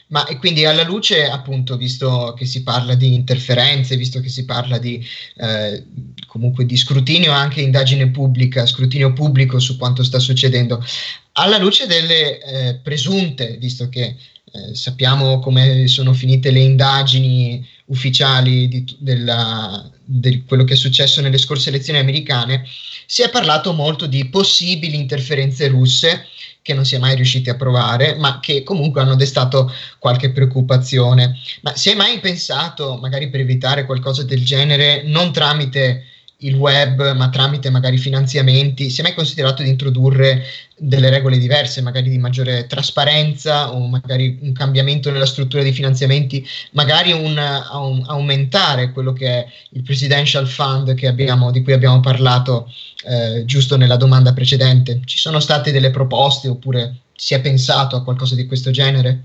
Ma 0.07 0.25
e 0.25 0.37
quindi 0.37 0.65
alla 0.65 0.83
luce, 0.83 1.25
appunto, 1.27 1.77
visto 1.77 2.33
che 2.35 2.45
si 2.45 2.63
parla 2.63 2.95
di 2.95 3.13
interferenze, 3.13 3.95
visto 3.95 4.19
che 4.19 4.29
si 4.29 4.45
parla 4.45 4.77
di 4.77 5.05
eh, 5.35 5.85
comunque 6.25 6.65
di 6.65 6.75
scrutinio, 6.77 7.31
anche 7.31 7.61
indagine 7.61 8.09
pubblica, 8.09 8.65
scrutinio 8.65 9.13
pubblico 9.13 9.59
su 9.59 9.77
quanto 9.77 10.03
sta 10.03 10.17
succedendo, 10.17 10.83
alla 11.33 11.57
luce 11.57 11.85
delle 11.85 12.41
eh, 12.41 12.75
presunte, 12.81 13.57
visto 13.57 13.89
che 13.89 14.15
eh, 14.51 14.75
sappiamo 14.75 15.39
come 15.39 15.87
sono 15.87 16.13
finite 16.13 16.51
le 16.51 16.59
indagini 16.59 17.65
ufficiali 17.85 18.67
di, 18.67 18.85
della, 18.99 19.89
di 20.03 20.43
quello 20.45 20.63
che 20.63 20.73
è 20.73 20.77
successo 20.77 21.21
nelle 21.21 21.37
scorse 21.37 21.69
elezioni 21.69 21.99
americane, 21.99 22.65
si 23.05 23.21
è 23.21 23.29
parlato 23.29 23.73
molto 23.73 24.05
di 24.05 24.27
possibili 24.29 24.95
interferenze 24.95 25.67
russe 25.67 26.27
che 26.61 26.73
non 26.73 26.83
si 26.83 26.95
è 26.95 26.97
mai 26.97 27.15
riusciti 27.15 27.49
a 27.49 27.55
provare, 27.55 28.15
ma 28.15 28.41
che 28.41 28.63
comunque 28.63 28.99
hanno 28.99 29.15
destato 29.15 29.71
qualche 29.99 30.31
preoccupazione. 30.31 31.37
Ma 31.61 31.73
si 31.77 31.89
è 31.89 31.95
mai 31.95 32.19
pensato, 32.19 32.97
magari 33.01 33.29
per 33.29 33.39
evitare 33.39 33.85
qualcosa 33.85 34.23
del 34.23 34.43
genere, 34.43 35.03
non 35.03 35.31
tramite 35.31 36.03
il 36.41 36.55
web, 36.55 37.15
ma 37.15 37.29
tramite 37.29 37.69
magari 37.69 37.97
finanziamenti, 37.97 38.89
si 38.89 38.99
è 38.99 39.03
mai 39.03 39.15
considerato 39.15 39.63
di 39.63 39.69
introdurre 39.69 40.43
delle 40.77 41.09
regole 41.09 41.39
diverse, 41.39 41.81
magari 41.81 42.09
di 42.09 42.19
maggiore 42.19 42.67
trasparenza 42.67 43.73
o 43.73 43.87
magari 43.87 44.37
un 44.41 44.51
cambiamento 44.53 45.09
nella 45.09 45.25
struttura 45.25 45.63
dei 45.63 45.71
finanziamenti, 45.71 46.45
magari 46.73 47.11
un, 47.11 47.37
un 47.37 48.03
aumentare 48.05 48.91
quello 48.91 49.13
che 49.13 49.27
è 49.27 49.47
il 49.71 49.81
presidential 49.81 50.47
fund 50.47 50.93
abbiamo, 51.07 51.51
di 51.51 51.63
cui 51.63 51.73
abbiamo 51.73 51.99
parlato 51.99 52.71
eh, 53.03 53.43
giusto 53.45 53.75
nella 53.75 53.95
domanda 53.95 54.33
precedente. 54.33 55.01
Ci 55.05 55.17
sono 55.17 55.39
state 55.39 55.71
delle 55.71 55.89
proposte 55.89 56.47
oppure 56.47 56.97
si 57.15 57.33
è 57.33 57.41
pensato 57.41 57.95
a 57.95 58.03
qualcosa 58.03 58.35
di 58.35 58.45
questo 58.45 58.69
genere? 58.69 59.23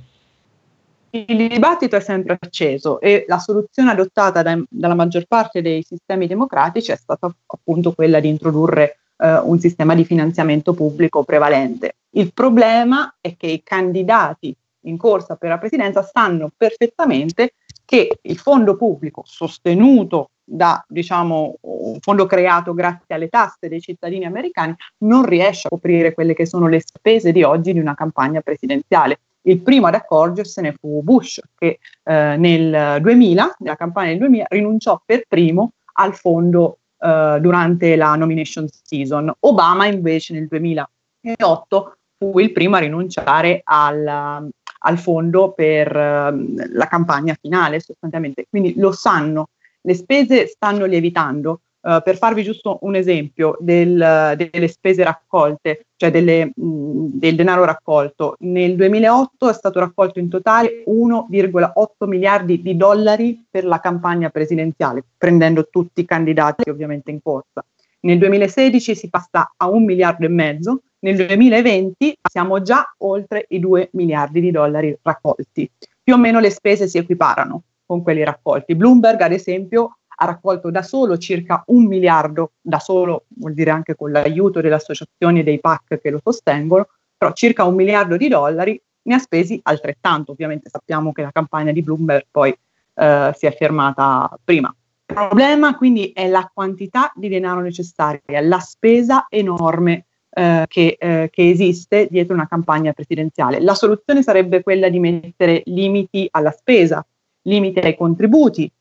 Il 1.15 1.49
dibattito 1.49 1.97
è 1.97 2.01
sempre 2.01 2.39
acceso 2.41 2.99
e 2.99 3.25
la 3.29 3.39
soluzione 3.39 3.91
adottata 3.91 4.43
da, 4.43 4.59
dalla 4.69 4.95
maggior 4.95 5.27
parte 5.27 5.61
dei 5.61 5.83
sistemi 5.83 6.27
democratici 6.27 6.91
è 6.91 6.97
stata 6.97 7.31
appunto 7.47 7.93
quella 7.93 8.19
di 8.19 8.29
introdurre 8.29 9.01
eh, 9.19 9.39
un 9.41 9.61
sistema 9.61 9.95
di 9.95 10.07
finanziamento 10.07 10.73
pubblico 10.73 11.23
prevalente. 11.23 11.97
Il 12.13 12.33
problema 12.33 13.15
è 13.21 13.37
che 13.37 13.47
i 13.47 13.63
candidati 13.63 14.57
in 14.85 14.97
corsa 14.97 15.37
per 15.37 15.51
la 15.51 15.59
presidenza 15.59 16.03
sanno 16.03 16.51
perfettamente 16.57 17.55
che 17.85 18.19
il 18.23 18.39
fondo 18.39 18.77
pubblico 18.77 19.23
sostenuto 19.27 20.31
da 20.45 20.83
diciamo 20.89 21.57
un 21.61 21.99
fondo 22.01 22.27
creato 22.27 22.73
grazie 22.73 23.15
alle 23.15 23.29
tasse 23.29 23.69
dei 23.69 23.81
cittadini 23.81 24.25
americani 24.25 24.75
non 24.99 25.25
riesce 25.25 25.67
a 25.67 25.71
coprire 25.71 26.15
quelle 26.15 26.35
che 26.35 26.47
sono 26.47 26.69
le 26.69 26.81
spese 26.81 27.33
di 27.33 27.43
oggi 27.43 27.73
di 27.73 27.79
una 27.79 27.95
campagna 27.95 28.41
presidenziale 28.41 29.21
il 29.43 29.61
primo 29.61 29.87
ad 29.87 29.95
accorgersene 29.95 30.75
fu 30.79 31.03
Bush, 31.03 31.41
che 31.57 31.79
eh, 32.05 32.37
nel 32.37 33.01
2000, 33.01 33.57
nella 33.59 33.77
campagna 33.77 34.11
del 34.11 34.19
2000, 34.19 34.47
rinunciò 34.49 35.01
per 35.05 35.25
primo 35.29 35.73
al 35.95 36.15
fondo 36.15 36.79
eh, 36.99 37.39
durante 37.41 37.97
la 37.97 38.15
nomination 38.15 38.67
season. 38.69 39.33
Obama 39.41 39.87
invece 39.87 40.35
nel 40.35 40.47
2008 40.47 41.97
fu 42.17 42.39
il 42.39 42.53
primo 42.53 42.77
a 42.77 42.81
rinunciare 42.81 43.61
al, 43.65 44.49
al 44.85 44.99
fondo 44.99 45.53
per 45.53 45.89
uh, 45.89 46.55
la 46.73 46.87
campagna 46.87 47.37
finale 47.41 47.81
sostanzialmente. 47.81 48.47
Quindi 48.49 48.75
lo 48.77 48.93
sanno, 48.93 49.49
le 49.81 49.95
spese 49.95 50.47
stanno 50.47 50.85
lievitando, 50.85 51.63
Uh, 51.85 52.01
per 52.01 52.17
farvi 52.17 52.45
giusto 52.45 52.79
un 52.83 52.95
esempio 52.95 53.57
del, 53.59 54.35
delle 54.37 54.69
spese 54.69 55.03
raccolte, 55.03 55.87
cioè 55.97 56.13
delle, 56.13 56.53
mh, 56.55 57.07
del 57.15 57.35
denaro 57.35 57.65
raccolto, 57.65 58.37
nel 58.41 58.77
2008 58.77 59.49
è 59.49 59.53
stato 59.53 59.81
raccolto 59.81 60.21
in 60.21 60.29
totale 60.29 60.85
1,8 60.87 62.07
miliardi 62.07 62.63
di 62.63 62.77
dollari 62.77 63.45
per 63.51 63.65
la 63.65 63.81
campagna 63.81 64.31
presidenziale, 64.31 65.03
prendendo 65.19 65.69
tutti 65.69 66.03
i 66.03 66.05
candidati 66.05 66.71
ovviamente 66.71 67.11
in 67.11 67.21
corsa. 67.21 67.65
Nel 68.03 68.19
2016 68.19 68.95
si 68.95 69.09
passa 69.11 69.53
a 69.57 69.69
un 69.69 69.85
miliardo 69.85 70.25
e 70.25 70.29
mezzo, 70.29 70.83
nel 71.01 71.17
2020 71.17 72.19
siamo 72.31 72.63
già 72.63 72.95
oltre 72.99 73.47
i 73.49 73.59
2 73.59 73.91
miliardi 73.95 74.41
di 74.41 74.53
dollari 74.53 74.97
raccolti. 75.03 75.69
Più 76.01 76.15
o 76.15 76.17
meno 76.17 76.39
le 76.39 76.51
spese 76.51 76.87
si 76.87 76.99
equiparano 76.99 77.63
con 77.85 78.03
quelli 78.03 78.25
raccolti. 78.25 78.75
Bloomberg, 78.75 79.21
ad 79.21 79.33
esempio, 79.33 79.99
ha 80.23 80.25
raccolto 80.25 80.71
da 80.71 80.83
solo 80.83 81.19
circa 81.19 81.65
un 81.67 81.87
miliardo, 81.87 82.53
da 82.61 82.79
solo 82.79 83.25
vuol 83.37 83.55
dire 83.55 83.71
anche 83.71 83.97
con 83.97 84.13
l'aiuto 84.13 84.61
delle 84.61 84.77
associazioni 84.77 85.41
e 85.41 85.43
dei 85.43 85.59
PAC 85.59 85.99
che 86.01 86.11
lo 86.11 86.21
sostengono, 86.23 86.87
però 87.17 87.33
circa 87.33 87.65
un 87.65 87.75
miliardo 87.75 88.17
di 88.17 88.29
dollari 88.29 88.81
ne 89.03 89.15
ha 89.15 89.19
spesi 89.19 89.59
altrettanto. 89.65 90.31
Ovviamente 90.31 90.71
sappiamo 90.71 91.13
che 91.13 91.23
la 91.23 91.33
campagna 91.33 91.73
di 91.73 91.83
Bloomberg 91.83 92.27
poi 92.31 92.57
eh, 92.95 93.33
si 93.37 93.47
è 93.47 93.55
fermata 93.57 94.31
prima. 94.43 94.73
Il 95.07 95.15
problema 95.15 95.77
quindi 95.77 96.13
è 96.15 96.29
la 96.29 96.49
quantità 96.53 97.13
di 97.15 97.29
denaro 97.29 97.61
necessaria, 97.61 98.41
la 98.41 98.61
spesa 98.61 99.27
enorme 99.29 100.07
eh, 100.31 100.65
che, 100.69 100.97
eh, 100.99 101.29
che, 101.31 101.51
esiste 101.51 102.07
dietro 102.09 102.33
una 102.33 102.47
campagna 102.47 102.93
presidenziale. 102.93 103.61
La 103.61 103.75
soluzione 103.75 104.23
sarebbe 104.23 104.63
quella 104.63 104.89
di 104.89 105.01
mettere 105.01 105.63
limiti 105.67 106.29
alla 106.31 106.53
spesa, 106.53 107.05
limiti 107.43 107.81
ai 107.81 107.97
contributi, 107.97 108.73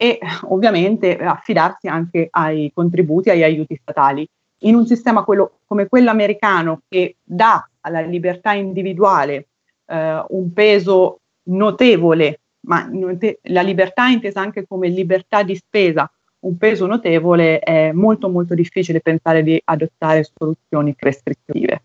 e 0.00 0.20
ovviamente 0.44 1.18
affidarsi 1.18 1.88
anche 1.88 2.28
ai 2.30 2.70
contributi, 2.72 3.30
agli 3.30 3.42
aiuti 3.42 3.76
statali. 3.82 4.26
In 4.60 4.76
un 4.76 4.86
sistema 4.86 5.24
quello, 5.24 5.58
come 5.66 5.88
quello 5.88 6.08
americano 6.08 6.82
che 6.88 7.16
dà 7.22 7.68
alla 7.80 8.00
libertà 8.00 8.52
individuale 8.52 9.48
eh, 9.86 10.24
un 10.28 10.52
peso 10.52 11.20
notevole, 11.48 12.40
ma 12.60 12.86
note- 12.88 13.40
la 13.42 13.62
libertà 13.62 14.06
intesa 14.06 14.40
anche 14.40 14.66
come 14.68 14.88
libertà 14.88 15.42
di 15.42 15.56
spesa, 15.56 16.08
un 16.40 16.56
peso 16.56 16.86
notevole, 16.86 17.58
è 17.58 17.90
molto 17.90 18.28
molto 18.28 18.54
difficile 18.54 19.00
pensare 19.00 19.42
di 19.42 19.60
adottare 19.64 20.28
soluzioni 20.32 20.94
restrittive. 20.96 21.82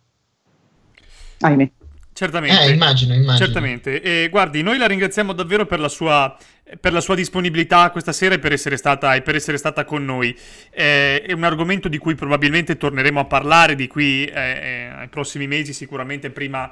Ahimè. 1.40 1.72
Certamente. 2.14 2.64
Eh, 2.64 2.70
immagino, 2.70 3.14
immagino. 3.14 3.38
Certamente. 3.38 4.02
E 4.02 4.30
guardi, 4.30 4.62
noi 4.62 4.78
la 4.78 4.86
ringraziamo 4.86 5.34
davvero 5.34 5.66
per 5.66 5.80
la 5.80 5.90
sua, 5.90 6.38
per 6.80 6.94
la 6.94 7.02
sua 7.02 7.16
disponibilità 7.16 7.90
questa 7.90 8.12
sera 8.12 8.36
e 8.36 8.40
per 8.40 8.54
essere 8.54 8.78
stata, 8.78 9.20
per 9.22 9.36
essere 9.36 9.58
stata 9.58 9.84
con 9.84 10.06
noi. 10.06 10.38
Eh, 10.72 11.24
è 11.24 11.34
un 11.34 11.44
argomento 11.44 11.88
di 11.88 11.98
cui 11.98 12.14
probabilmente 12.14 12.78
torneremo 12.78 13.20
a 13.20 13.26
parlare 13.26 13.76
di 13.76 13.88
qui 13.88 14.26
eh, 14.26 14.32
eh, 14.32 14.92
ai 14.96 15.08
prossimi 15.08 15.48
mesi, 15.48 15.74
sicuramente 15.74 16.30
prima, 16.30 16.70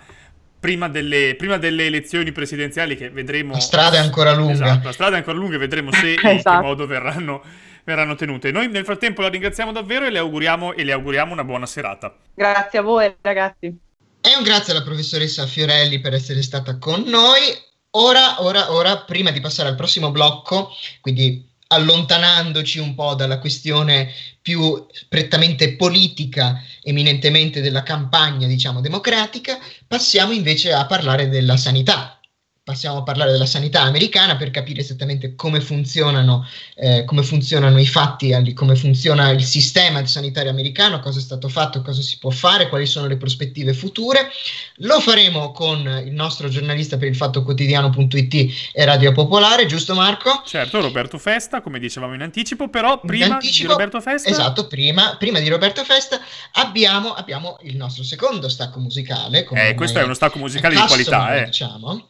prima, 0.60 0.88
delle, 0.88 1.34
prima, 1.36 1.58
delle, 1.58 1.88
elezioni 1.88 2.32
presidenziali 2.32 2.96
che 2.96 3.10
vedremo... 3.10 3.54
La 3.54 3.60
strada 3.60 3.98
è 3.98 4.00
ancora 4.00 4.34
lunga. 4.34 4.54
Esatto, 4.54 4.86
la 4.86 4.94
strada 4.94 5.16
è 5.16 5.18
ancora 5.18 5.38
lunga 5.38 5.56
e 5.56 5.60
vedremo 5.60 5.92
se 5.92 6.14
esatto. 6.14 6.28
in 6.28 6.34
che 6.34 6.38
esatto. 6.38 6.64
modo 6.64 6.86
verranno, 6.86 7.42
verranno 7.84 8.14
tenute. 8.14 8.52
Noi 8.52 8.68
nel 8.68 8.86
frattempo 8.86 9.24
la 9.24 9.30
ringraziamo 9.30 9.72
davvero 9.72 10.06
e 10.06 10.12
le 10.12 10.20
auguriamo, 10.20 10.74
e 10.74 10.84
le 10.84 10.92
auguriamo 10.92 11.34
una 11.34 11.44
buona 11.44 11.66
serata. 11.66 12.14
Grazie 12.36 12.78
a 12.78 12.82
voi 12.84 13.12
ragazzi. 13.22 13.90
E 14.24 14.36
un 14.38 14.44
grazie 14.44 14.72
alla 14.74 14.84
professoressa 14.84 15.48
Fiorelli 15.48 16.00
per 16.00 16.14
essere 16.14 16.44
stata 16.44 16.78
con 16.78 17.02
noi. 17.08 17.42
Ora, 17.92 18.44
ora, 18.44 18.72
ora, 18.72 19.00
prima 19.00 19.32
di 19.32 19.40
passare 19.40 19.68
al 19.68 19.76
prossimo 19.76 20.12
blocco, 20.12 20.70
quindi 21.02 21.50
allontanandoci 21.68 22.78
un 22.78 22.94
po' 22.94 23.16
dalla 23.16 23.40
questione 23.40 24.14
più 24.42 24.86
prettamente 25.10 25.76
politica, 25.76 26.62
eminentemente 26.84 27.62
della 27.62 27.82
campagna, 27.82 28.46
diciamo, 28.46 28.80
democratica, 28.80 29.58
passiamo 29.88 30.34
invece 30.34 30.72
a 30.72 30.86
parlare 30.86 31.28
della 31.28 31.58
sanità. 31.58 32.21
Passiamo 32.64 33.00
a 33.00 33.04
parlare 33.04 33.32
della 33.32 33.48
sanità 33.48 33.82
americana 33.82 34.36
per 34.36 34.52
capire 34.52 34.82
esattamente 34.82 35.34
come 35.34 35.60
funzionano, 35.62 36.48
eh, 36.76 37.04
come 37.06 37.24
funzionano 37.24 37.80
i 37.80 37.88
fatti, 37.88 38.54
come 38.54 38.76
funziona 38.76 39.30
il 39.30 39.44
sistema 39.44 40.06
sanitario 40.06 40.52
americano, 40.52 41.00
cosa 41.00 41.18
è 41.18 41.22
stato 41.24 41.50
fatto, 41.50 41.82
cosa 41.82 42.02
si 42.02 42.20
può 42.20 42.30
fare, 42.30 42.70
quali 42.70 42.86
sono 42.86 43.08
le 43.08 43.18
prospettive 43.18 43.74
future. 43.74 44.30
Lo 44.78 45.00
faremo 45.00 45.52
con 45.52 46.04
il 46.06 46.14
nostro 46.14 46.50
giornalista 46.50 46.98
per 46.98 47.08
il 47.08 47.16
fatto 47.16 47.42
quotidiano.it 47.44 48.72
e 48.74 48.86
Radio 48.86 49.12
Popolare, 49.12 49.66
giusto 49.66 49.96
Marco? 49.96 50.44
Certo, 50.46 50.82
Roberto 50.82 51.18
Festa, 51.18 51.62
come 51.62 51.80
dicevamo 51.80 52.14
in 52.14 52.22
anticipo, 52.22 52.70
però 52.70 53.00
prima 53.00 53.36
anticipo, 53.36 53.68
di 53.68 53.72
Roberto 53.72 54.02
Festa... 54.02 54.30
Esatto, 54.30 54.68
prima, 54.68 55.16
prima 55.18 55.40
di 55.40 55.50
Roberto 55.50 55.84
Festa 55.84 56.20
abbiamo, 56.54 57.14
abbiamo, 57.14 57.58
il 57.64 57.76
nostro 57.76 58.04
secondo 58.04 58.50
stacco 58.50 58.80
musicale. 58.80 59.48
Eh, 59.52 59.74
questo 59.74 59.98
è 59.98 60.04
uno 60.04 60.14
stacco 60.14 60.38
musicale 60.38 60.76
di 60.76 60.82
qualità, 60.82 61.38
eh. 61.38 61.46
diciamo 61.46 62.08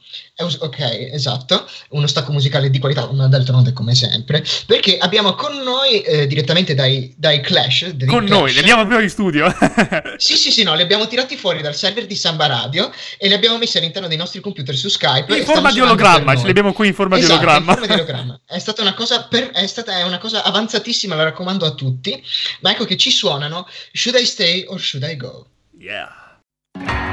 ok, 0.59 1.09
esatto, 1.11 1.67
uno 1.89 2.07
stacco 2.07 2.31
musicale 2.31 2.69
di 2.69 2.79
qualità, 2.79 3.09
ma 3.11 3.27
d'altronde 3.27 3.73
come 3.73 3.95
sempre, 3.95 4.43
perché 4.65 4.97
abbiamo 4.97 5.35
con 5.35 5.57
noi 5.57 6.01
eh, 6.01 6.27
direttamente 6.27 6.73
dai, 6.73 7.13
dai 7.17 7.41
Clash. 7.41 7.95
Con 8.05 8.25
Clash. 8.25 8.29
noi, 8.29 8.53
li 8.53 8.59
abbiamo 8.59 8.81
proprio 8.81 9.03
in 9.03 9.09
studio. 9.09 9.53
sì, 10.17 10.35
sì, 10.35 10.51
sì, 10.51 10.63
no, 10.63 10.75
li 10.75 10.81
abbiamo 10.81 11.07
tirati 11.07 11.35
fuori 11.35 11.61
dal 11.61 11.75
server 11.75 12.05
di 12.05 12.15
Samba 12.15 12.47
Radio 12.47 12.91
e 13.17 13.27
li 13.27 13.33
abbiamo 13.33 13.57
messi 13.57 13.77
all'interno 13.77 14.07
dei 14.07 14.17
nostri 14.17 14.39
computer 14.39 14.75
su 14.75 14.89
Skype. 14.89 15.37
In 15.37 15.45
forma 15.45 15.71
di 15.71 15.79
ologramma, 15.79 16.35
ce 16.35 16.43
li 16.43 16.49
abbiamo 16.49 16.73
qui 16.73 16.87
in 16.87 16.93
forma 16.93 17.17
esatto, 17.17 17.33
di 17.33 17.37
ologramma. 17.37 17.71
In 17.71 17.77
forma 17.77 17.93
di 17.93 18.01
ologramma. 18.01 18.39
È 18.45 18.59
stata 18.59 18.81
una 18.81 18.93
cosa, 18.93 19.23
per, 19.23 19.51
è 19.51 19.67
stata 19.67 19.97
è 19.97 20.03
una 20.03 20.17
cosa 20.17 20.43
avanzatissima, 20.43 21.15
la 21.15 21.23
raccomando 21.23 21.65
a 21.65 21.71
tutti, 21.71 22.21
ma 22.61 22.71
ecco 22.71 22.85
che 22.85 22.97
ci 22.97 23.11
suonano 23.11 23.67
Should 23.91 24.19
I 24.19 24.25
Stay 24.25 24.65
or 24.67 24.79
Should 24.79 25.07
I 25.07 25.15
Go? 25.15 25.45
Yeah. 25.77 27.10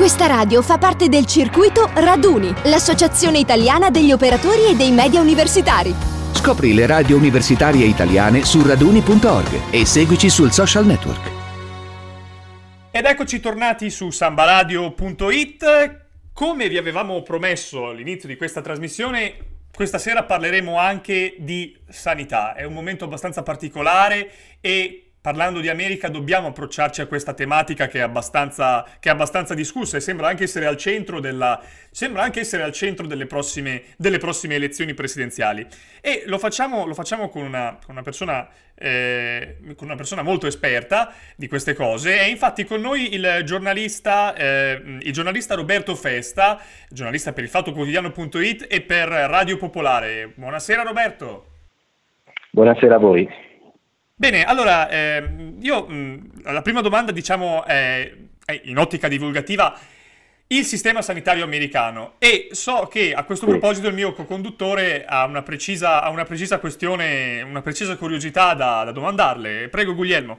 Questa 0.00 0.24
radio 0.24 0.62
fa 0.62 0.78
parte 0.78 1.10
del 1.10 1.26
circuito 1.26 1.90
Raduni, 1.92 2.50
l'associazione 2.64 3.38
italiana 3.38 3.90
degli 3.90 4.12
operatori 4.12 4.70
e 4.70 4.74
dei 4.74 4.92
media 4.92 5.20
universitari. 5.20 5.94
Scopri 6.32 6.72
le 6.72 6.86
radio 6.86 7.18
universitarie 7.18 7.84
italiane 7.84 8.46
su 8.46 8.66
raduni.org 8.66 9.70
e 9.70 9.84
seguici 9.84 10.30
sul 10.30 10.52
social 10.52 10.86
network. 10.86 11.30
Ed 12.90 13.04
eccoci 13.04 13.40
tornati 13.40 13.90
su 13.90 14.08
sambaradio.it. 14.08 16.06
Come 16.32 16.68
vi 16.70 16.78
avevamo 16.78 17.20
promesso 17.20 17.88
all'inizio 17.88 18.26
di 18.26 18.38
questa 18.38 18.62
trasmissione, 18.62 19.34
questa 19.70 19.98
sera 19.98 20.24
parleremo 20.24 20.78
anche 20.78 21.36
di 21.40 21.76
sanità. 21.90 22.54
È 22.54 22.64
un 22.64 22.72
momento 22.72 23.04
abbastanza 23.04 23.42
particolare 23.42 24.30
e 24.62 25.09
parlando 25.20 25.60
di 25.60 25.68
America 25.68 26.08
dobbiamo 26.08 26.48
approcciarci 26.48 27.02
a 27.02 27.06
questa 27.06 27.34
tematica 27.34 27.88
che 27.88 27.98
è 27.98 28.02
abbastanza, 28.02 28.86
che 28.98 29.10
è 29.10 29.12
abbastanza 29.12 29.54
discussa 29.54 29.98
e 29.98 30.00
sembra 30.00 30.28
anche 30.28 30.44
essere 30.44 30.66
al 30.66 30.76
centro, 30.76 31.20
della, 31.20 31.60
anche 32.14 32.40
essere 32.40 32.62
al 32.62 32.72
centro 32.72 33.06
delle, 33.06 33.26
prossime, 33.26 33.82
delle, 33.96 34.18
prossime, 34.18 34.54
elezioni 34.54 34.94
presidenziali. 34.94 35.66
E 36.00 36.22
lo 36.26 36.38
facciamo, 36.38 36.86
lo 36.86 36.94
facciamo 36.94 37.28
con, 37.28 37.42
una, 37.42 37.78
con, 37.84 37.94
una 37.94 38.02
persona, 38.02 38.48
eh, 38.74 39.56
con, 39.76 39.86
una, 39.88 39.96
persona, 39.96 40.22
molto 40.22 40.46
esperta 40.46 41.12
di 41.36 41.48
queste 41.48 41.74
cose. 41.74 42.20
E 42.20 42.30
infatti 42.30 42.64
con 42.64 42.80
noi 42.80 43.14
il 43.14 43.42
giornalista, 43.44 44.34
eh, 44.34 44.80
il 45.00 45.12
giornalista 45.12 45.54
Roberto 45.54 45.94
Festa, 45.94 46.58
giornalista 46.88 47.32
per 47.34 47.44
il 47.44 47.50
Fatto 47.50 47.72
Quotidiano.it 47.72 48.66
e 48.70 48.80
per 48.80 49.08
Radio 49.08 49.58
Popolare. 49.58 50.32
Buonasera 50.34 50.82
Roberto. 50.82 51.46
Buonasera 52.52 52.94
a 52.94 52.98
voi. 52.98 53.48
Bene, 54.20 54.44
allora, 54.44 54.90
eh, 54.90 55.54
io 55.62 55.86
mh, 55.86 56.42
la 56.52 56.60
prima 56.60 56.82
domanda, 56.82 57.10
diciamo, 57.10 57.64
è, 57.64 58.12
è, 58.44 58.60
in 58.64 58.76
ottica 58.76 59.08
divulgativa, 59.08 59.74
il 60.48 60.66
sistema 60.66 61.00
sanitario 61.00 61.42
americano 61.42 62.16
e 62.18 62.48
so 62.52 62.86
che 62.92 63.14
a 63.14 63.24
questo 63.24 63.46
proposito 63.46 63.88
il 63.88 63.94
mio 63.94 64.12
co-conduttore 64.12 65.06
ha 65.06 65.24
una 65.24 65.40
precisa, 65.40 66.02
ha 66.02 66.10
una 66.10 66.24
precisa 66.24 66.58
questione, 66.58 67.40
una 67.40 67.62
precisa 67.62 67.96
curiosità 67.96 68.52
da, 68.52 68.84
da 68.84 68.92
domandarle. 68.92 69.70
Prego 69.70 69.94
Guglielmo. 69.94 70.38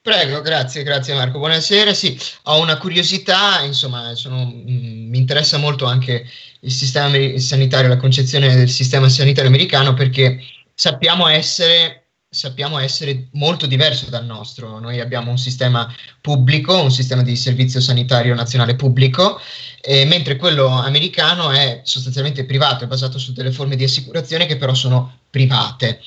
Prego, 0.00 0.40
grazie, 0.40 0.84
grazie 0.84 1.14
Marco. 1.14 1.38
Buonasera. 1.38 1.92
Sì, 1.94 2.16
ho 2.44 2.60
una 2.60 2.78
curiosità, 2.78 3.62
insomma, 3.64 4.14
sono, 4.14 4.44
mh, 4.44 5.08
mi 5.08 5.18
interessa 5.18 5.58
molto 5.58 5.86
anche 5.86 6.24
il 6.60 6.70
sistema 6.70 7.10
sanitario, 7.36 7.88
la 7.88 7.96
concezione 7.96 8.54
del 8.54 8.68
sistema 8.68 9.08
sanitario 9.08 9.50
americano 9.50 9.92
perché 9.94 10.38
sappiamo 10.72 11.26
essere 11.26 12.04
sappiamo 12.38 12.78
essere 12.78 13.26
molto 13.32 13.66
diverso 13.66 14.08
dal 14.10 14.24
nostro. 14.24 14.78
Noi 14.78 15.00
abbiamo 15.00 15.32
un 15.32 15.38
sistema 15.38 15.92
pubblico, 16.20 16.80
un 16.80 16.92
sistema 16.92 17.22
di 17.22 17.34
servizio 17.34 17.80
sanitario 17.80 18.32
nazionale 18.32 18.76
pubblico, 18.76 19.40
eh, 19.80 20.04
mentre 20.04 20.36
quello 20.36 20.68
americano 20.68 21.50
è 21.50 21.80
sostanzialmente 21.82 22.44
privato, 22.44 22.84
è 22.84 22.86
basato 22.86 23.18
su 23.18 23.32
delle 23.32 23.50
forme 23.50 23.74
di 23.74 23.82
assicurazione 23.82 24.46
che 24.46 24.56
però 24.56 24.72
sono 24.72 25.18
private. 25.28 26.00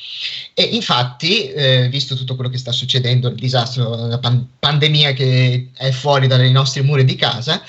E 0.54 0.64
infatti, 0.64 1.52
eh, 1.52 1.90
visto 1.90 2.16
tutto 2.16 2.36
quello 2.36 2.50
che 2.50 2.58
sta 2.58 2.72
succedendo, 2.72 3.28
il 3.28 3.36
disastro, 3.36 4.08
la 4.08 4.20
pan- 4.20 4.48
pandemia 4.58 5.12
che 5.12 5.72
è 5.76 5.92
fuori 5.92 6.28
dalle 6.28 6.50
nostre 6.50 6.82
mura 6.82 7.04
di 7.04 7.16
casa, 7.16 7.62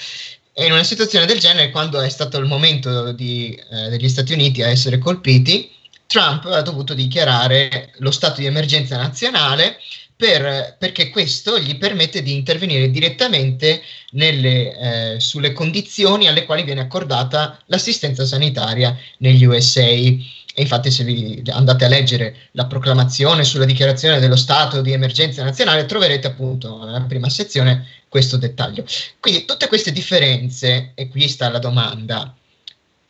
e 0.54 0.66
in 0.66 0.72
una 0.72 0.84
situazione 0.84 1.26
del 1.26 1.40
genere, 1.40 1.70
quando 1.70 2.00
è 2.00 2.08
stato 2.08 2.38
il 2.38 2.44
momento 2.44 3.10
di, 3.10 3.58
eh, 3.70 3.88
degli 3.88 4.08
Stati 4.08 4.34
Uniti 4.34 4.62
a 4.62 4.68
essere 4.68 4.98
colpiti, 4.98 5.71
Trump 6.12 6.44
ha 6.44 6.60
dovuto 6.60 6.92
dichiarare 6.92 7.94
lo 8.00 8.10
stato 8.10 8.42
di 8.42 8.46
emergenza 8.46 8.98
nazionale 8.98 9.78
per, 10.14 10.76
perché 10.78 11.08
questo 11.08 11.58
gli 11.58 11.78
permette 11.78 12.22
di 12.22 12.34
intervenire 12.34 12.90
direttamente 12.90 13.80
nelle, 14.10 15.14
eh, 15.14 15.20
sulle 15.20 15.54
condizioni 15.54 16.28
alle 16.28 16.44
quali 16.44 16.64
viene 16.64 16.82
accordata 16.82 17.58
l'assistenza 17.64 18.26
sanitaria 18.26 18.94
negli 19.18 19.46
USA. 19.46 19.80
E 19.80 20.20
infatti, 20.56 20.90
se 20.90 21.02
vi 21.02 21.42
andate 21.46 21.86
a 21.86 21.88
leggere 21.88 22.36
la 22.52 22.66
proclamazione 22.66 23.42
sulla 23.42 23.64
dichiarazione 23.64 24.20
dello 24.20 24.36
stato 24.36 24.82
di 24.82 24.92
emergenza 24.92 25.42
nazionale, 25.42 25.86
troverete 25.86 26.26
appunto 26.26 26.84
nella 26.84 27.00
prima 27.00 27.30
sezione 27.30 27.86
questo 28.10 28.36
dettaglio. 28.36 28.84
Quindi 29.18 29.46
tutte 29.46 29.66
queste 29.66 29.92
differenze, 29.92 30.92
e 30.94 31.08
qui 31.08 31.26
sta 31.26 31.48
la 31.48 31.58
domanda, 31.58 32.36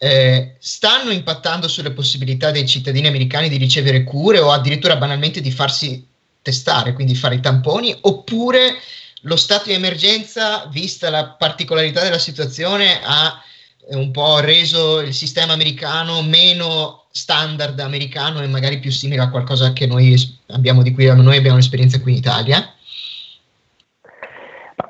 eh, 0.04 0.56
stanno 0.58 1.12
impattando 1.12 1.68
sulle 1.68 1.92
possibilità 1.92 2.50
dei 2.50 2.66
cittadini 2.66 3.06
americani 3.06 3.48
di 3.48 3.56
ricevere 3.56 4.02
cure 4.02 4.40
o 4.40 4.50
addirittura 4.50 4.96
banalmente 4.96 5.40
di 5.40 5.52
farsi 5.52 6.04
testare, 6.42 6.92
quindi 6.92 7.14
fare 7.14 7.36
i 7.36 7.40
tamponi, 7.40 7.96
oppure 8.00 8.74
lo 9.20 9.36
stato 9.36 9.68
di 9.68 9.74
emergenza, 9.74 10.66
vista 10.72 11.08
la 11.08 11.28
particolarità 11.28 12.02
della 12.02 12.18
situazione, 12.18 13.00
ha 13.00 13.40
eh, 13.88 13.94
un 13.94 14.10
po' 14.10 14.40
reso 14.40 14.98
il 14.98 15.14
sistema 15.14 15.52
americano 15.52 16.20
meno 16.22 17.04
standard 17.12 17.78
americano 17.78 18.42
e 18.42 18.48
magari 18.48 18.80
più 18.80 18.90
simile 18.90 19.22
a 19.22 19.30
qualcosa 19.30 19.72
che 19.72 19.86
noi 19.86 20.20
abbiamo 20.48 20.82
di 20.82 20.90
cui 20.90 21.04
noi 21.04 21.36
abbiamo 21.36 21.54
un'esperienza 21.54 22.00
qui 22.00 22.10
in 22.10 22.18
Italia? 22.18 22.74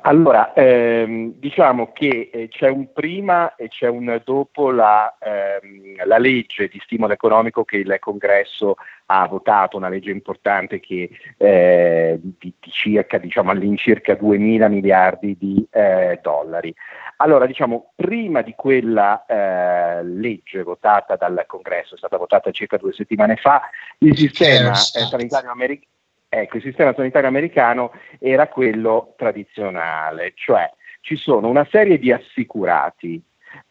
Allora, 0.01 0.53
ehm, 0.53 1.33
diciamo 1.35 1.91
che 1.91 2.29
eh, 2.31 2.47
c'è 2.47 2.69
un 2.69 2.91
prima 2.93 3.55
e 3.55 3.67
c'è 3.67 3.87
un 3.87 4.21
dopo 4.23 4.71
la, 4.71 5.17
ehm, 5.19 6.05
la, 6.05 6.17
legge 6.17 6.67
di 6.67 6.79
stimolo 6.83 7.13
economico 7.13 7.63
che 7.65 7.77
il 7.77 7.97
congresso 7.99 8.75
ha 9.07 9.27
votato, 9.27 9.77
una 9.77 9.89
legge 9.89 10.11
importante 10.11 10.79
che 10.79 11.09
eh, 11.37 12.19
di, 12.21 12.53
di, 12.59 12.71
circa, 12.71 13.17
diciamo, 13.17 13.51
all'incirca 13.51 14.15
2 14.15 14.37
mila 14.37 14.67
miliardi 14.67 15.37
di 15.37 15.65
eh, 15.69 16.19
dollari. 16.21 16.73
Allora, 17.17 17.45
diciamo, 17.45 17.91
prima 17.95 18.41
di 18.41 18.53
quella 18.55 19.25
eh, 19.25 20.03
legge 20.03 20.63
votata 20.63 21.15
dal 21.15 21.43
congresso, 21.45 21.95
è 21.95 21.97
stata 21.97 22.17
votata 22.17 22.51
circa 22.51 22.77
due 22.77 22.93
settimane 22.93 23.35
fa, 23.35 23.61
il 23.99 24.15
sistema 24.17 24.71
eh, 24.71 24.75
sanitario 24.75 25.51
americano 25.51 25.91
Ecco, 26.35 26.57
il 26.57 26.63
sistema 26.63 26.95
sanitario 26.95 27.27
americano 27.27 27.91
era 28.17 28.47
quello 28.47 29.13
tradizionale, 29.17 30.31
cioè 30.33 30.67
ci 31.01 31.15
sono 31.15 31.47
una 31.47 31.67
serie 31.69 31.99
di 31.99 32.11
assicurati 32.11 33.21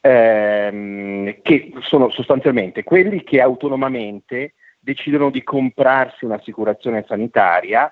ehm, 0.01 1.43
che 1.43 1.73
sono 1.81 2.09
sostanzialmente 2.11 2.85
quelli 2.85 3.25
che 3.25 3.41
autonomamente 3.41 4.55
decidono 4.79 5.31
di 5.31 5.43
comprarsi 5.43 6.25
un'assicurazione 6.25 7.05
sanitaria 7.09 7.91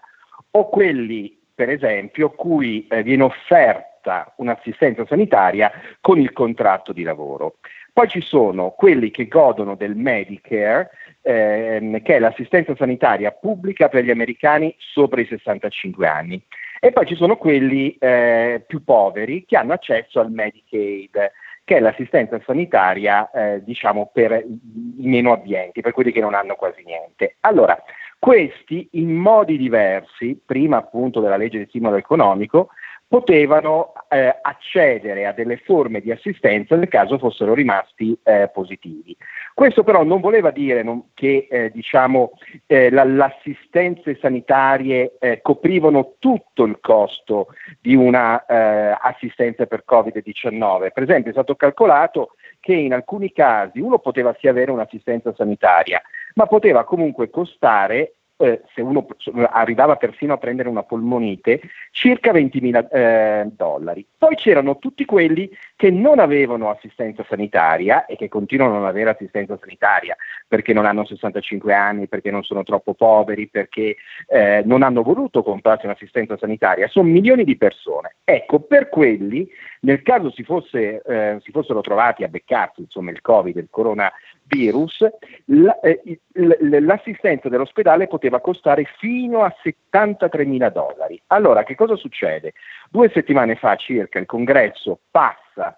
o 0.53 0.69
quelli, 0.69 1.37
per 1.53 1.69
esempio, 1.69 2.31
cui 2.31 2.87
eh, 2.87 3.03
viene 3.03 3.25
offerta 3.25 4.33
un'assistenza 4.37 5.05
sanitaria 5.05 5.73
con 6.01 6.21
il 6.21 6.33
contratto 6.33 6.93
di 6.93 7.03
lavoro. 7.03 7.57
Poi 7.93 8.07
ci 8.07 8.21
sono 8.21 8.71
quelli 8.71 9.11
che 9.11 9.27
godono 9.27 9.75
del 9.75 9.97
Medicare, 9.97 10.91
ehm, 11.23 12.03
che 12.03 12.17
è 12.17 12.19
l'assistenza 12.19 12.75
sanitaria 12.77 13.31
pubblica 13.33 13.89
per 13.89 14.05
gli 14.05 14.11
americani 14.11 14.75
sopra 14.79 15.21
i 15.21 15.27
65 15.27 16.07
anni. 16.07 16.43
E 16.81 16.93
poi 16.93 17.07
ci 17.07 17.15
sono 17.15 17.37
quelli 17.37 17.95
eh, 17.99 18.65
più 18.67 18.83
poveri 18.85 19.45
che 19.45 19.57
hanno 19.57 19.75
accesso 19.75 20.19
al 20.19 20.31
Medicaid, 20.31 21.33
che 21.63 21.77
è 21.77 21.81
l'assistenza 21.81 22.41
sanitaria, 22.45 23.31
eh, 23.31 23.63
diciamo, 23.63 24.11
per 24.13 24.33
i 24.33 25.07
meno 25.07 25.33
abbienti, 25.33 25.83
per 25.83 25.93
quelli 25.93 26.11
che 26.11 26.21
non 26.21 26.35
hanno 26.35 26.55
quasi 26.55 26.83
niente. 26.85 27.37
Allora, 27.41 27.81
questi 28.19 28.89
in 28.93 29.15
modi 29.15 29.57
diversi, 29.57 30.41
prima 30.45 30.79
appunto 30.79 31.21
della 31.21 31.37
legge 31.37 31.59
di 31.59 31.67
stimolo 31.69 31.97
economico, 31.97 32.71
potevano 33.11 33.93
eh, 34.09 34.39
accedere 34.41 35.27
a 35.27 35.33
delle 35.33 35.57
forme 35.57 36.01
di 36.01 36.13
assistenza 36.13 36.77
nel 36.77 36.87
caso 36.87 37.19
fossero 37.19 37.55
rimasti 37.55 38.17
eh, 38.23 38.49
positivi. 38.55 39.17
Questo 39.53 39.83
però 39.83 40.05
non 40.05 40.21
voleva 40.21 40.53
dire 40.53 40.85
non, 40.85 41.09
che 41.13 41.49
eh, 41.51 41.73
diciamo, 41.73 42.35
eh, 42.69 42.89
la, 42.89 43.03
l'assistenze 43.03 44.17
sanitarie 44.21 45.17
eh, 45.19 45.41
coprivano 45.43 46.15
tutto 46.21 46.63
il 46.63 46.79
costo 46.81 47.49
di 47.81 47.97
una 47.97 48.47
eh, 48.47 49.67
per 49.67 49.83
Covid-19. 49.85 50.93
Per 50.93 51.03
esempio 51.03 51.31
è 51.31 51.35
stato 51.35 51.57
calcolato 51.57 52.37
che 52.61 52.75
in 52.75 52.93
alcuni 52.93 53.33
casi 53.33 53.81
uno 53.81 53.99
poteva 53.99 54.37
sì 54.39 54.47
avere 54.47 54.71
un'assistenza 54.71 55.35
sanitaria, 55.35 56.01
ma 56.35 56.47
poteva 56.47 56.85
comunque 56.85 57.29
costare 57.29 58.20
eh, 58.41 58.63
se 58.75 58.81
uno 58.81 59.07
arrivava 59.51 59.97
persino 59.97 60.33
a 60.33 60.39
prendere 60.39 60.69
una 60.69 60.83
polmonite, 60.83 61.61
circa 61.91 62.33
20.000 62.33 62.89
eh, 62.91 63.49
dollari. 63.53 64.07
Poi 64.17 64.35
c'erano 64.35 64.79
tutti 64.79 65.05
quelli 65.05 65.51
che 65.77 65.91
non 65.91 66.19
avevano 66.19 66.71
assistenza 66.71 67.25
sanitaria 67.29 68.07
e 68.07 68.17
che 68.17 68.29
continuano 68.29 68.75
a 68.75 68.79
non 68.79 68.87
avere 68.87 69.11
assistenza 69.11 69.57
sanitaria 69.59 70.17
perché 70.51 70.73
non 70.73 70.85
hanno 70.85 71.05
65 71.05 71.73
anni, 71.73 72.09
perché 72.09 72.31
non 72.31 72.43
sono 72.43 72.65
troppo 72.65 72.95
poveri, 72.95 73.49
perché 73.49 73.97
eh, 74.27 74.63
non 74.65 74.83
hanno 74.83 75.03
voluto 75.03 75.43
comprarsi 75.43 75.87
un'assistenza 75.87 76.37
sanitaria. 76.37 76.89
Sono 76.89 77.09
milioni 77.09 77.45
di 77.45 77.57
persone. 77.57 78.17
Ecco, 78.25 78.61
per 78.61 78.89
quelli, 78.89 79.49
nel 79.81 80.03
caso 80.03 80.31
si, 80.31 80.43
fosse, 80.43 81.01
eh, 81.03 81.39
si 81.43 81.51
fossero 81.53 81.81
trovati 81.81 82.23
a 82.23 82.29
beccarsi 82.29 82.83
insomma, 82.83 83.11
il 83.11 83.21
Covid, 83.23 83.57
il 83.57 83.69
coronavirus, 83.71 85.09
la, 85.47 85.81
eh, 85.81 86.21
l'assistenza 86.33 87.49
dell'ospedale 87.49 88.07
poteva 88.07 88.41
costare 88.41 88.85
fino 88.99 89.43
a 89.43 89.55
73 89.63 90.45
mila 90.45 90.69
dollari. 90.69 91.21
Allora, 91.29 91.63
che 91.65 91.75
cosa 91.75 91.97
succede? 91.97 92.53
Due 92.91 93.11
settimane 93.11 93.55
fa 93.55 93.77
circa 93.77 94.19
il 94.19 94.27
congresso 94.27 94.99
passa 95.11 95.75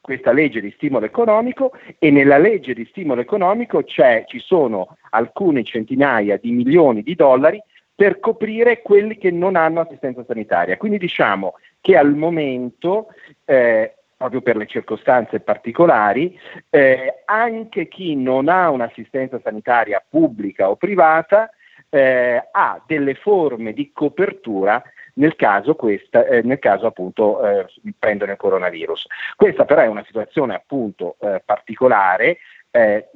questa 0.00 0.32
legge 0.32 0.60
di 0.60 0.72
stimolo 0.72 1.06
economico 1.06 1.72
e 1.98 2.10
nella 2.10 2.38
legge 2.38 2.74
di 2.74 2.86
stimolo 2.86 3.20
economico 3.20 3.84
ci 3.84 4.02
sono 4.38 4.96
alcune 5.10 5.62
centinaia 5.62 6.38
di 6.38 6.50
milioni 6.50 7.02
di 7.02 7.14
dollari 7.14 7.62
per 7.94 8.18
coprire 8.18 8.82
quelli 8.82 9.16
che 9.16 9.30
non 9.30 9.54
hanno 9.54 9.80
assistenza 9.80 10.24
sanitaria. 10.26 10.76
Quindi 10.76 10.98
diciamo 10.98 11.54
che 11.82 11.96
al 11.96 12.14
momento, 12.14 13.08
eh, 13.44 13.94
proprio 14.16 14.40
per 14.40 14.56
le 14.56 14.66
circostanze 14.66 15.40
particolari, 15.40 16.38
eh, 16.70 17.22
anche 17.26 17.88
chi 17.88 18.14
non 18.16 18.48
ha 18.48 18.70
un'assistenza 18.70 19.40
sanitaria 19.42 20.02
pubblica 20.08 20.70
o 20.70 20.76
privata 20.76 21.50
eh, 21.90 22.48
ha 22.50 22.82
delle 22.86 23.14
forme 23.14 23.72
di 23.74 23.90
copertura 23.92 24.82
nel 25.14 25.36
caso, 25.36 25.74
questa, 25.74 26.24
eh, 26.24 26.40
nel 26.42 26.58
caso 26.58 26.86
appunto 26.86 27.44
eh, 27.44 27.66
prendono 27.98 28.32
il 28.32 28.38
coronavirus. 28.38 29.06
Questa 29.36 29.64
però 29.64 29.82
è 29.82 29.88
una 29.88 30.04
situazione 30.06 30.54
appunto 30.54 31.16
eh, 31.20 31.42
particolare, 31.44 32.38
eh, 32.70 33.10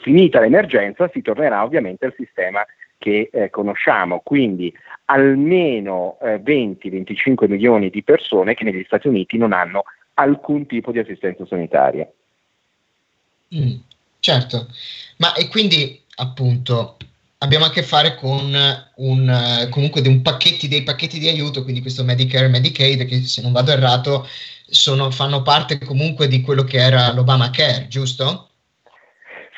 finita 0.00 0.40
l'emergenza 0.40 1.08
si 1.12 1.22
tornerà 1.22 1.62
ovviamente 1.62 2.06
al 2.06 2.14
sistema 2.16 2.64
che 2.98 3.30
eh, 3.32 3.50
conosciamo, 3.50 4.20
quindi 4.24 4.72
almeno 5.06 6.18
20-25 6.20 7.44
eh, 7.44 7.48
milioni 7.48 7.90
di 7.90 8.02
persone 8.02 8.54
che 8.54 8.64
negli 8.64 8.84
Stati 8.84 9.08
Uniti 9.08 9.36
non 9.36 9.52
hanno 9.52 9.84
alcun 10.14 10.66
tipo 10.66 10.92
di 10.92 10.98
assistenza 10.98 11.46
sanitaria. 11.46 12.08
Mm, 13.54 13.76
certo, 14.18 14.68
ma 15.18 15.34
e 15.34 15.48
quindi 15.48 16.00
appunto 16.16 16.96
abbiamo 17.38 17.66
a 17.66 17.70
che 17.70 17.82
fare 17.82 18.16
con 18.16 18.52
un, 18.96 19.68
comunque 19.70 20.00
un 20.06 20.22
pacchetti, 20.22 20.68
dei 20.68 20.82
pacchetti 20.82 21.18
di 21.18 21.28
aiuto, 21.28 21.62
quindi 21.62 21.80
questo 21.80 22.04
Medicare 22.04 22.46
e 22.46 22.48
Medicaid, 22.48 23.04
che 23.04 23.22
se 23.22 23.42
non 23.42 23.52
vado 23.52 23.72
errato 23.72 24.26
sono, 24.68 25.10
fanno 25.10 25.42
parte 25.42 25.78
comunque 25.78 26.28
di 26.28 26.40
quello 26.40 26.64
che 26.64 26.78
era 26.78 27.12
l'Obamacare, 27.12 27.86
giusto? 27.88 28.50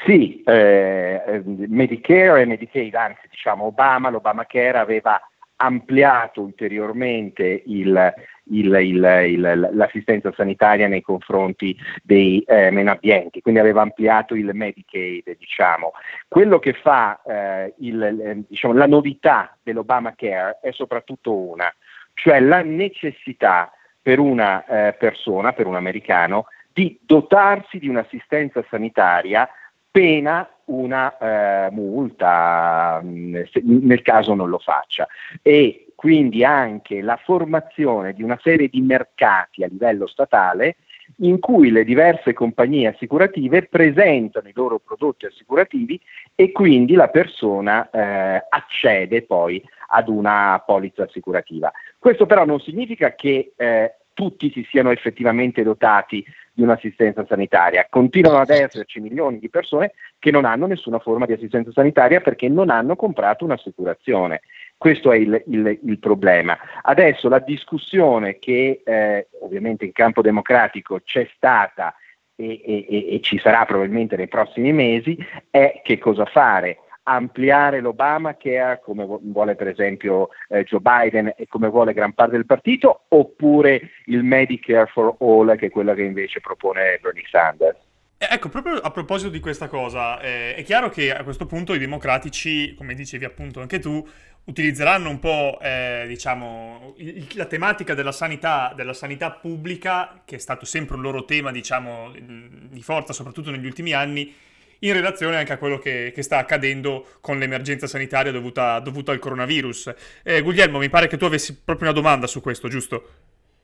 Sì, 0.09 0.43
eh, 0.47 1.43
Medicare 1.45 2.41
e 2.41 2.47
Medicaid, 2.47 2.95
anzi 2.95 3.29
diciamo 3.29 3.65
Obama, 3.65 4.09
l'Obamacare 4.09 4.79
aveva 4.79 5.21
ampliato 5.57 6.41
ulteriormente 6.41 7.63
il, 7.67 8.15
il, 8.45 8.75
il, 8.75 9.69
l'assistenza 9.75 10.33
sanitaria 10.35 10.89
nei 10.89 11.03
confronti 11.03 11.77
dei 12.03 12.41
eh, 12.47 12.71
meno 12.71 12.93
abbienti, 12.93 13.43
quindi 13.43 13.61
aveva 13.61 13.83
ampliato 13.83 14.35
il 14.35 14.49
Medicaid. 14.55 15.37
Diciamo. 15.37 15.93
Quello 16.27 16.59
che 16.59 16.73
fa 16.73 17.21
eh, 17.27 17.75
il, 17.81 18.47
diciamo, 18.49 18.73
la 18.73 18.87
novità 18.87 19.55
dell'Obamacare 19.63 20.61
è 20.63 20.71
soprattutto 20.73 21.35
una, 21.35 21.71
cioè 22.15 22.41
la 22.41 22.63
necessità 22.63 23.71
per 24.01 24.21
una 24.21 24.65
eh, 24.65 24.95
persona, 24.95 25.53
per 25.53 25.67
un 25.67 25.77
americano, 25.77 26.47
di 26.73 26.99
dotarsi 27.05 27.79
di 27.79 27.89
un'assistenza 27.89 28.65
sanitaria 28.71 29.47
pena 29.91 30.49
una 30.67 31.17
eh, 31.19 31.71
multa 31.71 33.01
mm, 33.03 33.37
nel 33.63 34.03
caso 34.03 34.35
non 34.35 34.49
lo 34.49 34.59
faccia. 34.59 35.07
E 35.43 35.89
quindi 35.95 36.45
anche 36.45 37.01
la 37.03 37.17
formazione 37.17 38.13
di 38.13 38.23
una 38.23 38.39
serie 38.41 38.69
di 38.69 38.81
mercati 38.81 39.65
a 39.65 39.69
livello 39.69 40.07
statale 40.07 40.77
in 41.17 41.41
cui 41.41 41.71
le 41.71 41.85
diverse 41.85 42.33
compagnie 42.33 42.89
assicurative 42.89 43.65
presentano 43.65 44.49
i 44.49 44.53
loro 44.55 44.79
prodotti 44.79 45.27
assicurativi 45.27 46.01
e 46.35 46.53
quindi 46.53 46.95
la 46.95 47.09
persona 47.09 47.89
eh, 47.91 48.47
accede 48.49 49.23
poi 49.23 49.63
ad 49.89 50.09
una 50.09 50.63
polizza 50.65 51.05
assicurativa. 51.05 51.73
Questo 51.99 52.27
però 52.27 52.45
non 52.45 52.61
significa 52.61 53.15
che 53.15 53.53
eh, 53.57 53.95
tutti 54.13 54.51
si 54.51 54.67
siano 54.69 54.91
effettivamente 54.91 55.63
dotati 55.63 56.25
di 56.59 56.65
un'assistenza 56.65 57.25
sanitaria. 57.25 57.87
Continuano 57.89 58.39
ad 58.39 58.51
esserci 58.51 58.99
milioni 58.99 59.39
di 59.39 59.49
persone 59.49 59.93
che 60.19 60.33
non 60.33 60.45
hanno 60.45 60.67
nessuna 60.67 60.99
forma 60.99 61.25
di 61.25 61.33
assistenza 61.33 61.71
sanitaria 61.71 62.21
perché 62.21 62.49
non 62.49 62.69
hanno 62.69 62.97
comprato 62.97 63.45
un'assicurazione. 63.45 64.41
Questo 64.77 65.13
è 65.13 65.17
il, 65.19 65.41
il, 65.47 65.79
il 65.85 65.99
problema. 66.01 66.59
Adesso 66.83 67.29
la 67.29 67.39
discussione 67.39 68.41
che 68.41 68.83
eh, 68.85 69.29
ovviamente 69.41 69.85
in 69.85 69.93
campo 69.93 70.21
democratico 70.21 70.99
c'è 71.01 71.29
stata 71.37 71.95
e, 72.35 72.61
e, 72.65 73.15
e 73.15 73.21
ci 73.21 73.39
sarà 73.39 73.65
probabilmente 73.65 74.17
nei 74.17 74.27
prossimi 74.27 74.73
mesi 74.73 75.17
è 75.51 75.81
che 75.85 75.99
cosa 75.99 76.25
fare 76.25 76.79
ampliare 77.15 77.81
l'Obamacare 77.81 78.81
come 78.83 79.07
vuole 79.07 79.55
per 79.55 79.69
esempio 79.69 80.29
eh, 80.49 80.65
Joe 80.65 80.81
Biden 80.81 81.33
e 81.37 81.47
come 81.49 81.69
vuole 81.69 81.93
gran 81.93 82.13
parte 82.13 82.37
del 82.37 82.47
partito 82.47 83.05
oppure 83.09 83.91
il 84.07 84.23
Medicare 84.23 84.87
for 84.87 85.17
All 85.21 85.57
che 85.57 85.67
è 85.67 85.71
quello 85.71 85.95
che 85.95 86.03
invece 86.03 86.41
propone 86.41 86.99
Bernie 87.01 87.25
Sanders. 87.31 87.87
Eh, 88.21 88.27
ecco, 88.33 88.49
proprio 88.49 88.75
a 88.79 88.91
proposito 88.91 89.31
di 89.31 89.39
questa 89.39 89.69
cosa, 89.69 90.21
eh, 90.21 90.57
è 90.57 90.65
chiaro 90.65 90.89
che 90.89 91.15
a 91.15 91.23
questo 91.23 91.47
punto 91.47 91.73
i 91.73 91.79
democratici, 91.79 92.75
come 92.75 92.95
dicevi 92.95 93.25
appunto 93.25 93.61
anche 93.61 93.79
tu, 93.79 94.05
utilizzeranno 94.43 95.09
un 95.09 95.21
po', 95.21 95.59
eh, 95.63 96.05
diciamo, 96.09 96.95
il, 96.97 97.29
la 97.35 97.45
tematica 97.45 97.95
della 97.95 98.11
sanità, 98.11 98.73
della 98.75 98.93
sanità 98.93 99.31
pubblica, 99.31 100.23
che 100.25 100.35
è 100.35 100.39
stato 100.39 100.65
sempre 100.65 100.97
un 100.97 101.03
loro 101.03 101.25
tema, 101.25 101.53
diciamo, 101.53 102.11
di 102.13 102.83
forza, 102.83 103.13
soprattutto 103.13 103.53
negli 103.53 103.67
ultimi 103.67 103.93
anni, 103.93 104.35
in 104.81 104.93
relazione 104.93 105.37
anche 105.37 105.53
a 105.53 105.59
quello 105.59 105.79
che, 105.79 106.13
che 106.15 106.23
sta 106.23 106.39
accadendo 106.39 107.19
con 107.21 107.39
l'emergenza 107.39 107.87
sanitaria 107.87 108.33
dovuta, 108.33 108.79
dovuta 108.81 109.13
al 109.13 109.19
coronavirus. 109.19 109.93
Eh, 110.23 110.41
Guglielmo, 110.41 110.79
mi 110.79 110.89
pare 110.89 111.09
che 111.09 111.17
tu 111.17 111.25
avessi 111.25 111.57
proprio 111.57 111.91
una 111.91 111.99
domanda 111.99 112.27
su 112.27 112.41
questo, 112.41 112.69
giusto? 112.69 113.09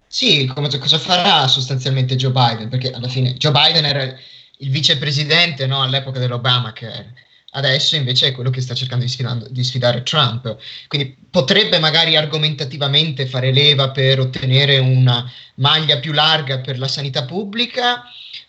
Sì, 0.07 0.47
come, 0.47 0.69
cosa 0.79 0.99
farà 0.99 1.47
sostanzialmente 1.49 2.17
Joe 2.17 2.33
Biden? 2.33 2.69
Perché 2.69 2.91
alla 2.91 3.09
fine 3.09 3.35
Joe 3.35 3.53
Biden 3.53 3.85
era 3.85 4.03
il 4.03 4.71
vicepresidente 4.71 5.67
no, 5.67 5.83
all'epoca 5.83 6.19
dell'Obamacare 6.19 7.15
adesso 7.55 7.97
invece 7.97 8.29
è 8.29 8.33
quello 8.33 8.51
che 8.51 8.61
sta 8.61 8.75
cercando 8.75 9.05
di, 9.05 9.53
di, 9.53 9.65
sfidare 9.65 10.03
Trump. 10.03 10.57
Quindi 10.87 11.17
potrebbe 11.31 11.79
magari 11.79 12.17
argomentativamente 12.17 13.27
fare 13.27 13.53
leva 13.53 13.91
per 13.91 14.21
ottenere 14.21 14.79
una 14.79 15.31
maglia 15.57 15.99
più 15.99 16.13
larga 16.13 16.61
per 16.61 16.79
la 16.79 16.89
sanità 16.89 17.25
pubblica, 17.25 18.05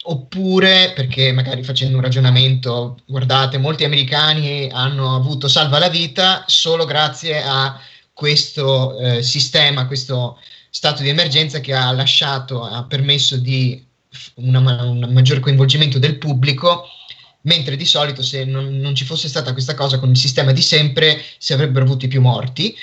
oppure 0.07 0.91
perché 0.95 1.31
magari 1.31 1.63
facendo 1.63 1.97
un 1.97 2.03
ragionamento, 2.03 2.97
guardate, 3.05 3.57
molti 3.57 3.83
americani 3.83 4.69
hanno 4.71 5.15
avuto 5.15 5.47
salva 5.47 5.79
la 5.79 5.89
vita 5.89 6.43
solo 6.47 6.85
grazie 6.85 7.41
a 7.41 7.79
questo 8.13 8.97
eh, 8.99 9.23
sistema, 9.23 9.87
questo 9.87 10.39
stato 10.69 11.03
di 11.03 11.09
emergenza 11.09 11.59
che 11.59 11.73
ha 11.73 11.91
lasciato, 11.91 12.63
ha 12.63 12.83
permesso 12.83 13.37
di 13.37 13.83
un 14.35 15.09
maggior 15.11 15.39
coinvolgimento 15.39 15.99
del 15.99 16.17
pubblico 16.17 16.87
mentre 17.41 17.75
di 17.75 17.85
solito 17.85 18.21
se 18.21 18.43
non, 18.43 18.77
non, 18.77 18.95
ci 18.95 19.05
fosse 19.05 19.27
stata 19.27 19.53
questa 19.53 19.73
cosa 19.73 19.99
con 19.99 20.09
il 20.09 20.17
sistema 20.17 20.51
di 20.51 20.61
sempre 20.61 21.21
si 21.37 21.53
avrebbero 21.53 21.85
avuti 21.85 22.07
più 22.07 22.21
morti. 22.21 22.75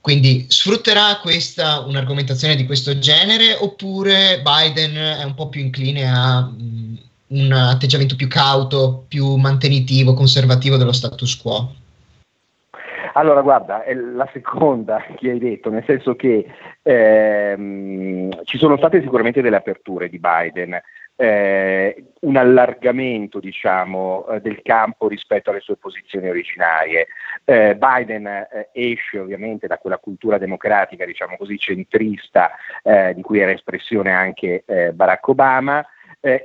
Quindi 0.00 0.46
sfrutterà 0.48 1.18
questa 1.20 1.80
un'argomentazione 1.80 2.56
di 2.56 2.64
questo 2.64 2.98
genere 2.98 3.54
oppure 3.58 4.42
Biden 4.42 4.94
è 4.96 5.24
un 5.24 5.34
po' 5.34 5.48
più 5.48 5.60
incline 5.60 6.10
a 6.10 6.38
um, 6.38 6.98
un 7.28 7.52
atteggiamento 7.52 8.16
più 8.16 8.26
cauto, 8.26 9.04
più 9.08 9.36
mantenitivo, 9.36 10.14
conservativo 10.14 10.76
dello 10.76 10.92
status 10.92 11.36
quo? 11.40 11.74
Allora, 13.14 13.42
guarda, 13.42 13.82
è 13.82 13.92
la 13.94 14.28
seconda 14.32 15.04
che 15.18 15.30
hai 15.30 15.38
detto, 15.38 15.70
nel 15.70 15.84
senso 15.86 16.14
che 16.14 16.46
ehm, 16.82 18.44
ci 18.44 18.56
sono 18.56 18.76
state 18.78 19.02
sicuramente 19.02 19.42
delle 19.42 19.56
aperture 19.56 20.08
di 20.08 20.18
Biden, 20.18 20.80
eh, 21.20 22.02
un 22.20 22.36
allargamento 22.36 23.40
diciamo, 23.40 24.26
eh, 24.28 24.40
del 24.40 24.62
campo 24.62 25.06
rispetto 25.06 25.50
alle 25.50 25.60
sue 25.60 25.76
posizioni 25.76 26.30
originarie. 26.30 27.08
Eh, 27.44 27.76
Biden 27.76 28.26
eh, 28.26 28.70
esce 28.72 29.18
ovviamente 29.18 29.66
da 29.66 29.76
quella 29.76 29.98
cultura 29.98 30.38
democratica, 30.38 31.04
diciamo 31.04 31.36
così, 31.36 31.58
centrista, 31.58 32.52
eh, 32.82 33.12
di 33.14 33.20
cui 33.20 33.38
era 33.38 33.52
espressione 33.52 34.10
anche 34.12 34.62
eh, 34.66 34.92
Barack 34.92 35.28
Obama. 35.28 35.86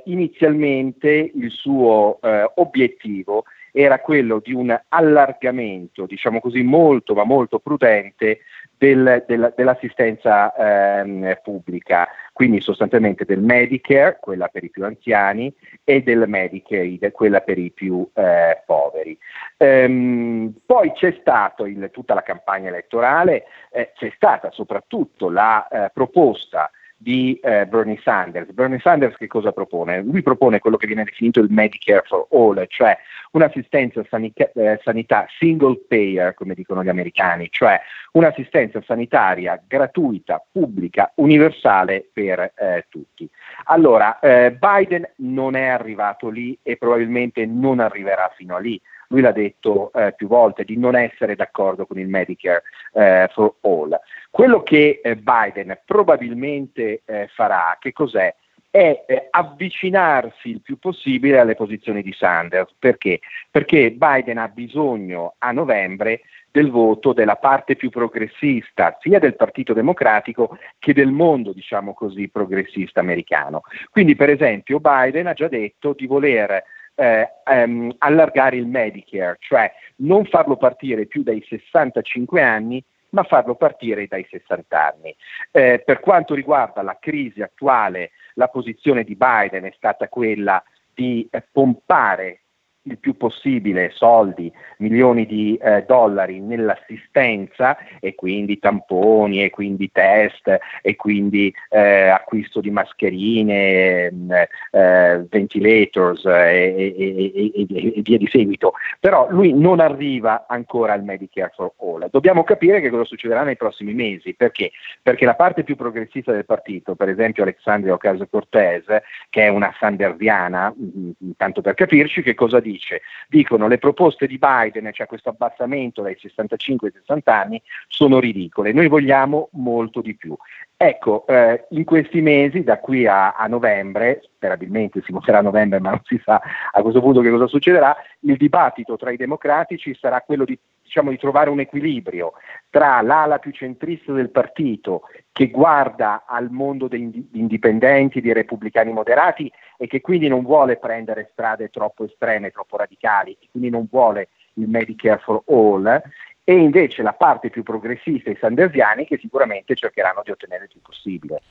inizialmente 0.04 1.10
il 1.34 1.50
suo 1.50 2.18
obiettivo 2.54 3.44
era 3.78 4.00
quello 4.00 4.40
di 4.42 4.54
un 4.54 4.74
allargamento, 4.88 6.06
diciamo 6.06 6.40
così, 6.40 6.62
molto 6.62 7.12
ma 7.12 7.24
molto 7.24 7.58
prudente 7.58 8.38
del, 8.78 9.22
del, 9.26 9.52
dell'assistenza 9.54 10.54
ehm, 10.54 11.40
pubblica, 11.42 12.08
quindi 12.32 12.62
sostanzialmente 12.62 13.26
del 13.26 13.40
Medicare, 13.40 14.16
quella 14.18 14.48
per 14.48 14.64
i 14.64 14.70
più 14.70 14.86
anziani, 14.86 15.54
e 15.84 16.02
del 16.02 16.24
Medicaid, 16.26 17.12
quella 17.12 17.40
per 17.40 17.58
i 17.58 17.70
più 17.70 18.08
eh, 18.14 18.62
poveri. 18.64 19.18
Ehm, 19.58 20.54
poi 20.64 20.92
c'è 20.92 21.14
stata 21.20 21.64
tutta 21.90 22.14
la 22.14 22.22
campagna 22.22 22.68
elettorale, 22.68 23.44
eh, 23.70 23.92
c'è 23.94 24.10
stata 24.16 24.50
soprattutto 24.52 25.28
la 25.28 25.68
eh, 25.68 25.90
proposta 25.92 26.70
di 26.96 27.38
eh, 27.42 27.66
Bernie 27.66 28.00
Sanders. 28.02 28.50
Bernie 28.52 28.78
Sanders 28.80 29.16
che 29.16 29.26
cosa 29.26 29.52
propone? 29.52 30.02
Lui 30.02 30.22
propone 30.22 30.58
quello 30.58 30.76
che 30.76 30.86
viene 30.86 31.04
definito 31.04 31.40
il 31.40 31.50
Medicare 31.50 32.02
for 32.06 32.26
All, 32.30 32.64
cioè 32.68 32.96
un'assistenza 33.32 34.04
sanica- 34.08 34.50
eh, 34.54 34.80
sanità 34.82 35.26
single 35.38 35.80
payer, 35.86 36.34
come 36.34 36.54
dicono 36.54 36.82
gli 36.82 36.88
americani, 36.88 37.48
cioè 37.50 37.78
un'assistenza 38.12 38.82
sanitaria 38.82 39.62
gratuita, 39.66 40.42
pubblica, 40.50 41.12
universale 41.16 42.08
per 42.10 42.52
eh, 42.56 42.86
tutti. 42.88 43.28
Allora, 43.64 44.18
eh, 44.18 44.52
Biden 44.52 45.06
non 45.16 45.54
è 45.54 45.66
arrivato 45.66 46.28
lì 46.28 46.58
e 46.62 46.76
probabilmente 46.76 47.44
non 47.44 47.80
arriverà 47.80 48.32
fino 48.34 48.56
a 48.56 48.58
lì 48.58 48.80
lui 49.08 49.20
l'ha 49.20 49.32
detto 49.32 49.92
eh, 49.92 50.12
più 50.16 50.26
volte, 50.26 50.64
di 50.64 50.76
non 50.76 50.96
essere 50.96 51.34
d'accordo 51.34 51.86
con 51.86 51.98
il 51.98 52.08
Medicare 52.08 52.62
eh, 52.92 53.28
for 53.32 53.54
All. 53.62 53.98
Quello 54.30 54.62
che 54.62 55.00
eh, 55.02 55.16
Biden 55.16 55.78
probabilmente 55.84 57.02
eh, 57.04 57.28
farà, 57.34 57.76
che 57.80 57.92
cos'è? 57.92 58.34
È 58.68 59.04
eh, 59.06 59.28
avvicinarsi 59.30 60.50
il 60.50 60.60
più 60.60 60.78
possibile 60.78 61.38
alle 61.38 61.54
posizioni 61.54 62.02
di 62.02 62.12
Sanders. 62.12 62.74
Perché? 62.78 63.20
Perché 63.50 63.90
Biden 63.92 64.38
ha 64.38 64.48
bisogno 64.48 65.34
a 65.38 65.52
novembre 65.52 66.20
del 66.50 66.70
voto 66.70 67.12
della 67.12 67.36
parte 67.36 67.76
più 67.76 67.90
progressista, 67.90 68.96
sia 69.00 69.18
del 69.18 69.36
Partito 69.36 69.74
Democratico 69.74 70.58
che 70.78 70.94
del 70.94 71.10
mondo, 71.10 71.52
diciamo 71.52 71.92
così, 71.92 72.28
progressista 72.28 73.00
americano. 73.00 73.62
Quindi, 73.90 74.16
per 74.16 74.30
esempio, 74.30 74.80
Biden 74.80 75.26
ha 75.26 75.34
già 75.34 75.48
detto 75.48 75.94
di 75.94 76.06
voler 76.06 76.62
eh, 76.96 77.28
ehm, 77.44 77.94
allargare 77.98 78.56
il 78.56 78.66
Medicare, 78.66 79.36
cioè 79.38 79.70
non 79.96 80.24
farlo 80.24 80.56
partire 80.56 81.06
più 81.06 81.22
dai 81.22 81.44
65 81.46 82.42
anni, 82.42 82.82
ma 83.10 83.22
farlo 83.22 83.54
partire 83.54 84.06
dai 84.06 84.26
60 84.28 84.94
anni. 84.94 85.14
Eh, 85.52 85.82
per 85.84 86.00
quanto 86.00 86.34
riguarda 86.34 86.82
la 86.82 86.96
crisi 87.00 87.42
attuale, 87.42 88.10
la 88.34 88.48
posizione 88.48 89.04
di 89.04 89.14
Biden 89.14 89.64
è 89.64 89.72
stata 89.76 90.08
quella 90.08 90.62
di 90.92 91.26
eh, 91.30 91.46
pompare 91.52 92.40
il 92.86 92.98
più 92.98 93.16
possibile 93.16 93.90
soldi, 93.92 94.52
milioni 94.78 95.26
di 95.26 95.56
eh, 95.60 95.84
dollari 95.86 96.40
nell'assistenza 96.40 97.76
e 98.00 98.14
quindi 98.14 98.58
tamponi 98.58 99.42
e 99.42 99.50
quindi 99.50 99.90
test 99.92 100.58
e 100.82 100.96
quindi 100.96 101.52
eh, 101.68 102.08
acquisto 102.08 102.60
di 102.60 102.70
mascherine, 102.70 104.10
mm, 104.12 104.30
eh, 104.70 105.26
ventilators 105.28 106.24
e, 106.24 106.94
e, 106.96 107.32
e, 107.34 107.52
e, 107.54 108.00
via 108.02 108.18
di 108.18 108.28
seguito. 108.28 108.72
Però 109.00 109.28
lui 109.30 109.52
non 109.52 109.80
arriva 109.80 110.46
ancora 110.48 110.92
al 110.92 111.04
Medicare 111.04 111.52
for 111.54 111.72
All. 111.78 112.08
Dobbiamo 112.10 112.44
capire 112.44 112.80
che 112.80 112.90
cosa 112.90 113.04
succederà 113.04 113.42
nei 113.42 113.56
prossimi 113.56 113.94
mesi. 113.94 114.34
Perché? 114.34 114.70
Perché 115.02 115.24
la 115.24 115.34
parte 115.34 115.64
più 115.64 115.76
progressista 115.76 116.32
del 116.32 116.44
partito, 116.44 116.94
per 116.94 117.08
esempio 117.08 117.42
Alexandria 117.42 117.94
Ocasio-Cortez, 117.94 118.84
che 119.28 119.42
è 119.42 119.48
una 119.48 119.74
sanderviana, 119.78 120.72
mm, 120.72 121.10
mm, 121.24 121.30
tanto 121.36 121.60
per 121.60 121.74
capirci, 121.74 122.22
che 122.22 122.34
cosa 122.34 122.60
dice? 122.60 122.75
Dice, 122.76 123.02
dicono 123.28 123.66
le 123.68 123.78
proposte 123.78 124.26
di 124.26 124.38
Biden, 124.38 124.90
cioè 124.92 125.06
questo 125.06 125.30
abbassamento 125.30 126.02
dai 126.02 126.16
65 126.18 126.88
ai 126.88 126.94
60 126.94 127.34
anni, 127.34 127.62
sono 127.88 128.20
ridicole, 128.20 128.72
noi 128.72 128.88
vogliamo 128.88 129.48
molto 129.52 130.00
di 130.00 130.14
più. 130.14 130.36
Ecco, 130.78 131.26
eh, 131.26 131.64
in 131.70 131.84
questi 131.84 132.20
mesi, 132.20 132.62
da 132.62 132.78
qui 132.80 133.06
a, 133.06 133.32
a, 133.32 133.46
novembre, 133.46 134.20
sperabilmente 134.34 135.00
si 135.00 135.10
voterà 135.10 135.38
a 135.38 135.42
novembre, 135.42 135.80
ma 135.80 135.90
non 135.90 136.02
si 136.04 136.20
sa 136.22 136.38
a 136.70 136.82
questo 136.82 137.00
punto 137.00 137.22
che 137.22 137.30
cosa 137.30 137.46
succederà, 137.46 137.96
il 138.20 138.36
dibattito 138.36 138.94
tra 138.96 139.10
i 139.10 139.16
democratici 139.16 139.96
sarà 139.98 140.20
quello 140.20 140.44
di, 140.44 140.58
diciamo, 140.82 141.08
di 141.08 141.16
trovare 141.16 141.48
un 141.48 141.60
equilibrio 141.60 142.34
tra 142.68 143.00
l'ala 143.00 143.38
più 143.38 143.52
centrista 143.52 144.12
del 144.12 144.28
partito, 144.28 145.04
che 145.32 145.48
guarda 145.48 146.24
al 146.26 146.50
mondo 146.50 146.88
degli 146.88 147.26
indipendenti, 147.32 148.20
dei 148.20 148.34
repubblicani 148.34 148.92
moderati 148.92 149.50
e 149.78 149.86
che 149.86 150.02
quindi 150.02 150.28
non 150.28 150.42
vuole 150.42 150.76
prendere 150.76 151.30
strade 151.32 151.70
troppo 151.70 152.04
estreme, 152.04 152.50
troppo 152.50 152.76
radicali, 152.76 153.34
e 153.40 153.48
quindi 153.50 153.70
non 153.70 153.86
vuole 153.90 154.28
il 154.54 154.68
Medicare 154.68 155.20
for 155.24 155.42
All, 155.46 156.02
e 156.48 156.54
invece 156.54 157.02
la 157.02 157.12
parte 157.12 157.50
più 157.50 157.64
progressista, 157.64 158.30
i 158.30 158.36
sandersiani, 158.38 159.04
che 159.04 159.18
sicuramente 159.20 159.74
cercheranno 159.74 160.22
di 160.24 160.30
ottenere 160.30 160.62
il 160.62 160.70
più 160.70 160.80
possibile. 160.80 161.42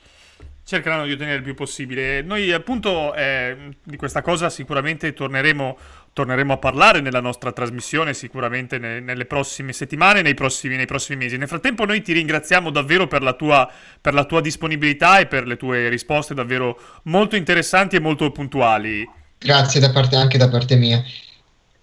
Cercheranno 0.64 1.04
di 1.04 1.12
ottenere 1.12 1.36
il 1.36 1.42
più 1.42 1.52
possibile. 1.54 2.22
Noi 2.22 2.50
appunto 2.50 3.14
eh, 3.14 3.74
di 3.82 3.98
questa 3.98 4.22
cosa 4.22 4.48
sicuramente 4.48 5.12
torneremo, 5.12 5.76
torneremo, 6.14 6.54
a 6.54 6.56
parlare 6.56 7.02
nella 7.02 7.20
nostra 7.20 7.52
trasmissione, 7.52 8.14
sicuramente 8.14 8.78
ne, 8.78 9.00
nelle 9.00 9.26
prossime 9.26 9.74
settimane, 9.74 10.22
nei 10.22 10.32
prossimi, 10.32 10.76
nei 10.76 10.86
prossimi, 10.86 11.24
mesi. 11.24 11.36
Nel 11.36 11.48
frattempo 11.48 11.84
noi 11.84 12.00
ti 12.00 12.14
ringraziamo 12.14 12.70
davvero 12.70 13.06
per 13.06 13.20
la, 13.20 13.34
tua, 13.34 13.70
per 14.00 14.14
la 14.14 14.24
tua 14.24 14.40
disponibilità 14.40 15.18
e 15.18 15.26
per 15.26 15.46
le 15.46 15.58
tue 15.58 15.90
risposte 15.90 16.32
davvero 16.32 16.80
molto 17.02 17.36
interessanti 17.36 17.96
e 17.96 18.00
molto 18.00 18.30
puntuali. 18.30 19.06
Grazie 19.36 19.78
da 19.78 19.90
parte, 19.90 20.16
anche 20.16 20.38
da 20.38 20.48
parte 20.48 20.74
mia. 20.76 21.02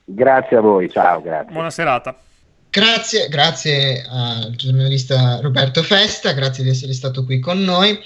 Grazie 0.04 0.58
a 0.58 0.62
voi, 0.62 0.90
ciao, 0.90 1.22
grazie. 1.22 1.54
Buona 1.54 1.70
serata. 1.70 2.18
Grazie, 2.74 3.28
grazie 3.30 4.04
al 4.10 4.56
giornalista 4.56 5.40
Roberto 5.42 5.84
Festa, 5.84 6.32
grazie 6.32 6.64
di 6.64 6.72
essere 6.72 6.94
stato 6.94 7.24
qui 7.24 7.38
con 7.38 7.64
noi 7.64 8.00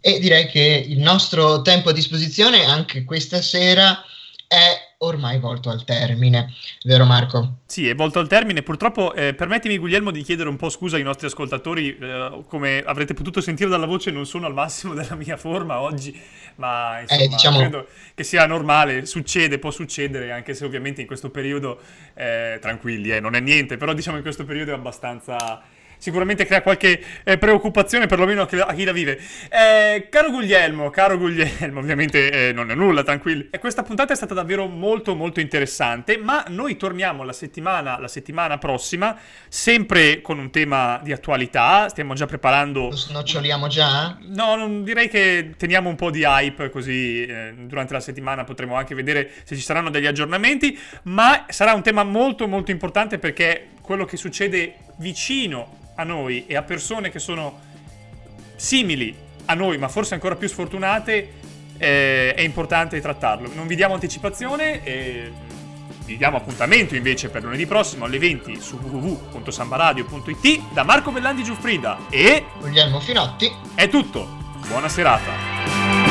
e 0.00 0.18
direi 0.18 0.46
che 0.46 0.86
il 0.88 0.98
nostro 0.98 1.60
tempo 1.60 1.90
a 1.90 1.92
disposizione 1.92 2.64
anche 2.64 3.04
questa 3.04 3.42
sera 3.42 4.02
è 4.48 4.93
ormai 4.98 5.38
volto 5.38 5.70
al 5.70 5.84
termine, 5.84 6.52
vero 6.84 7.04
Marco? 7.04 7.58
Sì, 7.66 7.88
è 7.88 7.94
volto 7.94 8.18
al 8.18 8.28
termine. 8.28 8.62
Purtroppo, 8.62 9.14
eh, 9.14 9.34
permettimi 9.34 9.78
Guglielmo 9.78 10.10
di 10.10 10.22
chiedere 10.22 10.48
un 10.48 10.56
po' 10.56 10.68
scusa 10.68 10.96
ai 10.96 11.02
nostri 11.02 11.26
ascoltatori, 11.26 11.96
eh, 11.96 12.42
come 12.48 12.82
avrete 12.84 13.14
potuto 13.14 13.40
sentire 13.40 13.68
dalla 13.68 13.86
voce 13.86 14.10
non 14.10 14.26
sono 14.26 14.46
al 14.46 14.54
massimo 14.54 14.94
della 14.94 15.14
mia 15.14 15.36
forma 15.36 15.80
oggi, 15.80 16.18
ma 16.56 17.00
insomma, 17.00 17.22
eh, 17.22 17.28
diciamo... 17.28 17.58
credo 17.58 17.86
che 18.14 18.24
sia 18.24 18.46
normale, 18.46 19.06
succede, 19.06 19.58
può 19.58 19.70
succedere, 19.70 20.32
anche 20.32 20.54
se 20.54 20.64
ovviamente 20.64 21.00
in 21.00 21.06
questo 21.06 21.30
periodo, 21.30 21.80
eh, 22.14 22.58
tranquilli, 22.60 23.10
eh, 23.10 23.20
non 23.20 23.34
è 23.34 23.40
niente, 23.40 23.76
però 23.76 23.92
diciamo 23.92 24.16
in 24.16 24.22
questo 24.22 24.44
periodo 24.44 24.72
è 24.72 24.74
abbastanza 24.74 25.62
sicuramente 26.04 26.44
crea 26.44 26.60
qualche 26.60 27.02
eh, 27.24 27.38
preoccupazione, 27.38 28.04
perlomeno 28.04 28.42
a 28.42 28.46
chi, 28.46 28.58
a 28.58 28.74
chi 28.74 28.84
la 28.84 28.92
vive. 28.92 29.18
Eh, 29.48 30.08
caro 30.10 30.30
Guglielmo, 30.30 30.90
caro 30.90 31.16
Guglielmo, 31.16 31.80
ovviamente 31.80 32.48
eh, 32.48 32.52
non 32.52 32.70
è 32.70 32.74
nulla, 32.74 33.02
tranquilli. 33.02 33.48
E 33.50 33.58
questa 33.58 33.82
puntata 33.82 34.12
è 34.12 34.16
stata 34.16 34.34
davvero 34.34 34.66
molto 34.66 35.14
molto 35.14 35.40
interessante, 35.40 36.18
ma 36.18 36.44
noi 36.48 36.76
torniamo 36.76 37.24
la 37.24 37.32
settimana, 37.32 37.98
la 37.98 38.08
settimana 38.08 38.58
prossima, 38.58 39.16
sempre 39.48 40.20
con 40.20 40.38
un 40.38 40.50
tema 40.50 41.00
di 41.02 41.10
attualità, 41.10 41.88
stiamo 41.88 42.12
già 42.12 42.26
preparando... 42.26 42.90
Lo 42.90 42.96
snoccioliamo 42.96 43.66
già? 43.68 44.18
No, 44.26 44.56
non, 44.56 44.84
direi 44.84 45.08
che 45.08 45.54
teniamo 45.56 45.88
un 45.88 45.96
po' 45.96 46.10
di 46.10 46.22
hype 46.22 46.68
così 46.68 47.24
eh, 47.24 47.54
durante 47.60 47.94
la 47.94 48.00
settimana 48.00 48.44
potremo 48.44 48.74
anche 48.74 48.94
vedere 48.94 49.30
se 49.44 49.56
ci 49.56 49.62
saranno 49.62 49.88
degli 49.88 50.06
aggiornamenti, 50.06 50.78
ma 51.04 51.46
sarà 51.48 51.72
un 51.72 51.82
tema 51.82 52.04
molto 52.04 52.46
molto 52.46 52.72
importante 52.72 53.18
perché 53.18 53.68
quello 53.80 54.04
che 54.04 54.16
succede 54.16 54.76
vicino 54.96 55.82
a 55.96 56.04
noi 56.04 56.46
e 56.46 56.56
a 56.56 56.62
persone 56.62 57.10
che 57.10 57.18
sono 57.18 57.60
simili 58.56 59.14
a 59.46 59.54
noi, 59.54 59.78
ma 59.78 59.88
forse 59.88 60.14
ancora 60.14 60.36
più 60.36 60.48
sfortunate, 60.48 61.32
eh, 61.76 62.34
è 62.34 62.40
importante 62.40 63.00
trattarlo. 63.00 63.50
Non 63.54 63.66
vi 63.66 63.76
diamo 63.76 63.94
anticipazione 63.94 64.82
e 64.84 65.32
vi 66.04 66.16
diamo 66.16 66.36
appuntamento 66.36 66.94
invece 66.94 67.28
per 67.28 67.42
lunedì 67.42 67.66
prossimo 67.66 68.04
alle 68.04 68.18
20 68.18 68.60
su 68.60 68.76
www.sambaradio.it 68.76 70.72
da 70.72 70.82
Marco 70.82 71.10
Bellandi 71.10 71.42
Giuffrida 71.42 71.98
e 72.10 72.44
Guglielmo 72.60 73.00
Finotti. 73.00 73.50
È 73.74 73.88
tutto. 73.88 74.42
Buona 74.68 74.88
serata. 74.88 76.03